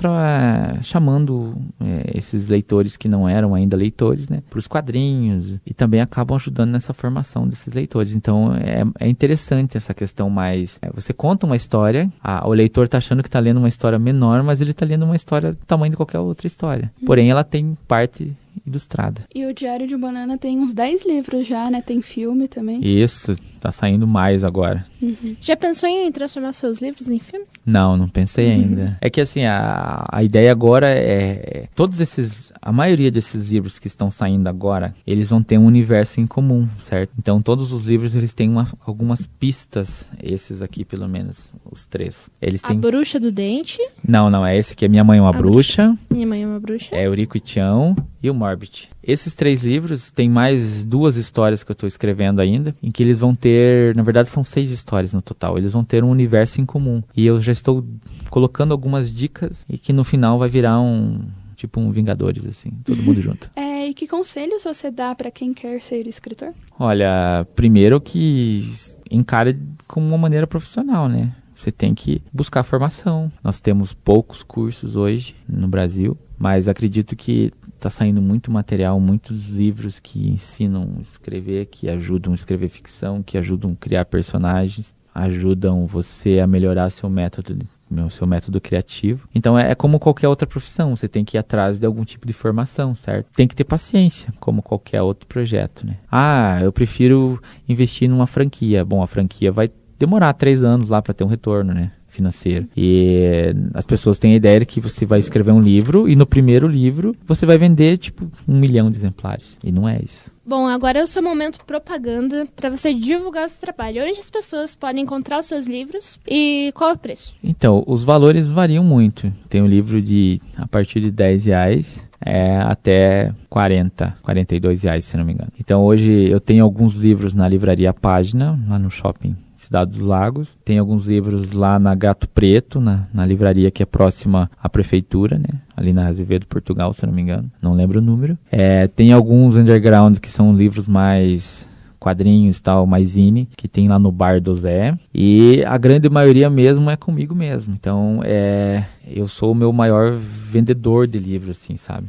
chamando 0.82 1.56
é, 1.80 2.12
esses 2.18 2.48
leitores 2.48 2.96
que 2.96 3.08
não 3.08 3.28
eram 3.28 3.54
ainda 3.54 3.76
leitores, 3.76 4.30
né, 4.30 4.42
para 4.50 4.60
os 4.60 4.68
quadrinhos 4.68 5.60
e 5.66 5.74
também 5.74 6.00
acabam 6.00 6.36
ajudando 6.36 6.72
nessa 6.72 6.94
formação 6.94 7.48
desses 7.48 7.74
leitores. 7.74 8.16
Então 8.16 8.54
é, 8.56 8.84
é 9.00 9.10
interessante 9.10 9.78
essa 9.78 9.94
questão 9.94 10.30
mais. 10.30 10.80
É, 10.82 10.90
você 10.92 11.12
conta 11.12 11.46
uma 11.46 11.56
história, 11.56 12.10
a, 12.24 12.48
o 12.48 12.54
leitor 12.54 12.86
está 12.86 12.98
achando 12.98 13.22
que 13.22 13.28
está 13.28 13.40
lendo 13.40 13.58
uma 13.58 13.70
história 13.70 14.00
menor, 14.00 14.42
mas 14.44 14.62
ele 14.62 14.72
está 14.72 14.86
lendo 14.86 15.04
uma 15.04 15.16
história 15.16 15.52
do 15.52 15.66
tamanho 15.66 15.92
de 15.92 15.98
qualquer 15.98 16.20
outra 16.20 16.48
história. 16.48 16.92
Porém, 17.06 17.30
ela 17.30 17.44
tem 17.44 17.78
parte 17.88 18.34
ilustrada. 18.66 19.22
E 19.34 19.46
o 19.46 19.54
Diário 19.54 19.88
de 19.88 19.98
Banana 19.98 20.38
tem 20.38 20.60
uns 20.60 20.74
10 20.74 21.06
livros 21.06 21.48
já, 21.48 21.70
né? 21.70 21.82
Tem 21.82 22.02
filme 22.02 22.48
também. 22.48 22.80
Isso, 22.84 23.34
tá 23.66 23.72
saindo 23.72 24.06
mais 24.06 24.44
agora. 24.44 24.86
Uhum. 25.02 25.36
Já 25.42 25.58
pensou 25.58 25.90
em 25.90 26.12
transformar 26.12 26.54
seus 26.54 26.80
livros 26.80 27.08
em 27.08 27.20
filmes? 27.20 27.50
Não, 27.66 27.98
não 27.98 28.08
pensei 28.08 28.48
uhum. 28.48 28.54
ainda. 28.54 28.98
É 29.02 29.10
que 29.10 29.20
assim, 29.20 29.44
a, 29.44 30.06
a 30.12 30.24
ideia 30.24 30.52
agora 30.52 30.88
é, 30.88 31.64
é, 31.64 31.68
Todos 31.76 32.00
esses. 32.00 32.54
A 32.62 32.72
maioria 32.72 33.12
desses 33.12 33.50
livros 33.50 33.78
que 33.78 33.88
estão 33.88 34.10
saindo 34.10 34.48
agora, 34.48 34.96
eles 35.06 35.30
vão 35.30 35.42
ter 35.42 35.58
um 35.58 35.66
universo 35.66 36.20
em 36.20 36.26
comum, 36.26 36.68
certo? 36.80 37.12
Então 37.18 37.42
todos 37.42 37.72
os 37.72 37.86
livros 37.86 38.16
eles 38.16 38.34
têm 38.34 38.50
uma, 38.50 38.68
algumas 38.86 39.26
pistas, 39.26 40.10
esses 40.22 40.62
aqui 40.62 40.84
pelo 40.84 41.08
menos, 41.08 41.54
os 41.70 41.86
três. 41.86 42.30
Eles 42.42 42.62
têm... 42.62 42.78
A 42.78 42.80
Bruxa 42.80 43.20
do 43.20 43.32
Dente? 43.32 43.80
Não, 44.08 44.30
não, 44.30 44.46
é 44.46 44.58
esse 44.58 44.74
aqui, 44.74 44.86
é 44.86 44.88
Minha 44.88 45.04
Mãe 45.04 45.20
é 45.20 45.22
uma 45.22 45.32
bruxa. 45.32 45.88
bruxa. 45.88 46.00
Minha 46.10 46.28
Mãe 46.28 46.44
é 46.44 46.48
uma 46.48 46.60
Bruxa. 46.60 46.96
É 46.96 47.06
Eurico 47.06 47.38
e 47.38 47.40
Tião 47.40 47.96
e 48.22 48.30
o 48.30 48.34
Morbid. 48.34 48.90
Esses 49.08 49.36
três 49.36 49.64
livros 49.64 50.10
tem 50.10 50.28
mais 50.28 50.84
duas 50.84 51.16
histórias 51.16 51.64
que 51.64 51.72
eu 51.72 51.74
estou 51.74 51.88
escrevendo 51.88 52.42
ainda, 52.42 52.76
em 52.82 52.92
que 52.92 53.04
eles 53.04 53.20
vão 53.20 53.36
ter, 53.36 53.96
na 53.96 54.02
verdade 54.02 54.30
são 54.30 54.44
seis 54.44 54.72
histórias 54.72 55.14
no 55.14 55.22
total. 55.22 55.58
Eles 55.58 55.74
vão 55.74 55.84
ter 55.84 56.04
um 56.04 56.10
universo 56.10 56.60
em 56.60 56.66
comum. 56.66 57.04
E 57.16 57.26
eu 57.26 57.40
já 57.40 57.52
estou 57.52 57.86
colocando 58.30 58.72
algumas 58.72 59.12
dicas 59.12 59.66
e 59.70 59.78
que 59.78 59.94
no 59.94 60.04
final 60.04 60.40
vai 60.40 60.50
virar 60.50 60.80
um 60.80 61.22
tipo 61.56 61.80
um 61.80 61.92
Vingadores 61.92 62.46
assim, 62.46 62.72
todo 62.84 63.02
mundo 63.02 63.22
junto. 63.24 63.50
É, 63.56 63.88
e 63.88 63.94
que 63.94 64.08
conselhos 64.08 64.64
você 64.64 64.90
dá 64.90 65.14
para 65.14 65.30
quem 65.30 65.54
quer 65.54 65.82
ser 65.82 66.08
escritor? 66.08 66.54
Olha, 66.80 67.48
primeiro 67.56 68.02
que 68.02 68.68
encare 69.10 69.58
como 69.88 70.08
uma 70.08 70.18
maneira 70.18 70.48
profissional, 70.48 71.08
né? 71.08 71.32
Você 71.56 71.72
tem 71.72 71.96
que 71.96 72.22
buscar 72.34 72.64
formação. 72.64 73.32
Nós 73.44 73.60
temos 73.60 73.94
poucos 73.94 74.44
cursos 74.44 74.96
hoje 74.96 75.36
no 75.48 75.68
Brasil, 75.68 76.18
mas 76.38 76.68
acredito 76.68 77.16
que 77.16 77.52
está 77.78 77.90
saindo 77.90 78.22
muito 78.22 78.52
material, 78.52 79.00
muitos 79.00 79.50
livros 79.50 80.00
que 80.00 80.30
ensinam 80.30 80.96
a 80.98 81.02
escrever, 81.02 81.68
que 81.68 81.90
ajudam 81.90 82.34
a 82.34 82.36
escrever 82.36 82.70
ficção, 82.70 83.22
que 83.22 83.38
ajudam 83.38 83.72
a 83.72 83.76
criar 83.76 84.06
personagens, 84.06 84.94
ajudam 85.14 85.86
você 85.86 86.40
a 86.40 86.48
melhorar 86.48 86.90
seu 86.90 87.10
método 87.10 87.66
seu 88.10 88.28
método 88.28 88.60
criativo. 88.60 89.28
Então 89.34 89.58
é, 89.58 89.72
é, 89.72 89.76
como 89.76 90.00
qualquer 90.00 90.28
outra 90.28 90.48
profissão, 90.48 90.96
você 90.96 91.08
tem 91.08 91.24
que 91.24 91.38
ir 91.38 91.40
atrás 91.40 91.80
de 91.80 91.86
algum 91.86 92.04
tipo 92.04 92.26
de 92.26 92.34
formação, 92.34 92.96
certo? 92.96 93.28
Tem 93.34 93.48
que 93.48 93.56
ter 93.56 93.64
paciência, 93.64 94.34
como 94.40 94.62
qualquer 94.62 95.02
outro 95.02 95.28
projeto, 95.28 95.86
né? 95.86 95.98
Ah, 96.12 96.60
eu 96.62 96.74
prefiro 96.74 97.42
investir 97.70 98.10
numa 98.10 98.28
franquia. 98.28 98.84
Bom, 98.84 99.02
a 99.02 99.08
franquia 99.08 99.52
vai 99.52 99.70
demorar 99.98 100.34
três 100.34 100.64
anos 100.64 100.90
lá 100.90 101.02
para 101.02 101.14
ter 101.14 101.24
um 101.24 101.28
retorno, 101.28 101.74
né? 101.74 101.92
Financeiro. 102.16 102.68
E 102.76 103.54
as 103.74 103.86
pessoas 103.86 104.18
têm 104.18 104.34
a 104.34 104.38
ideia 104.38 104.60
de 104.60 104.66
que 104.66 104.80
você 104.80 105.06
vai 105.06 105.20
escrever 105.20 105.52
um 105.52 105.62
livro 105.62 106.08
e 106.08 106.16
no 106.16 106.26
primeiro 106.26 106.68
livro 106.68 107.16
você 107.26 107.46
vai 107.46 107.58
vender 107.58 107.98
tipo 107.98 108.30
um 108.48 108.58
milhão 108.58 108.90
de 108.90 108.98
exemplares. 108.98 109.58
E 109.64 109.72
não 109.72 109.88
é 109.88 110.00
isso. 110.04 110.34
Bom, 110.46 110.68
agora 110.68 111.00
é 111.00 111.04
o 111.04 111.08
seu 111.08 111.24
momento 111.24 111.60
propaganda 111.66 112.46
para 112.56 112.70
você 112.70 112.94
divulgar 112.94 113.48
o 113.48 113.50
seu 113.50 113.62
trabalho. 113.62 114.04
Onde 114.04 114.20
as 114.20 114.30
pessoas 114.30 114.76
podem 114.76 115.04
encontrar 115.04 115.40
os 115.40 115.48
seus 115.48 115.66
livros 115.66 116.20
e 116.28 116.72
qual 116.76 116.92
é 116.92 116.94
o 116.94 116.98
preço? 116.98 117.34
Então, 117.44 117.84
os 117.88 118.04
valores 118.04 118.50
variam 118.50 118.84
muito. 118.84 119.34
Tem 119.50 119.62
um 119.62 119.68
livro 119.68 120.00
de 120.02 120.40
a 120.56 120.68
partir 120.68 121.00
de 121.00 121.10
10 121.10 121.46
reais 121.46 122.06
é, 122.24 122.58
até 122.58 123.34
40, 123.50 124.18
42 124.22 124.84
reais, 124.84 125.06
se 125.06 125.18
não 125.18 125.26
me 125.26 125.34
engano. 125.34 125.52
Então 125.60 125.84
hoje 125.84 126.30
eu 126.30 126.40
tenho 126.40 126.64
alguns 126.64 126.96
livros 126.96 127.34
na 127.34 127.48
livraria 127.48 127.94
Página, 127.94 128.60
lá 128.68 128.80
no 128.80 128.90
shopping 128.90 129.36
Cidade 129.66 129.92
dos 129.92 130.00
Lagos. 130.00 130.58
Tem 130.64 130.78
alguns 130.78 131.06
livros 131.06 131.52
lá 131.52 131.80
na 131.80 131.96
Gato 131.96 132.30
Preto, 132.30 132.80
na, 132.80 133.08
na 133.14 133.26
livraria 133.26 133.72
que 133.72 133.82
é 133.82 133.86
próxima 133.86 134.50
à 134.62 134.70
prefeitura, 134.70 135.38
né? 135.38 135.60
Ali 135.76 135.92
na 135.92 136.08
Azevedo, 136.08 136.48
Portugal, 136.48 136.94
se 136.94 137.06
não 137.06 137.14
me 137.14 137.22
engano. 137.22 137.52
Não 137.62 137.74
lembro 137.74 138.00
o 138.00 138.02
número. 138.02 138.38
É, 138.52 138.88
tem 138.88 139.12
alguns 139.12 139.56
underground 139.56 140.20
que 140.20 140.32
são 140.32 140.56
livros 140.56 140.88
mais 140.88 141.68
quadrinhos 142.00 142.60
tal, 142.60 142.86
mais 142.86 143.10
zine, 143.10 143.50
que 143.58 143.68
tem 143.68 143.88
lá 143.88 143.98
no 143.98 144.12
bar 144.12 144.40
do 144.40 144.54
Zé. 144.54 144.96
E 145.12 145.64
a 145.66 145.76
grande 145.76 146.08
maioria 146.08 146.50
mesmo 146.52 146.90
é 146.92 146.96
comigo 146.96 147.34
mesmo. 147.34 147.74
Então, 147.74 148.22
é, 148.24 148.84
eu 149.08 149.28
sou 149.28 149.52
o 149.52 149.56
meu 149.56 149.74
maior 149.74 150.12
vendedor 150.12 151.08
de 151.08 151.18
livros, 151.18 151.58
assim, 151.58 151.76
sabe? 151.76 152.06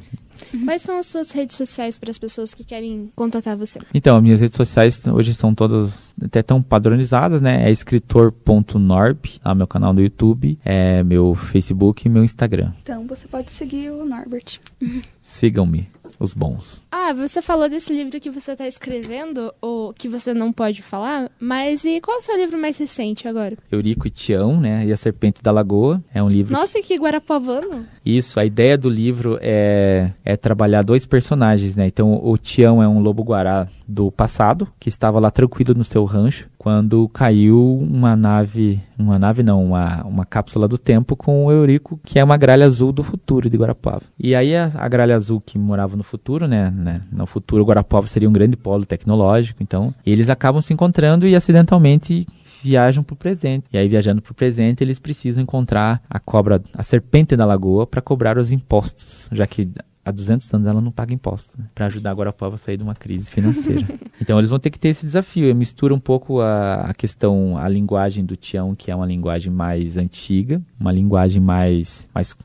Uhum. 0.53 0.64
Quais 0.64 0.83
são 0.83 0.99
as 0.99 1.07
suas 1.07 1.31
redes 1.31 1.57
sociais 1.57 1.99
para 1.99 2.11
as 2.11 2.18
pessoas 2.18 2.55
que 2.55 2.64
querem 2.64 3.11
contatar 3.14 3.57
você? 3.57 3.79
Então, 3.92 4.20
minhas 4.20 4.40
redes 4.40 4.57
sociais 4.57 5.07
hoje 5.07 5.35
são 5.35 5.55
todas 5.55 6.11
até 6.22 6.42
tão 6.42 6.62
padronizadas, 6.62 7.40
né? 7.40 7.68
É 7.68 7.70
escritor.norb, 7.70 9.18
lá 9.44 9.55
meu 9.55 9.66
canal 9.66 9.92
no 9.92 10.01
YouTube, 10.01 10.59
é 10.64 11.03
meu 11.03 11.35
Facebook 11.35 12.07
e 12.07 12.11
meu 12.11 12.25
Instagram. 12.25 12.72
Então 12.83 13.07
você 13.07 13.29
pode 13.29 13.51
seguir 13.51 13.90
o 13.90 14.05
Norbert. 14.05 14.61
Sigam-me. 15.22 15.88
Os 16.18 16.35
bons. 16.35 16.85
Ah, 16.90 17.12
você 17.12 17.40
falou 17.40 17.68
desse 17.68 17.92
livro 17.92 18.20
que 18.20 18.31
você 18.31 18.52
está 18.52 18.66
escrevendo, 18.66 19.52
ou 19.61 19.92
que 19.92 20.09
você 20.09 20.35
não 20.35 20.52
pode 20.52 20.83
falar, 20.83 21.31
mas 21.38 21.85
e 21.85 22.00
qual 22.00 22.16
é 22.16 22.20
o 22.20 22.22
seu 22.22 22.37
livro 22.37 22.59
mais 22.59 22.79
recente 22.79 23.29
agora? 23.29 23.57
Eurico 23.70 24.07
e 24.07 24.11
Tião, 24.11 24.59
né? 24.61 24.87
E 24.87 24.92
a 24.92 24.96
Serpente 24.96 25.42
da 25.42 25.50
Lagoa. 25.50 26.02
É 26.12 26.22
um 26.22 26.29
livro. 26.29 26.52
Nossa, 26.52 26.81
que 26.81 26.96
guarapavano! 26.96 27.87
Isso, 28.05 28.38
a 28.38 28.44
ideia 28.44 28.79
do 28.79 28.88
livro 28.88 29.38
é, 29.40 30.12
é 30.24 30.37
trabalhar 30.37 30.83
dois 30.83 31.05
personagens, 31.05 31.76
né? 31.76 31.87
Então, 31.87 32.20
o 32.22 32.37
Tião 32.38 32.83
é 32.83 32.88
um 32.88 33.00
lobo-guará 33.00 33.68
do 33.87 34.11
passado, 34.11 34.68
que 34.79 34.88
estava 34.88 35.18
lá 35.18 35.31
tranquilo 35.31 35.74
no 35.74 35.85
seu 35.85 36.05
rancho, 36.05 36.48
quando 36.66 37.09
caiu 37.11 37.79
uma 37.79 38.16
nave, 38.16 38.81
uma 38.98 39.18
nave 39.18 39.42
não, 39.42 39.64
uma, 39.64 40.03
uma 40.05 40.24
cápsula 40.24 40.66
do 40.66 40.76
tempo 40.76 41.14
com 41.14 41.45
o 41.45 41.53
Eurico, 41.53 42.01
que 42.05 42.18
é 42.18 42.24
uma 42.24 42.36
gralha 42.36 42.66
azul 42.66 42.90
do 42.90 43.05
futuro 43.05 43.49
de 43.49 43.57
Guarapava. 43.57 44.03
E 44.18 44.34
aí 44.34 44.57
a, 44.57 44.72
a 44.74 44.88
gralha 44.88 45.14
azul 45.14 45.40
que 45.40 45.59
morava 45.59 45.97
no 45.97 46.03
futuro, 46.07 46.46
né, 46.46 46.70
né, 46.70 47.02
no 47.12 47.26
futuro 47.26 47.64
Guarapava 47.64 48.07
seria 48.07 48.28
um 48.28 48.32
grande 48.32 48.57
polo 48.57 48.86
tecnológico, 48.86 49.62
então 49.62 49.94
eles 50.04 50.30
acabam 50.30 50.61
se 50.61 50.72
encontrando 50.72 51.26
e 51.26 51.34
acidentalmente 51.34 52.26
viajam 52.62 53.04
para 53.04 53.14
o 53.14 53.16
presente. 53.16 53.66
E 53.72 53.78
aí, 53.78 53.88
viajando 53.88 54.20
para 54.20 54.32
o 54.32 54.34
presente, 54.34 54.82
eles 54.82 54.98
precisam 54.98 55.42
encontrar 55.42 56.02
a 56.09 56.18
cobra, 56.18 56.61
a 56.74 56.82
serpente 56.82 57.36
da 57.36 57.44
lagoa, 57.44 57.86
para 57.86 58.00
cobrar 58.00 58.38
os 58.38 58.50
impostos, 58.50 59.28
já 59.30 59.46
que 59.46 59.70
há 60.04 60.11
200 60.12 60.54
anos 60.54 60.68
ela 60.68 60.80
não 60.80 60.92
paga 60.92 61.12
impostos, 61.12 61.57
né? 61.57 61.66
para 61.74 61.86
ajudar 61.86 62.11
a 62.12 62.14
Guarapava 62.14 62.54
a 62.54 62.59
sair 62.59 62.76
de 62.76 62.82
uma 62.84 62.94
crise 62.94 63.28
financeira. 63.28 63.86
então 64.20 64.38
eles 64.38 64.48
vão 64.48 64.59
ter 64.59 64.70
que 64.70 64.78
ter 64.78 64.88
esse 64.88 65.04
desafio. 65.04 65.52
Mistura 65.54 65.92
um 65.92 65.98
pouco 65.98 66.40
a, 66.40 66.90
a 66.90 66.94
questão, 66.94 67.59
a 67.59 67.68
linguagem 67.68 68.24
do 68.24 68.36
Tião, 68.36 68.74
que 68.74 68.90
é 68.90 68.94
uma 68.94 69.07
linguagem 69.07 69.52
mais 69.52 69.96
antiga, 69.96 70.62
uma 70.78 70.92
linguagem 70.92 71.42
mais, 71.42 72.09
mais, 72.14 72.36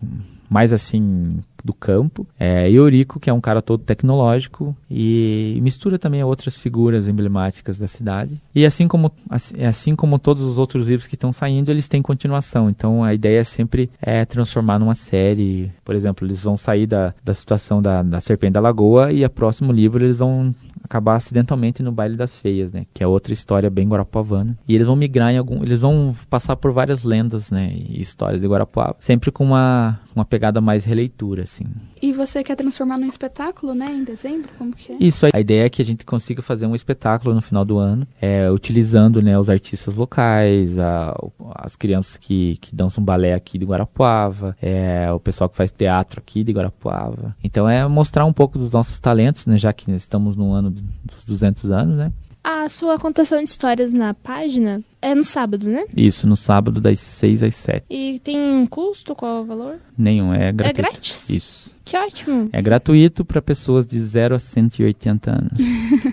mais 0.52 0.74
assim 0.74 1.40
do 1.64 1.74
campo. 1.74 2.28
É, 2.38 2.70
Eurico, 2.70 3.22
que 3.22 3.30
é 3.30 3.34
um 3.34 3.40
cara 3.40 3.62
todo 3.62 3.86
tecnológico 3.86 4.76
e 4.90 5.58
mistura 5.62 5.98
também 5.98 6.22
outras 6.22 6.60
figuras 6.60 7.08
emblemáticas 7.08 7.78
da 7.78 7.88
cidade. 7.88 8.42
E 8.54 8.66
assim 8.66 8.86
como, 8.86 9.10
assim, 9.30 9.64
assim 9.64 9.96
como 9.96 10.20
todos 10.20 10.44
os 10.44 10.60
outros 10.60 10.88
livros 10.88 11.08
que 11.08 11.16
estão 11.16 11.32
saindo, 11.32 11.72
eles 11.72 11.88
têm 11.88 12.02
continuação. 12.02 12.70
Então 12.70 13.02
a 13.02 13.14
ideia 13.14 13.40
é 13.40 13.44
sempre 13.46 13.90
é 14.02 14.26
transformar 14.26 14.78
numa 14.78 14.96
série. 14.96 15.72
Por 15.86 15.96
exemplo, 15.96 16.28
eles 16.28 16.44
vão 16.44 16.58
sair 16.58 16.86
da, 16.86 17.14
da 17.24 17.34
situação 17.34 17.82
da, 17.82 18.04
da 18.04 18.20
Serpente 18.20 18.52
da 18.54 18.60
Lagoa 18.60 19.14
e 19.14 19.24
a 19.24 19.30
próximo 19.30 19.72
livro 19.72 20.04
eles 20.04 20.18
vão 20.18 20.54
acabar 20.92 21.16
acidentalmente 21.16 21.82
no 21.82 21.92
baile 21.92 22.18
das 22.18 22.38
feias, 22.38 22.72
né? 22.74 22.86
Que 22.94 23.04
é 23.04 23.08
outra 23.08 23.32
história 23.32 23.70
bem 23.70 23.88
guarapavana. 23.88 24.58
E 24.68 24.76
eles 24.76 24.86
vão 24.86 24.96
migrar 24.96 25.32
em 25.32 25.38
algum, 25.38 25.64
eles 25.64 25.80
vão 25.80 26.14
passar 26.30 26.58
por 26.58 26.74
várias 26.74 27.04
lendas, 27.04 27.50
né? 27.50 27.72
E 27.74 28.02
histórias 28.02 28.42
de 28.42 28.48
Guarapuava, 28.48 28.98
sempre 29.00 29.32
com 29.32 29.46
uma 29.46 30.00
uma 30.14 30.26
pegada 30.26 30.60
mais 30.60 30.84
releitura, 30.84 31.44
assim. 31.44 31.64
E 32.02 32.12
você 32.12 32.44
quer 32.44 32.56
transformar 32.56 32.98
num 32.98 33.08
espetáculo, 33.08 33.74
né? 33.74 33.92
Em 33.92 34.04
dezembro, 34.04 34.50
como 34.58 34.74
que 34.74 34.92
é? 34.92 34.98
Isso. 35.00 35.26
A 35.32 35.40
ideia 35.40 35.66
é 35.66 35.70
que 35.70 35.82
a 35.82 35.86
gente 35.86 36.06
consiga 36.06 36.42
fazer 36.42 36.66
um 36.66 36.76
espetáculo 36.76 37.34
no 37.34 37.42
final 37.42 37.64
do 37.64 37.78
ano, 37.78 38.06
é, 38.22 38.52
utilizando, 38.52 39.22
né, 39.22 39.40
os 39.40 39.50
artistas 39.50 39.96
locais, 39.96 40.78
a, 40.78 41.16
as 41.56 41.76
crianças 41.76 42.18
que 42.18 42.58
que 42.60 42.76
dançam 42.76 43.04
balé 43.04 43.34
aqui 43.34 43.58
de 43.58 43.66
Guarapuava, 43.66 44.56
é, 44.62 45.12
o 45.12 45.20
pessoal 45.20 45.50
que 45.50 45.56
faz 45.56 45.72
teatro 45.72 46.20
aqui 46.20 46.44
de 46.44 46.52
Guarapuava. 46.52 47.36
Então 47.44 47.70
é 47.70 47.88
mostrar 47.88 48.26
um 48.26 48.34
pouco 48.34 48.58
dos 48.58 48.74
nossos 48.74 49.00
talentos, 49.00 49.46
né? 49.46 49.58
Já 49.58 49.72
que 49.72 49.90
estamos 49.92 50.36
no 50.36 50.52
ano 50.52 50.70
dos 51.04 51.24
200 51.24 51.72
anos, 51.72 51.98
né? 51.98 52.12
A 52.44 52.68
sua 52.70 52.98
contação 52.98 53.44
de 53.44 53.50
histórias 53.52 53.94
na 53.94 54.16
página 54.16 54.82
é 55.00 55.14
no 55.14 55.24
sábado, 55.24 55.70
né? 55.70 55.84
Isso, 55.96 56.26
no 56.26 56.36
sábado 56.36 56.82
das 56.82 57.00
6 57.00 57.44
às 57.44 57.56
7. 57.56 57.86
E 57.88 58.20
tem 58.24 58.38
um 58.40 58.66
custo? 58.66 59.14
Qual 59.14 59.38
é 59.38 59.42
o 59.42 59.46
valor? 59.46 59.76
Nenhum, 59.96 60.34
é 60.34 60.52
gratuito. 60.52 60.80
É 60.80 60.92
grátis? 60.92 61.30
Isso. 61.30 61.76
Que 61.86 61.96
ótimo! 61.98 62.50
É 62.52 62.62
gratuito 62.62 63.24
para 63.24 63.42
pessoas 63.42 63.86
de 63.86 64.00
0 64.00 64.36
a 64.36 64.40
180 64.40 65.32
anos. 65.32 65.52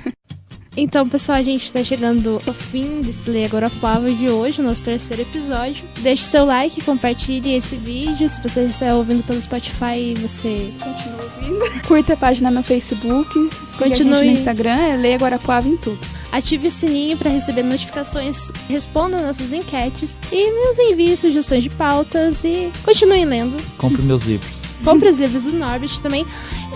Então, 0.80 1.08
pessoal, 1.08 1.38
a 1.38 1.42
gente 1.42 1.64
está 1.64 1.82
chegando 1.82 2.38
ao 2.46 2.54
fim 2.54 3.00
desse 3.00 3.28
Lei 3.28 3.44
Agora 3.44 3.68
Palavra 3.68 4.12
de 4.12 4.30
hoje, 4.30 4.62
nosso 4.62 4.80
terceiro 4.84 5.22
episódio. 5.22 5.84
Deixe 5.98 6.22
seu 6.22 6.44
like, 6.44 6.84
compartilhe 6.84 7.54
esse 7.54 7.74
vídeo. 7.74 8.28
Se 8.28 8.40
você 8.40 8.60
está 8.60 8.94
ouvindo 8.94 9.24
pelo 9.24 9.42
Spotify, 9.42 10.14
você 10.16 10.72
continua 10.78 11.18
ouvindo. 11.24 11.82
Curta 11.82 12.12
a 12.12 12.16
página 12.16 12.48
no 12.48 12.62
Facebook, 12.62 13.28
Continue. 13.28 13.80
a 13.80 13.88
gente 13.88 14.04
no 14.04 14.22
Instagram, 14.22 14.78
é 14.78 14.96
Leia 14.96 15.16
Guarapuava 15.16 15.68
em 15.68 15.76
tudo. 15.76 15.98
ative 16.30 16.68
o 16.68 16.70
sininho 16.70 17.18
para 17.18 17.28
receber 17.28 17.64
notificações, 17.64 18.52
responda 18.68 19.20
nossas 19.20 19.52
enquetes 19.52 20.20
e 20.30 20.48
nos 20.48 20.78
envie 20.78 21.16
sugestões 21.16 21.64
de 21.64 21.70
pautas 21.70 22.44
e 22.44 22.70
continue 22.84 23.24
lendo. 23.24 23.56
Compre 23.78 24.00
meus 24.00 24.22
livros. 24.22 24.57
Compre 24.84 25.08
os 25.08 25.18
livros 25.18 25.44
do 25.44 25.52
Norbert 25.52 26.00
também. 26.00 26.26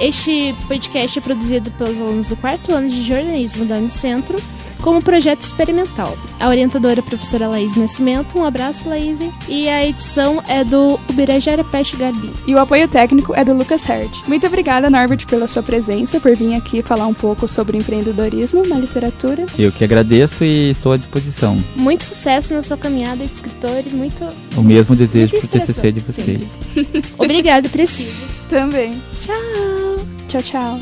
Este 0.01 0.55
podcast 0.67 1.19
é 1.19 1.23
produzido 1.23 1.71
pelos 1.73 1.99
alunos 2.01 2.29
do 2.29 2.37
quarto 2.37 2.73
ano 2.73 2.89
de 2.89 3.03
jornalismo 3.03 3.65
da 3.65 3.77
Unicentro 3.77 4.37
como 4.83 5.03
projeto 5.03 5.43
experimental. 5.43 6.17
A 6.39 6.49
orientadora 6.49 6.97
é 6.97 7.01
a 7.01 7.03
professora 7.03 7.49
Laís 7.49 7.77
Nascimento, 7.77 8.39
um 8.39 8.45
abraço 8.45 8.89
Laís, 8.89 9.19
e 9.49 9.69
a 9.69 9.87
edição 9.87 10.43
é 10.49 10.65
do 10.65 10.99
Ubirajara 11.09 11.65
Peste 11.65 11.97
Garbim. 11.97 12.33
E 12.47 12.55
o 12.55 12.59
apoio 12.59 12.89
técnico 12.89 13.33
é 13.35 13.45
do 13.45 13.55
Lucas 13.55 13.89
Herd. 13.89 14.11
Muito 14.27 14.47
obrigada, 14.47 14.91
Norbert, 14.91 15.27
pela 15.27 15.47
sua 15.47 15.63
presença, 15.63 16.21
por 16.21 16.35
vir 16.37 16.55
aqui 16.55 16.83
falar 16.83 17.07
um 17.07 17.15
pouco 17.15 17.47
sobre 17.47 17.79
empreendedorismo 17.79 18.63
na 18.67 18.77
literatura. 18.79 19.47
Eu 19.59 19.71
que 19.71 19.85
agradeço 19.85 20.45
e 20.45 20.71
estou 20.71 20.93
à 20.93 20.97
disposição. 20.97 21.57
Muito 21.77 22.05
sucesso 22.05 22.53
na 22.53 22.63
sua 22.63 22.77
caminhada 22.77 23.25
de 23.25 23.33
escritor 23.33 23.85
e 23.87 23.95
muito 23.95 24.27
O 24.57 24.63
mesmo 24.63 24.97
desejo 24.97 25.33
Muita 25.33 25.49
pro 25.49 25.61
TCC 25.61 25.93
de 25.93 26.01
vocês. 26.01 26.59
obrigado, 27.17 27.69
preciso. 27.71 28.25
Também. 28.49 29.01
Tchau! 29.21 30.07
Tchau, 30.29 30.43
tchau. 30.43 30.81